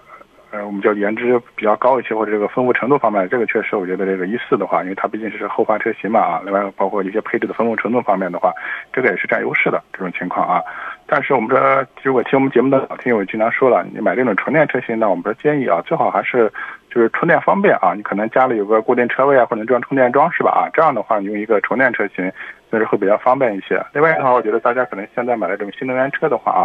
[0.52, 8.52] 呃我们叫颜值比较高一些，或者这个丰富程度方面，这个确实我觉得这个一四的话，因为它毕竟是后发车型嘛啊，另外包括一些配置的丰富程度方面的话，
[8.92, 10.62] 这个也是占优势的这种情况啊。
[11.06, 16.52] 但是我们说，如果听我们节目的老听友经常说了，你买这种纯电车型呢，我们说建议啊，最好还是
[16.90, 20.50] 就是充电方便啊，你可能家里有个固定车位啊，或者装充电桩是吧？
[20.50, 22.30] 啊，这样的话你用一个纯电车型，
[22.70, 23.82] 就是会比较方便一些。
[23.92, 26.62] 另外的话，我觉得大家可能现在买的这种新能源车的话啊，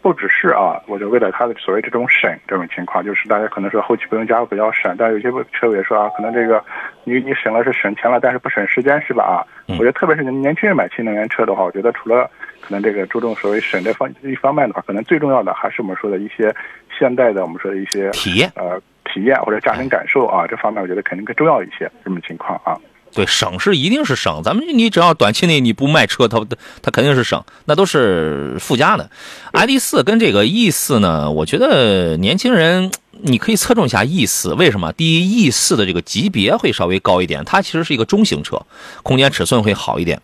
[0.00, 6.64] 不只是啊，我就为了它的所谓这种省这种情况，就是大家可能说后期不用加油比较省，但有些车友也说啊，可能这个
[7.04, 9.24] 你你省了是省钱了，但是不省时间是吧？
[9.24, 12.30] 啊，我觉得特别是年轻人买新能源车的话，我觉得除了
[12.60, 16.54] 可能这个注重所谓省这方一方面的话，可能最重要的还是我们说的一些
[16.96, 22.78] 现代的我们说的一些体验呃体验或者驾乘感受啊，这方面我觉得肯定更重要一些这种情况啊。
[23.14, 24.42] 对，省是一定是省。
[24.44, 26.44] 咱们你只要短期内你不卖车，它
[26.82, 29.10] 它肯定是省，那都是附加的。
[29.52, 32.90] ID 四跟这个 E 四呢，我觉得年轻人
[33.22, 34.54] 你可以侧重一下 E 四。
[34.54, 34.92] 为什么？
[34.92, 38.60] 第一，E 四的这个级别会稍微高一点，它其实是一个中型车，
[39.02, 40.20] 空间尺寸会好一点。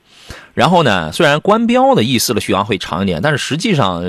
[0.53, 4.03] 然后呢，虽然官标的 E 四的续航会长一点，但是实际上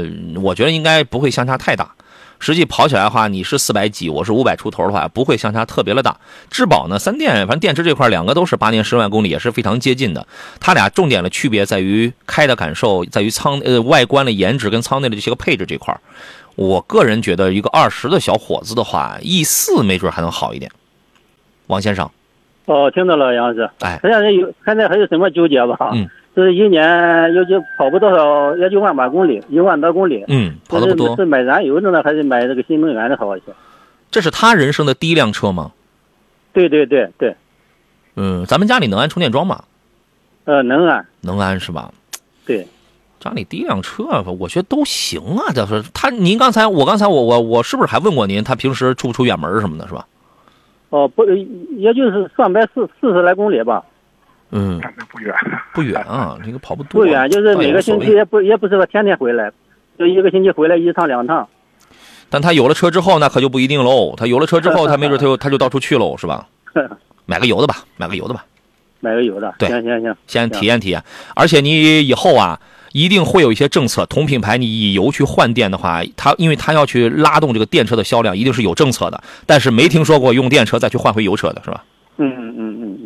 [0.44, 1.96] 我觉得应该不会相差太大。
[2.40, 6.18] 实际跑起来的话，你是四百几，我是五百出头的话，不会相差特别的大。
[6.50, 10.28] 质保呢，三电反正电池这块两个都是八年十万公里，也是非常接近的。
[10.60, 15.98] 它俩重点的区别在于开的感受，在于舱呃外观的颜值跟舱内的这些个配置这块。
[16.56, 20.72] 我个人觉得，一个二十的小伙子的话，E 四没准还能好一点。
[21.68, 22.10] 王先生，
[22.66, 23.70] 哦，听到了，杨老师。
[23.80, 25.92] 哎，现在有现在还有什么纠结吧？
[25.94, 26.10] 嗯。
[26.36, 30.26] 就是一年也就跑不多少，也就万把公里，一万多公里。
[30.28, 31.16] 嗯，跑的不多。
[31.16, 33.46] 是买燃油的呢，还是买这个新能源的好一些？
[34.12, 35.72] 这是他人生的第一辆车吗？
[36.52, 37.36] 对对对对。
[38.16, 39.64] 嗯，咱们家里能安充电桩吗？
[40.44, 41.06] 呃，能安。
[41.22, 41.92] 能安是吧？
[42.46, 42.68] 对。
[43.20, 44.04] 家里第一辆车，
[44.38, 45.54] 我觉得都行啊。
[45.54, 50.06] 就是他，您刚才我刚才我我我是不是还问过您，他平时出不出远门什么的，是吧？
[50.90, 51.26] 哦，不，
[51.78, 53.84] 也就是上百四四十来公里吧。
[54.58, 54.80] 嗯，
[55.12, 55.36] 不远，
[55.74, 57.02] 不远啊，这个跑不多。
[57.02, 59.52] 不远，就是每个星期也不也不是说天天回来，
[60.00, 61.46] 就一个星期回来一趟两趟。
[62.30, 64.16] 但他有了车之后，那可就不一定喽。
[64.16, 66.48] 他有了车之后， 他没准他就他就到处去喽，是吧？
[67.28, 68.46] 买个油的吧，买个油的吧。
[69.02, 71.04] 买个油的，对，行行行，先体验体验。
[71.36, 72.60] 而且你以后啊，
[72.92, 79.22] 一定会有一些政策，同品牌你以油去换电的话，它因为它要去拉动这个电车的销量，一定是有政策的。
[79.46, 81.84] 但是没听说过用电车再去换回油车的是吧？
[82.18, 83.05] 嗯嗯嗯嗯嗯。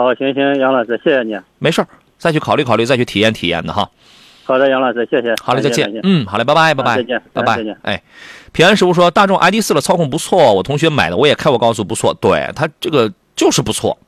[0.00, 1.36] 好，行行，杨老师，谢谢你。
[1.58, 1.84] 没事
[2.18, 3.90] 再去考虑考虑，再去体验体验的哈。
[4.44, 5.34] 好的，杨老师，谢谢。
[5.42, 5.92] 好嘞，再见。
[6.04, 7.76] 嗯，好嘞，拜拜，拜拜，再见，拜拜，再见。
[7.82, 8.00] 哎，
[8.52, 12.14] 平安师傅说，大众 ID 四的操控不错，我同学买的，我也开过，高速不错。
[12.20, 13.98] 对他这个就是不错，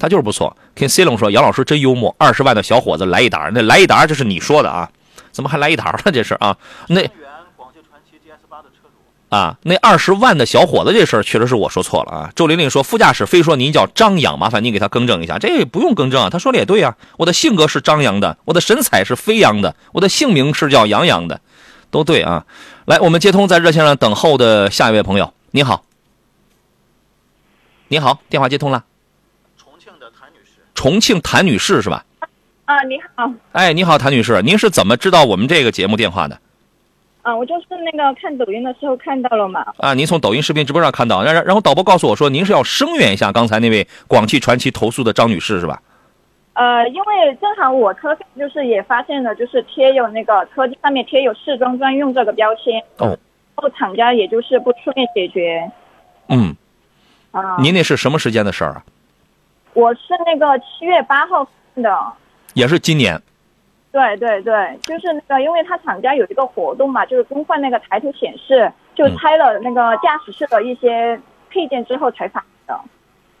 [0.00, 0.56] 他就是不错。
[0.74, 4.90] 听 C 龙说，杨老师真幽默，二十万的小伙子来一沓，那来一沓这是你说的啊？
[5.30, 6.00] 怎么还来一沓了？
[6.12, 6.56] 这是啊？
[6.88, 7.02] 那。
[9.30, 12.32] 啊，那二十万的小伙子这事儿确实是我说错了啊。
[12.34, 15.38] 周玲玲说，副驾驶非说您叫张扬，麻烦您给他更正一下。
[15.38, 16.96] 这也不用更正啊，他说的也对啊。
[17.16, 21.40] 我的性格是张扬的，我的神采是飞扬的，我的姓名是叫杨洋的，
[21.92, 22.44] 都对啊。
[22.86, 25.84] 来，我们接通在热线上等候的下一位朋友，你好，
[27.86, 28.84] 你好，电话接通了。
[29.56, 30.60] 重庆的谭女士。
[30.74, 32.04] 重庆谭女士是吧？
[32.64, 33.32] 啊，你好。
[33.52, 36.40] 哎，你好，谭女士，您是怎么知道我们这个节目电话的？
[37.22, 39.66] 啊，我就是那个看抖音的时候看到了嘛。
[39.76, 45.82] 啊，您从抖音视频直播上看到，然然后导播告诉我说，您是要声援一下刚才那位广汽传祺投诉的张女士是吧？
[46.54, 52.82] 呃，因为正好我车上就是也发现了，就是贴有那个车机上面贴有试装专用这个标签。
[52.98, 53.08] 哦。
[53.08, 53.18] 然
[53.56, 55.70] 后厂家也就是不出面解决。
[56.28, 56.54] 嗯。
[57.30, 57.56] 啊。
[57.60, 58.84] 您那是什么时间的事儿啊？
[59.74, 62.12] 我是那个七月八号的。
[62.54, 63.20] 也是今年。
[63.92, 72.80] 对对对，就是那个，因为他厂家有一个活动嘛，就是更换那个抬头显示，就拆了那个驾驶室的一些配件之后才发的。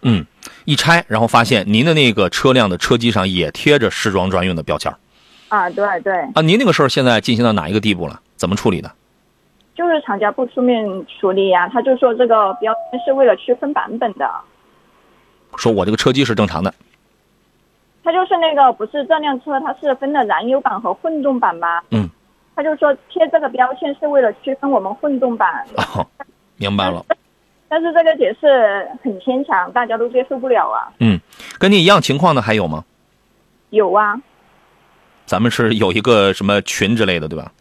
[0.02, 0.26] 嗯，
[0.64, 4.92] 一拆，然后发现您的那个车辆的车机上也贴着试装专用的标签。
[5.48, 6.12] 啊，对对。
[6.34, 8.20] 啊，您那个事儿现在进行到哪一个地步了？
[8.34, 8.90] 怎么处理的？
[9.76, 14.28] 就是厂家不出面处理呀，他就说这个标签是为了区分版本的。
[15.56, 16.74] 说我这个车机是正常的。
[18.10, 21.80] 他就是那个不是这辆车，它是分了燃油版和混动版吗？
[21.92, 22.10] 嗯，
[22.56, 25.64] 他就说贴这个标签是为了区分我们混动版。
[25.76, 26.04] 哦，
[26.56, 27.04] 明白了。
[27.68, 30.90] 但是这个解释很牵强，大家都接受不了啊。
[30.98, 31.20] 嗯，
[31.56, 32.84] 跟你一样情况的还有吗？
[33.70, 34.20] 有啊。
[35.24, 37.52] 咱们是有一个什么群之类的，对吧？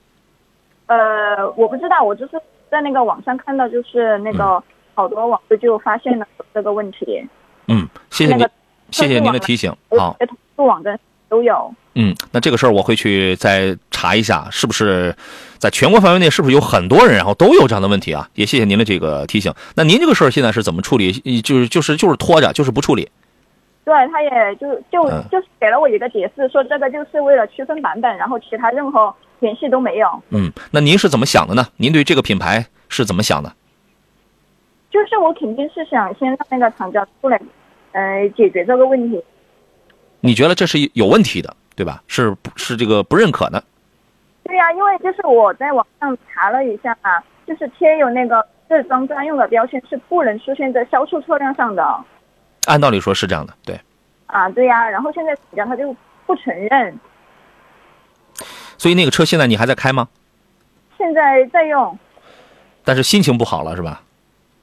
[0.88, 4.64] 呃，我不知道，我就是在那个网上看到，就是那个
[4.96, 7.24] 好多网友就发现了这个问题。
[7.68, 8.52] 嗯，谢谢你那个，
[8.92, 9.74] 谢谢您的提醒。
[9.98, 10.18] 好，
[10.56, 11.74] 网站都有。
[11.96, 15.16] 嗯，那这个事儿我会去再查一下，是不是
[15.58, 18.30] 在全国范围内是不是有很多人然后都有这样的问题啊？
[18.36, 19.54] 也谢谢您的这个提醒。
[19.76, 21.12] 那您这个事儿现在是怎么处理？
[21.42, 23.10] 就是就是就是拖着，就是不处理。
[23.84, 30.08] 对，他也就就嗯就是给了我一个解释，说这个就是为了区分版本，然后其他任何联系都没有。
[30.30, 31.68] 嗯，那您是怎么想的呢？
[31.78, 33.52] 您对这个品牌是怎么想的？
[34.92, 37.42] 就是我肯定是想先让那个厂家出来，
[37.92, 39.24] 呃，解决这个问题。
[40.22, 42.04] 你觉得这是有问题的，对吧？
[42.08, 43.64] 是不是这个不认可的？
[44.44, 52.04] 对呀、因为就是我在网上查了一下啊，就是贴有那个日装专用的标签是不能出现在销售车辆上的
[52.66, 53.80] 按道理说是这样的，对。
[54.26, 55.96] 啊，对呀、然后现在厂家他就
[56.26, 57.00] 不承认，
[58.78, 60.08] 所以那个车现在你还在开吗？
[60.98, 61.98] 现在在用
[62.84, 64.04] 但是心情不好了是吧？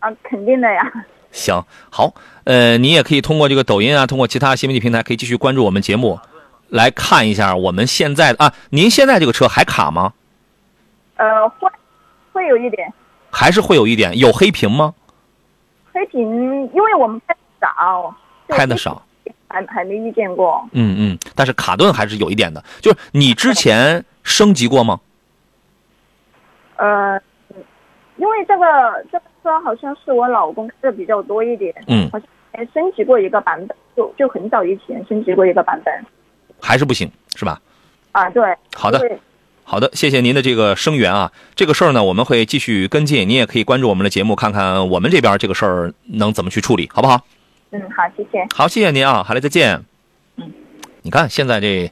[0.00, 0.92] 啊，肯定的呀。
[1.36, 2.14] 行，好，
[2.44, 6.18] 呃，你也可以通过这个抖音啊，通过其他新媒体平台，可以继续关注我们节目，
[6.68, 10.14] 来看一下我们现在的啊，您现在这个车还卡吗？
[11.16, 11.70] 呃，会
[12.32, 12.92] 会有一点
[13.30, 14.94] 还是会有一点有黑屏吗？
[15.92, 16.20] 黑屏，
[16.74, 18.14] 因为我们拍的少，
[18.48, 19.02] 拍的少，
[19.48, 20.66] 还还没遇见过。
[20.72, 22.64] 嗯嗯，但是卡顿还是有一点的。
[22.80, 25.00] 就是你之前升级过吗？
[26.76, 27.20] 呃，
[28.16, 28.64] 因为这个
[29.12, 35.94] 这个车好像是我老公开的比较多一点，嗯好像还升级过一个版本，就就很早以前升级过一个版本
[36.60, 37.60] 还是不行，是吧？
[38.12, 38.42] 啊，对。
[38.74, 38.98] 好的
[39.64, 41.32] 好的，谢谢您的这个声援啊。
[41.54, 47.20] 这个事儿呢，我们会继续跟进，您也可以关注我们的节目，看看我们这边这个事儿能怎么去处理，好不好？
[47.72, 48.46] 嗯，好，谢谢。
[48.54, 49.84] 好，谢谢您啊，好嘞，再见。
[50.36, 50.52] 嗯，
[51.02, 51.90] 你看现在这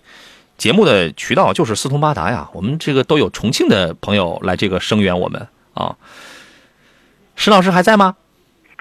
[0.56, 5.96] 节目的渠道就是四通八达呀，我们这个都有重庆的朋友来这个声援我们啊。
[7.36, 8.16] 石老师还在吗？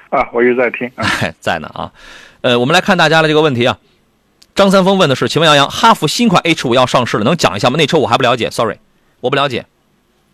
[0.09, 0.91] 啊，我一直在听。
[0.95, 1.91] 哎， 在呢啊。
[2.41, 3.77] 呃，我们来看大家的这个问题啊。
[4.55, 7.77] 张三丰问的是：请问杨洋，哈弗新款 H 五要上市了，能讲一下吗？
[7.77, 8.77] 那车我还不了解，sorry，
[9.21, 9.65] 我不了解，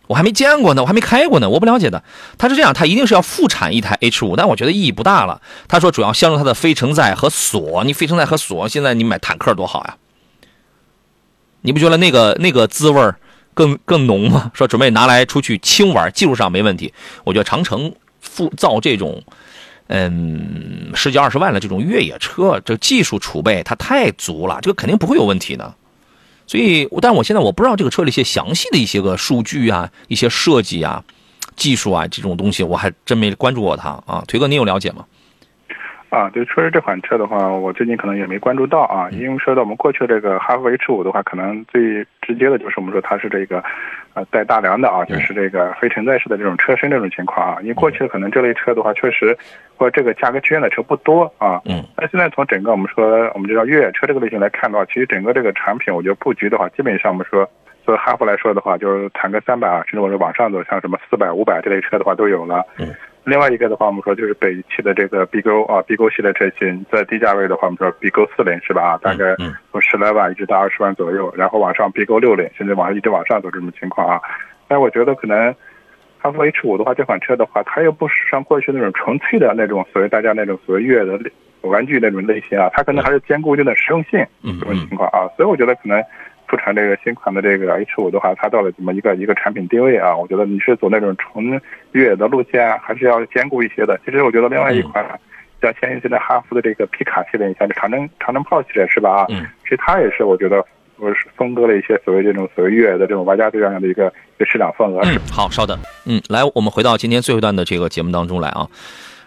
[0.08, 2.04] 我还没见过呢，我还没开过呢，我不了解的。
[2.38, 5.42] 他是这样，他一定是要复产一台 H 五，但我觉得意义不大了。
[5.70, 9.96] 他说主要相中它的非承载和锁，你非承载和锁，现在你买坦克多好呀，
[11.62, 13.16] 你不觉得那个那个滋味儿
[13.60, 14.50] 更更浓嘛？
[14.54, 16.94] 说准备拿来出去轻玩，技术上没问题。
[17.26, 19.22] 我觉得长城复造这种。
[19.92, 25.74] 嗯，十几二十万的这种越野车，这技术储备它太足了，这个肯定不会有问题的。
[26.46, 31.04] 所以，但我现在我不知道这个车的一些详细的一些个数据啊、一些设计啊、
[31.56, 34.24] 技术啊这种东西，我还真没关注过它啊。
[34.28, 35.04] 腿哥，你有了解吗？
[36.10, 43.64] 啊，对，确实这款车的话，我最近可能也没关注到啊，因为说到我们过去这个哈弗 H 五的话，可能最直接的就是我们说它是这个，
[44.16, 47.58] 呃，带大梁的啊，就是这个非承载式的这种车身这种情况啊。
[47.62, 49.38] 因为过去可能这类车的话，确实
[49.78, 51.62] 或者这个价格区间的车不多啊。
[51.66, 51.84] 嗯。
[51.96, 57.50] 但现在从整个我们说我们知道越野车这个类型来看的话，其实整个这个产品，我觉得布局的话，基本上我们说。
[57.86, 62.64] 作为哈弗来说的话，就是谈个三百啊，甚至我说往上走，像什么四百、五百这类车的话都有了。
[62.78, 62.94] 嗯。
[63.26, 68.82] 另外一个的话，我们说就是北汽的这个 BGO 啊，BGO 系列车型，在低价位的话，我们说 BGO 四零是吧？
[68.82, 69.36] 啊，大概
[69.72, 74.20] 从十来万一直到二十万左右，然后往上 BGO 六零，甚至往上一直往上走这种情况啊。
[74.68, 75.54] 但我觉得可能
[76.18, 81.20] 哈弗 H 五的话，这款车的话，它又不是像过去那种纯粹的那种所谓大家那种所谓越野的
[81.62, 85.28] 玩具那种类型啊，它可能还是兼顾一定的实用性这种情况啊。
[85.36, 86.04] 所以我觉得可能。
[86.50, 90.18] 复产这个新款的这个 H 五的话，它到了怎么一个一个产品定位啊？
[90.18, 91.62] 我觉得你是走那种纯
[91.92, 94.00] 越野的路线，还是要兼顾一些的。
[94.04, 95.06] 其实我觉得另外一款，
[95.62, 99.22] 像现现在哈弗的这个皮卡系列，你像这长征长征炮系列是吧？
[99.22, 100.66] 啊，嗯，其实它也是我觉得
[100.98, 105.02] 我是分割了一些所谓这种所谓越野的这种玩家这样的一个一个市场份额。
[105.04, 108.68] 嗯，好，稍等，嗯，来，我们回到今天最后一段的这个节目当中来啊。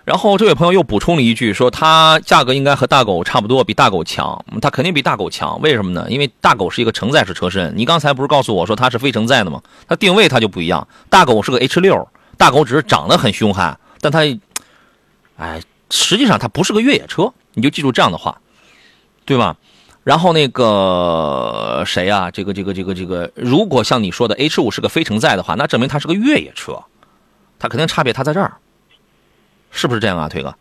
[0.04, 4.44] 然后这位朋友又补充了一句，说它价格应该和大狗差不多，比大狗强。
[4.60, 6.06] 它肯定比大狗强，为什么呢？
[6.08, 9.62] 因为大狗是一个承载式车身，你刚才不是告诉我说它是非承载的吗？
[9.86, 10.86] 它定位它就不一样。
[11.08, 14.20] 大狗是个 H 六，大狗只是长得很凶悍，但它，
[15.36, 15.60] 哎，
[15.90, 18.40] 实际上它不是个越野车，你就记住这样的话，
[19.24, 19.56] 对吧？
[20.02, 22.28] 然后那个谁、啊？
[22.28, 26.82] 这个这个这个这个，如果像你说的 H 五是个非承载的话，那证明它是个越野车，
[27.60, 28.54] 它肯定差别它在这儿。
[29.72, 30.54] 是不是这样啊，腿哥？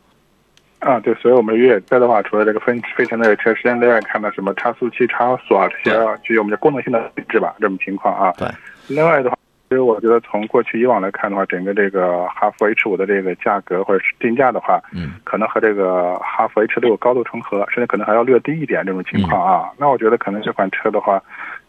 [0.80, 8.34] 啊，对，所以我们越野车的话，除了这个非非承载的车，现在看到什么差速器、差锁啊这些具有我们的功能性的配置吧，这种情况啊。
[8.36, 8.48] 对。
[8.88, 9.38] 另外的话，
[9.70, 19.70] 其实我觉得从过去以往来看的话，整个这个哈弗 H 五的这个价格或者是定价的话，嗯，可能和这个哈弗 H 六高度重合，甚至可能还要略低一点这种情况啊。
[19.70, 21.22] 嗯、那我觉得可能这款车的话，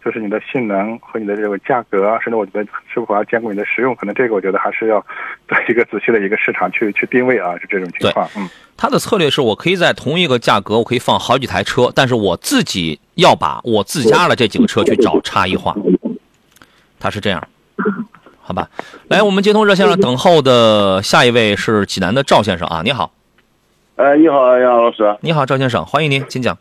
[0.05, 5.05] 就是你的性能和你的这个价格，甚至我觉得是否要兼顾你的实用，可能这个我觉得还是要
[5.47, 8.29] 对一个仔细的一个市场去去定位啊，是这种情况。
[8.37, 15.75] 嗯，他的策略是我可以在同一个价格，我可以放好几台车，但是我自己要把我自家的这几个车去找差异化。
[16.99, 17.43] 他是这样，
[18.41, 18.69] 好吧？
[19.09, 23.13] 来，我们接通热线上等候的下一位是济南的赵先生啊，你好。
[23.97, 25.17] 哎，你好，杨老师。
[25.21, 26.57] 你好，赵先生，欢迎您，请讲。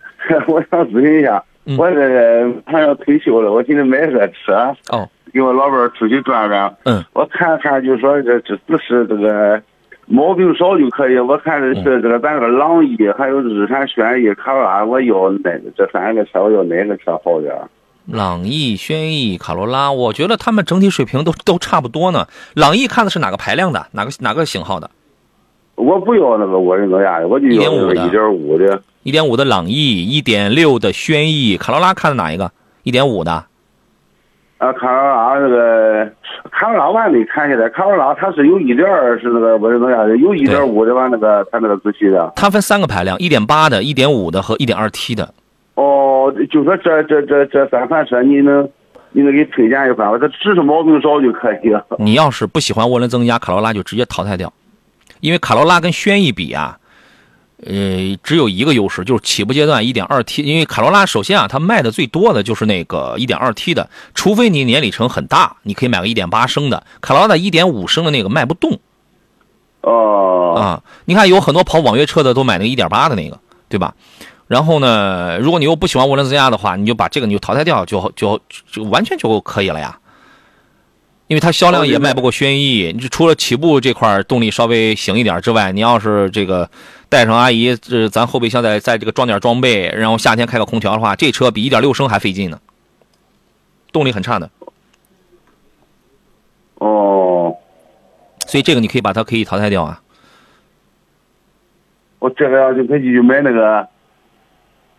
[0.46, 1.42] 我想咨询一下，
[1.78, 6.74] 我这个马上要退休了，我今天买个车，哦，给我老伴儿出去转转。
[6.84, 9.62] 嗯，我看看，就说这这只是这个
[10.06, 11.18] 毛病少就可以。
[11.18, 17.68] 我看的是这个咱这个朗逸，还有日产轩逸、卡罗拉，我要哪这三个车，我要哪个车好点儿？
[18.06, 22.26] 朗逸、轩逸、卡罗拉，我觉得他们整体水平都 都差不多呢。
[22.54, 23.86] 朗逸看的是哪个排量的？
[23.92, 24.90] 哪个哪个型号的？
[25.76, 28.82] 我不要那个涡轮增压的，我就要那个一点五的。
[29.02, 32.52] 一点五的朗逸，一点六的轩逸，卡罗拉看的哪一个？
[32.84, 33.44] 一点五的。
[34.58, 36.12] 啊，卡罗拉那个
[36.52, 41.08] 卡罗拉我还没看下来，卡罗拉它是有一点二是那个涡轮增压的，有一点五的吧？
[41.08, 42.32] 那个它那个自吸的。
[42.36, 45.34] 它分三个排量，一点八的、一点五的和一点二 T 的。
[45.74, 48.68] 哦，就说这这这这三款车，你能
[49.10, 50.16] 你能给推荐一款吧？
[50.20, 51.84] 它只是毛病少就可以了。
[51.98, 54.52] 你要是不喜欢涡轮增压，卡罗拉就直接淘汰掉，
[55.18, 56.78] 因为卡罗拉跟轩逸比啊。
[57.64, 66.84] 呃，只有一个优势，就是起步阶段 1.2T，因为卡罗拉首先啊，它卖的最多的就是那个 1.2T 的，除非你年里程很大，你可以买个1.8升的。
[67.00, 68.80] 卡罗拉的1.5升的那个卖不动。
[69.82, 70.54] 哦。
[70.56, 73.94] 啊，你看有很多跑网约车的都买那个1.8的那个，对吧？
[74.48, 78.38] 然后呢，如果你又不喜欢涡轮增压的话，你就把这个你就淘汰掉，就就
[78.70, 79.98] 就完全就可以了呀。
[81.32, 86.68] 因为它销量也卖不过轩逸，你除了起步这块动力稍微行一点之外，你要是这个
[87.08, 92.60] 带上阿姨，这咱后备箱再再这个装点装备，然后夏天开个空调的话，这车比一点六升还费劲呢，
[93.92, 94.50] 动力很差的。
[96.74, 97.56] 哦，
[98.46, 100.02] 所以这个你可以把它可以淘汰掉啊。
[102.18, 103.88] 我这个要就可以去买那个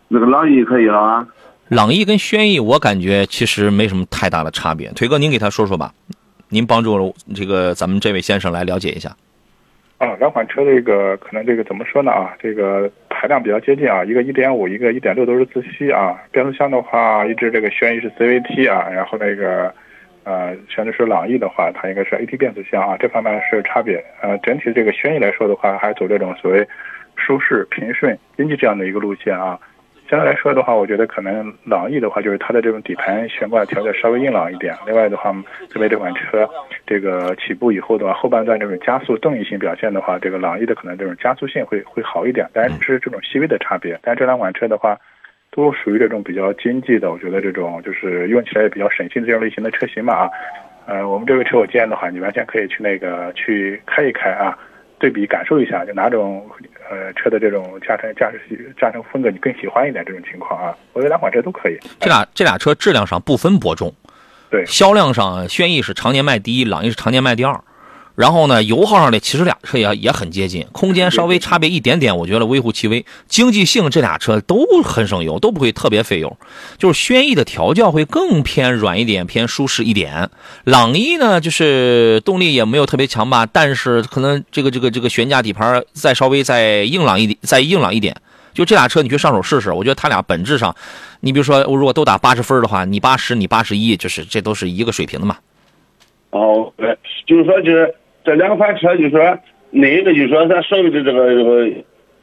[0.08, 1.28] 那个朗逸可以了啊。
[1.68, 4.90] 朗逸跟轩逸，我感觉其实没什么太大的差别。
[4.94, 5.94] 腿哥，您给他说说吧，
[6.48, 9.10] 您帮助这个咱们这位先生来了解一下。
[9.98, 12.34] 啊，两款车这个可能这个怎么说呢啊？
[12.38, 16.20] 这个排量比较接近啊，一个一点五，一个一点六都是自吸啊。
[16.30, 19.72] 变速箱的话，一直这个轩逸是 CVT 啊，然后那个
[20.24, 24.04] 呃，相对是朗逸的话，它应该是 AT 变速箱啊，这方面是差别。
[24.20, 26.66] 呃，整体这个轩逸来说的话，还走这种所谓
[27.16, 29.58] 舒适、平顺、经济这样的一个路线啊。
[30.08, 34.74] 相对来说的话，我觉得可能朗逸的话，就是它的这种底盘悬挂调的稍微硬朗一点。
[34.86, 35.32] 另外的话，
[35.70, 36.48] 特别这款车，
[36.86, 43.98] 这个起步以后的话，后半段这种加速动力性表现的话，这个朗逸的可能这种加速性会会好一点，但是这种细微的差别。
[44.02, 44.98] 但这两款车的话，
[45.50, 50.30] 都属于这种比较经济的，我觉得这种就是用起来也比较省心这种类型的车型嘛啊。
[50.86, 54.58] 呃，我们这个车我建议的话，你完全可以去那个去开一开啊。
[55.04, 56.48] 对比感受一下，就哪种
[56.88, 60.02] 呃车的这种驾乘驾驶驾乘风格你更喜欢一点？
[60.02, 61.78] 这种情况啊，我觉得两款车都可以。
[62.00, 63.92] 这俩这俩车质量上不分伯仲，
[64.50, 67.52] 对，销量上轩逸是常年卖第一，朗逸是常年卖第二。
[68.14, 73.04] 然后呢，油耗上呢，其实俩车也也很接近，空间稍微差别一点点，我觉得微乎其微。
[73.26, 76.36] 经济性这俩车都很省油，都不会特别费油。
[76.78, 80.30] 就是轩逸的调教会更偏软一点，偏舒适一点。
[80.62, 88.14] 朗逸呢，就是动力也没有特别强吧，但是可能这个这个这个悬架底盘再稍微再硬朗一点，再硬朗一点。
[88.52, 90.72] 就这俩车，你去上手试试，我觉得它俩本质上，
[91.18, 95.36] 你比如说我，如果都打八十分的话，你八十，你八十一，就是这都是一个水平的嘛。
[96.30, 96.96] 哦，对，
[97.26, 97.92] 就是说就是。
[98.24, 99.20] 这两款车就说
[99.70, 101.70] 哪个就说咱所谓的这个这个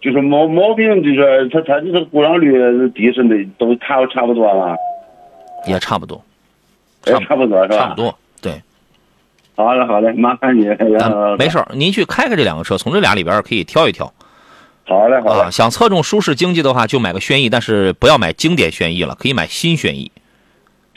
[0.02, 4.76] 就是毛毛病，就说它它这个故障率低是那都差差不多了？
[5.68, 6.20] 也差不多，
[7.06, 7.78] 也差不多是吧？
[7.78, 8.54] 差不多，对。
[9.56, 10.66] 好嘞，好嘞，麻烦你。
[11.38, 14.12] 没事您去开开这两个车，从这俩里边可以挑一挑。
[14.88, 15.42] 好嘞，好嘞。
[15.42, 20.12] 啊，想侧重舒适经济的话，就买个轩逸，但是不要买经典轩逸了，可以买新轩逸。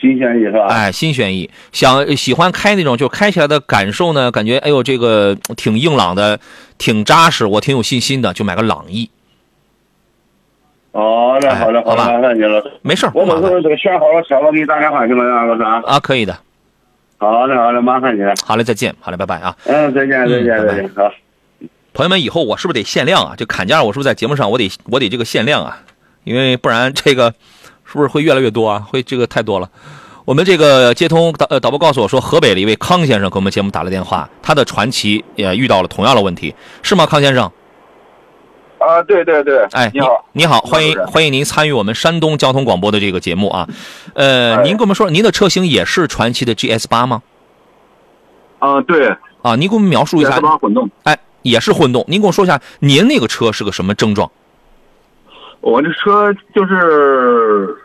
[0.05, 0.67] 新轩逸是吧？
[0.67, 6.39] 哎，新轩逸，想喜欢开那种，就开起来的感受呢，感觉哎呦，这个挺硬朗的，
[6.77, 9.09] 挺扎实，我挺有信心的，就买个朗逸。
[10.93, 12.63] 好嘞，好嘞，好吧，麻烦你了。
[12.83, 15.87] 没事，我到时候这个选好了车，我给你打电话行吗，杨老师？
[15.87, 16.39] 啊，可以的。
[17.17, 18.35] 好嘞，好嘞，麻烦你了。
[18.45, 19.57] 好嘞，再见，好嘞，拜拜啊。
[19.65, 21.11] 嗯，再见，再见，再见，好。
[21.95, 23.35] 朋友们，以后我是不是得限量啊？
[23.39, 25.79] 这砍价，我是不是在节目上我得我得这个限量啊？
[26.25, 27.33] 因为不然这个。
[27.87, 28.81] 是不是会越来越多啊？
[28.81, 29.71] 会这个太多了。
[30.25, 37.05] 我们这个接通导呃导播告诉我说，河北的一位康先生给我们节目打了电话，他的传奇也遇到了同样的问题，是吗？
[37.05, 37.45] 康先生？
[38.79, 43.69] 啊，啊，对对对，哎，你好，你好，欢迎欢迎您参与我们山东交通广播的这个节目啊。
[44.15, 47.23] 呃，您跟我们说，您的车型也是传奇的 GS 八吗？
[48.61, 50.39] 啊，对，啊，您给我们描述一下。
[50.39, 52.03] GS 八混动，哎，也是混动。
[52.09, 54.31] 您给我说一下，您那个车是个什么症状？
[55.61, 57.77] 我这车就是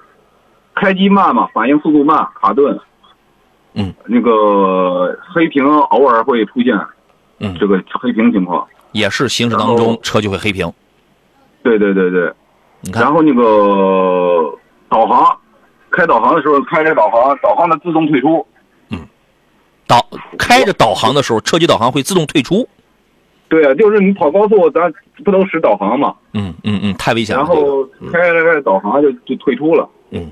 [0.79, 2.79] 开机慢嘛，反应速度慢，卡顿。
[3.73, 6.75] 嗯，那个黑屏偶尔会出现，
[7.39, 8.65] 嗯，这个黑屏情况。
[8.93, 10.71] 也是行驶当中车就会黑屏。
[11.61, 12.31] 对对对对。
[12.81, 14.51] 你看，然后那个
[14.87, 15.37] 导航，
[15.91, 18.45] 开导航的时候开着导航，导航它自动退出。
[18.89, 18.99] 嗯
[19.85, 20.03] 导
[20.37, 22.67] 开着导航的时候，车机导航会自动退出。
[23.47, 24.91] 对啊，就是你跑高速，咱
[25.23, 26.15] 不能使导航嘛？
[26.33, 27.43] 嗯嗯嗯，太危险了。
[27.43, 29.89] 然后开着开着导航就就退出了。
[30.11, 30.31] 嗯，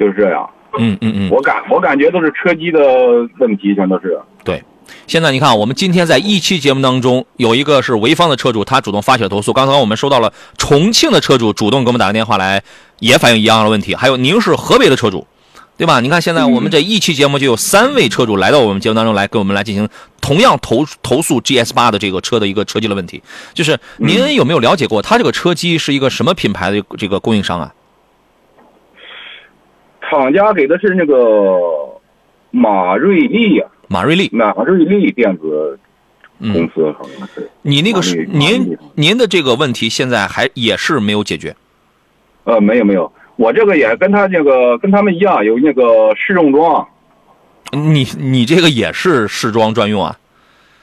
[0.00, 0.48] 就是这样。
[0.78, 2.80] 嗯嗯嗯，我感我感觉都是车机的
[3.38, 4.18] 问题，全都是。
[4.44, 4.62] 对，
[5.08, 9.52] 现在你看，我们今天在一期节目当中，有一个是潍坊的车主，他主动发起了投诉。
[9.52, 12.62] 刚才我们收到了重庆的车主主动给我们打个电话来，
[13.00, 13.96] 也反映一样的问题。
[13.96, 15.26] 还有您是河北的车主，
[15.76, 15.98] 对吧？
[15.98, 19.88] 你看现在我们这一期节目就有三位车主来到我们节目当中来，跟我们来进行
[20.20, 23.20] 同样投投诉 GS 八的这个车的一个车机的问题。
[23.54, 27.74] 就是您有没有了解过，他这个车机是一个什么品牌的这个供应商啊？
[30.10, 31.60] 厂家给的是那个
[32.50, 35.78] 马瑞利呀、马瑞利，马瑞利电子
[36.40, 37.48] 公司好像是。
[37.62, 41.54] 你那个是您您的这个问题现在还也是没有解决？
[42.42, 46.84] 呃，没有没有，我这个也跟他那个跟他们一样，有那个试用装。
[47.72, 50.18] 你你这个也是试装专用啊？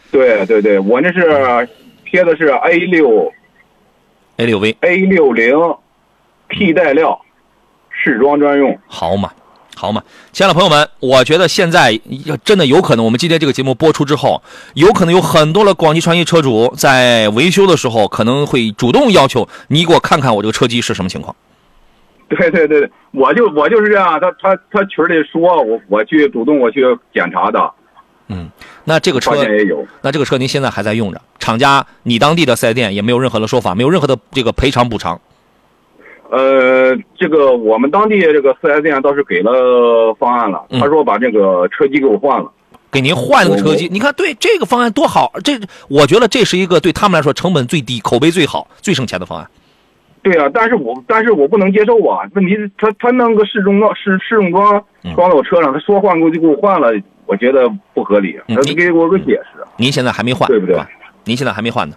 [0.10, 1.68] 对对对，我那是
[2.06, 3.30] 贴的是 A 六
[4.38, 5.54] A 六 V A 六零
[6.48, 7.20] 替代料
[8.08, 8.78] 试装专用。
[8.88, 9.30] 好嘛，
[9.76, 10.02] 好嘛，
[10.32, 12.00] 亲爱的朋友们，我觉得现在
[12.44, 14.42] 真的有可能，我们今天这个节目播出之后，
[14.76, 21.36] 有可能有很多的广汽传祺车主在维修的时候，可能会主动要求你给我看看我这个车机是什么情况。
[22.30, 26.82] 对对对，我就我就是这样，他他他群里说我我去主动我去
[27.14, 27.72] 检查的。
[28.30, 28.50] 嗯，
[28.84, 35.22] 那这个车也有，那这个车您现在还在用着，厂家你当地的四 S 店也没有任何的说法，没有任何的这个赔偿补偿。
[36.30, 42.52] 呃，这个我们当地这个四 S 店倒是给了方案了，他说把这个车机给我换了，
[42.92, 43.88] 给您换了个车机。
[43.92, 45.54] 你看，对这个方案多好，这
[45.88, 49.48] 我觉得这是一个对他们来说成本最低、口碑最好、最省钱的方案。
[50.22, 52.28] 对啊，但是我但是我不能接受啊！
[52.34, 54.84] 问题是他他弄个试用装试试用装
[55.16, 56.92] 装到我车上，他说换过就给我换了，
[57.26, 59.64] 我觉得不合理，他得给我个解释。
[59.78, 60.78] 您现在还没换，对不对？
[61.24, 61.96] 您现在还没换呢？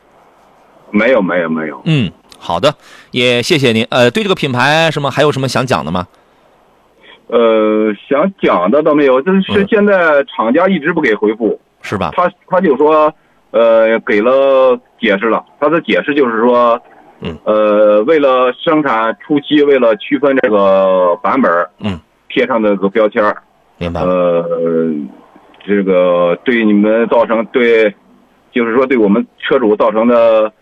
[0.93, 1.81] 没有没有没有。
[1.87, 2.75] 嗯，好的，
[3.11, 3.87] 也谢谢您。
[3.91, 6.09] 呃，对这个品牌什么还有什么想讲的吗？
[7.29, 12.11] 呃，想讲的倒没有，就是现在厂家一直不给回复，是吧？
[12.17, 13.15] 他他就说，
[13.53, 16.81] 呃，给了解释了，他的解释就是说，
[17.21, 23.37] 嗯，呃，为了生产初期，为了区分这个版本，嗯，贴上那个标签儿，
[23.79, 24.01] 明白？
[24.01, 24.45] 呃，
[25.65, 27.95] 这个对你们造成对，
[28.51, 30.53] 就是说对我们车主造成的，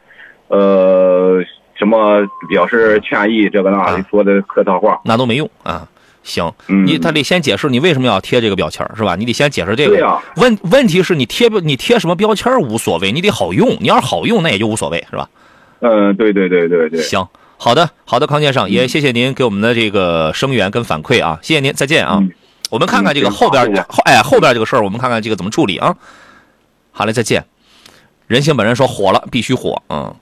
[0.49, 1.39] 呃，
[1.79, 5.87] 什么表示歉意，这个那的说的客套话，那都没用啊。
[6.25, 9.17] 行，嗯你他得先解释你为什么要贴这个标签儿是吧？
[9.17, 9.93] 你得先解释这个。
[9.93, 13.79] 对呀问问题是你贴不你贴什么标签儿无所谓，你得好用。
[13.81, 15.31] 你要是好用，那也就无所谓是吧？
[15.81, 17.01] 嗯，对对对对对。
[17.01, 17.27] 行，
[17.57, 22.23] 好的好的，康先生，也谢谢您给我们的这个声援跟反馈啊，谢谢您，再见啊。
[22.69, 25.97] 我们看看这个后边嗯后哎后边这个事儿，我们看看这个怎么处理啊。
[26.91, 27.47] 好嘞，再见。
[28.27, 30.15] 人性本人说火了必须火，嗯。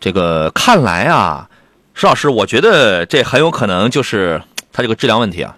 [0.00, 1.48] 这个看来啊，
[1.94, 4.40] 石老师，我觉得这很有可能就是
[4.72, 5.56] 它这个质量问题啊。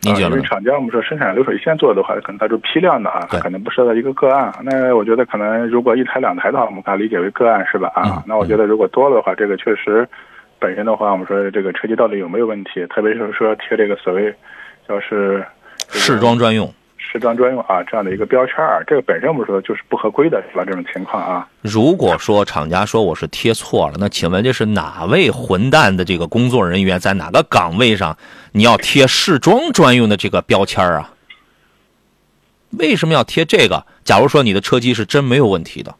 [0.00, 0.42] 您觉得啊因为？
[0.42, 4.52] 厂家我们说生产流水线做的话，可能它是批量的啊，它可能不涉及一个个案。
[4.62, 7.92] 那我觉得可能如果一台两台的话，我们把它理解为个案是吧？
[7.96, 10.06] 嗯啊，那我觉得如果多了的话，这个确实
[10.58, 12.86] 本身的话，我们说这个车机到底有没有问题？
[12.88, 14.34] 特别是说贴这个所谓
[14.86, 15.44] 叫是
[15.88, 16.72] 试装专用。
[17.12, 20.64] 试装专用啊这样的一个标签啊，这个本身我们说就是不合规的是吧？
[20.64, 21.46] 这种情况啊。
[21.60, 28.16] 如果说厂家说我是贴错了，那请问这是哪位混蛋的这个工作人员在哪个岗位上，
[28.52, 31.12] 你要贴试装专用的这个标签啊？
[32.70, 33.86] 为什么要贴这个？
[34.02, 35.94] 假如说你的车机是真没有问题的，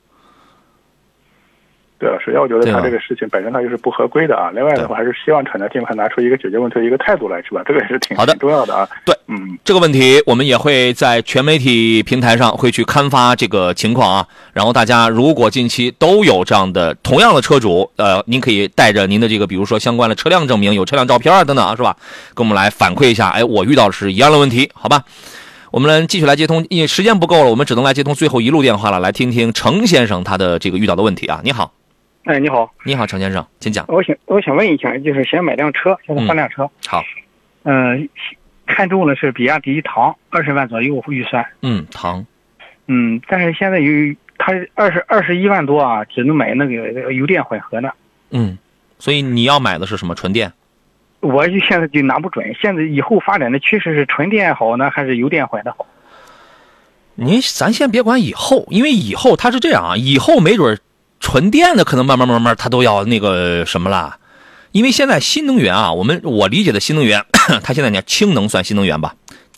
[1.97, 4.51] 对啊，首先我觉得他这个事情本身它就是不合规的啊。
[4.53, 7.63] 另外的话，还是希望厂家尽快拿出一个解决问题的一个态度来，是吧？
[7.65, 8.87] 这个也是挺好的重要的啊。
[9.07, 14.27] 对，嗯，这个问题我们也会在全媒体平台上会去刊发这个情况啊。
[14.53, 21.97] 然后大家如果近期都有这样的同样的车主，呃，您可以带着您的这个，比如说相关的车辆证明、有车辆照片啊等等啊，是吧？
[22.35, 25.05] 跟我们来反馈一下，哎，我遇到的是一样的问题，好吧？
[25.71, 31.41] 我们来继续来接通，因为时间不够了，我们只能来接通最后一路电话了，来听听程先生他的这个遇到的问题啊。
[31.43, 31.73] 你好，
[32.25, 33.85] 哎，你好，你好，程先生，请讲。
[33.89, 36.71] 我想我想问一下，就是想买辆车，现在换辆车。
[36.87, 37.05] 好，
[37.65, 38.09] 嗯、
[38.67, 41.45] 看中了是比亚迪唐，二十万左右预算。
[41.61, 42.25] 嗯，唐，
[42.87, 43.91] 嗯，但是现在有
[44.39, 47.93] 它二十二十一万多啊，只能买那个油电混合的。
[48.31, 48.57] 嗯，
[48.99, 50.51] 所以你要买的是什么纯电？
[51.21, 55.87] 我就现在就拿不准，现在以后发展的趋势是纯电好呢，还是油电混的好？
[57.17, 60.81] 您咱先别管以后，因为以后它是这样啊，以后没准
[61.25, 64.19] 纯电的可能慢慢慢慢它都要那个什么了，
[64.73, 67.25] 因为现在新能源啊，我们我理解的新能源，
[67.65, 69.15] 它现在讲氢能算新能源吧，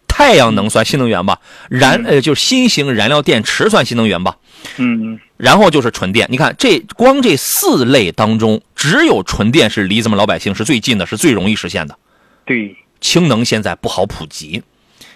[0.07, 4.37] 太阳能算新能源吧，燃呃就是新型燃料电池算新能源吧，
[4.77, 6.29] 嗯，然后就是纯电。
[6.31, 11.99] 你看这光这四类当中，只有纯电是离咱们老百姓是最近的，是最容易实现的。
[12.45, 14.63] 对，氢能现在不好普及。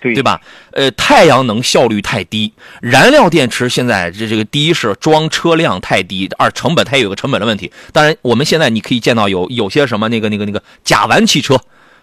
[0.01, 0.41] 对对吧？
[0.73, 7.71] 呃，太阳能效率太低，燃料电池现在这这个第一是装车量太低，二成本它也有个成本的问题。
[7.93, 11.61] 当然，我们现在你可以见到有有些什么那个那个那个甲烷汽车，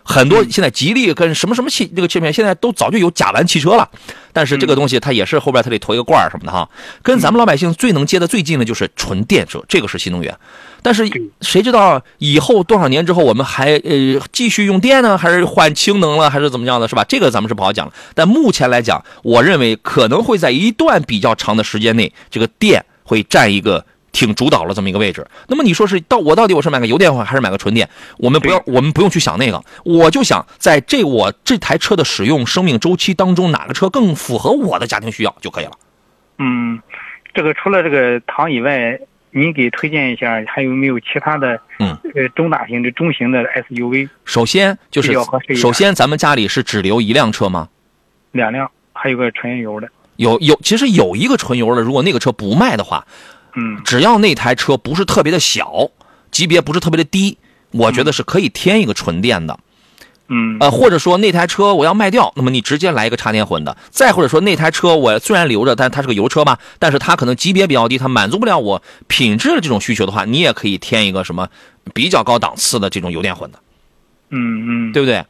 [0.07, 3.89] 很多现在吉利跟什么什么汽这个芯片现在都早就有甲烷汽车了，
[4.31, 6.69] 但是这个东西它也是后边它得驮一个罐儿什么的哈。
[7.03, 10.33] 跟咱们老百姓最能接的最近的就是纯电车，这个是新能源。
[10.81, 11.03] 但是
[11.41, 17.03] 谁知道以后多少年之后，我们还呃继续用电呢，还是换氢能了，还是怎么样的，是吧？
[17.03, 17.93] 这个咱们是不好讲了。
[18.15, 23.85] 但目前来讲，我认为可能会在一段比较长的时间内，这个电会占一个
[24.17, 25.27] 挺主导了这么一个位置。
[25.47, 27.87] 那么你说是到我到底我是买个油电混还是买个纯电？
[28.17, 35.71] 我们不要我们不用去想那个，我就想在这我这台车的使用生命周期当中，哪个车更符合我的家庭需要就可以了。
[36.39, 36.81] 嗯，
[37.35, 38.99] 这个除了这个唐以外，
[39.29, 41.59] 您给推荐一下，还有没有其他的？
[41.77, 45.13] 嗯，呃，中大型的、中型的 SUV，首先就是
[45.55, 47.69] 首先咱们家里是只留一辆车吗？
[48.31, 49.87] 两辆，还有个纯油的。
[50.15, 53.05] 有有，其实有一个纯油的，如果那个车不卖的话，
[53.59, 55.89] 嗯，只要那台车不是特别的小，
[56.31, 57.39] 级别不是特别的低，
[57.71, 59.59] 我觉得是可以添一个纯电的。
[60.29, 63.75] 嗯，呃，或者说那台车我要卖掉，那么你直接来一个插电混的。
[63.89, 71.47] 再或者说那台车我虽然留着，但它是个油车吧，但是它可能级别比较低，它满足不了我品质的这种需求的话，你也可以添一个什么
[71.93, 73.59] 比较高档次的这种油电混的，
[74.29, 75.25] 嗯嗯，对不对？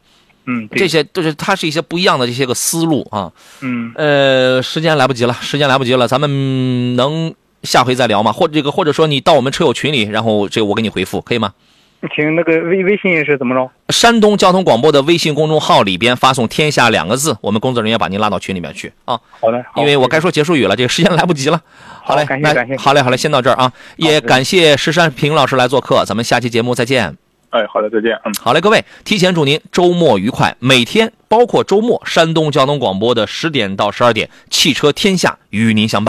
[0.46, 3.30] 嗯，这些都是它是一些不一样的这些个思路啊。
[3.60, 7.32] 嗯，呃，时间来不及了，时间来不及了，咱们能
[7.62, 8.32] 下回再聊吗？
[8.32, 11.52] 或者这个或者说你到我们车友群里，然后这个我给你回复，可以吗？
[12.14, 13.68] 请那个微微信是怎么着？
[13.88, 19.18] 山东交通广播的微信公众号里边发送“天下”两个字，我们工作人员把您拉到群里面去啊。
[19.40, 21.60] 好的，好因为我该说结束语了，这个时间来不及了。
[22.04, 23.72] 好嘞，那感谢感谢好嘞，好嘞，先到这儿啊。
[23.96, 27.16] 也感谢石山平老师来做客，咱们下期节目再见。
[27.50, 28.12] 哎，好的，再见。
[28.24, 30.54] 嗯，好嘞，各位，提前祝您周末愉快。
[30.60, 36.06] 每天包括周末，山东交通广播的十点到十二点，汽车天下与您相伴。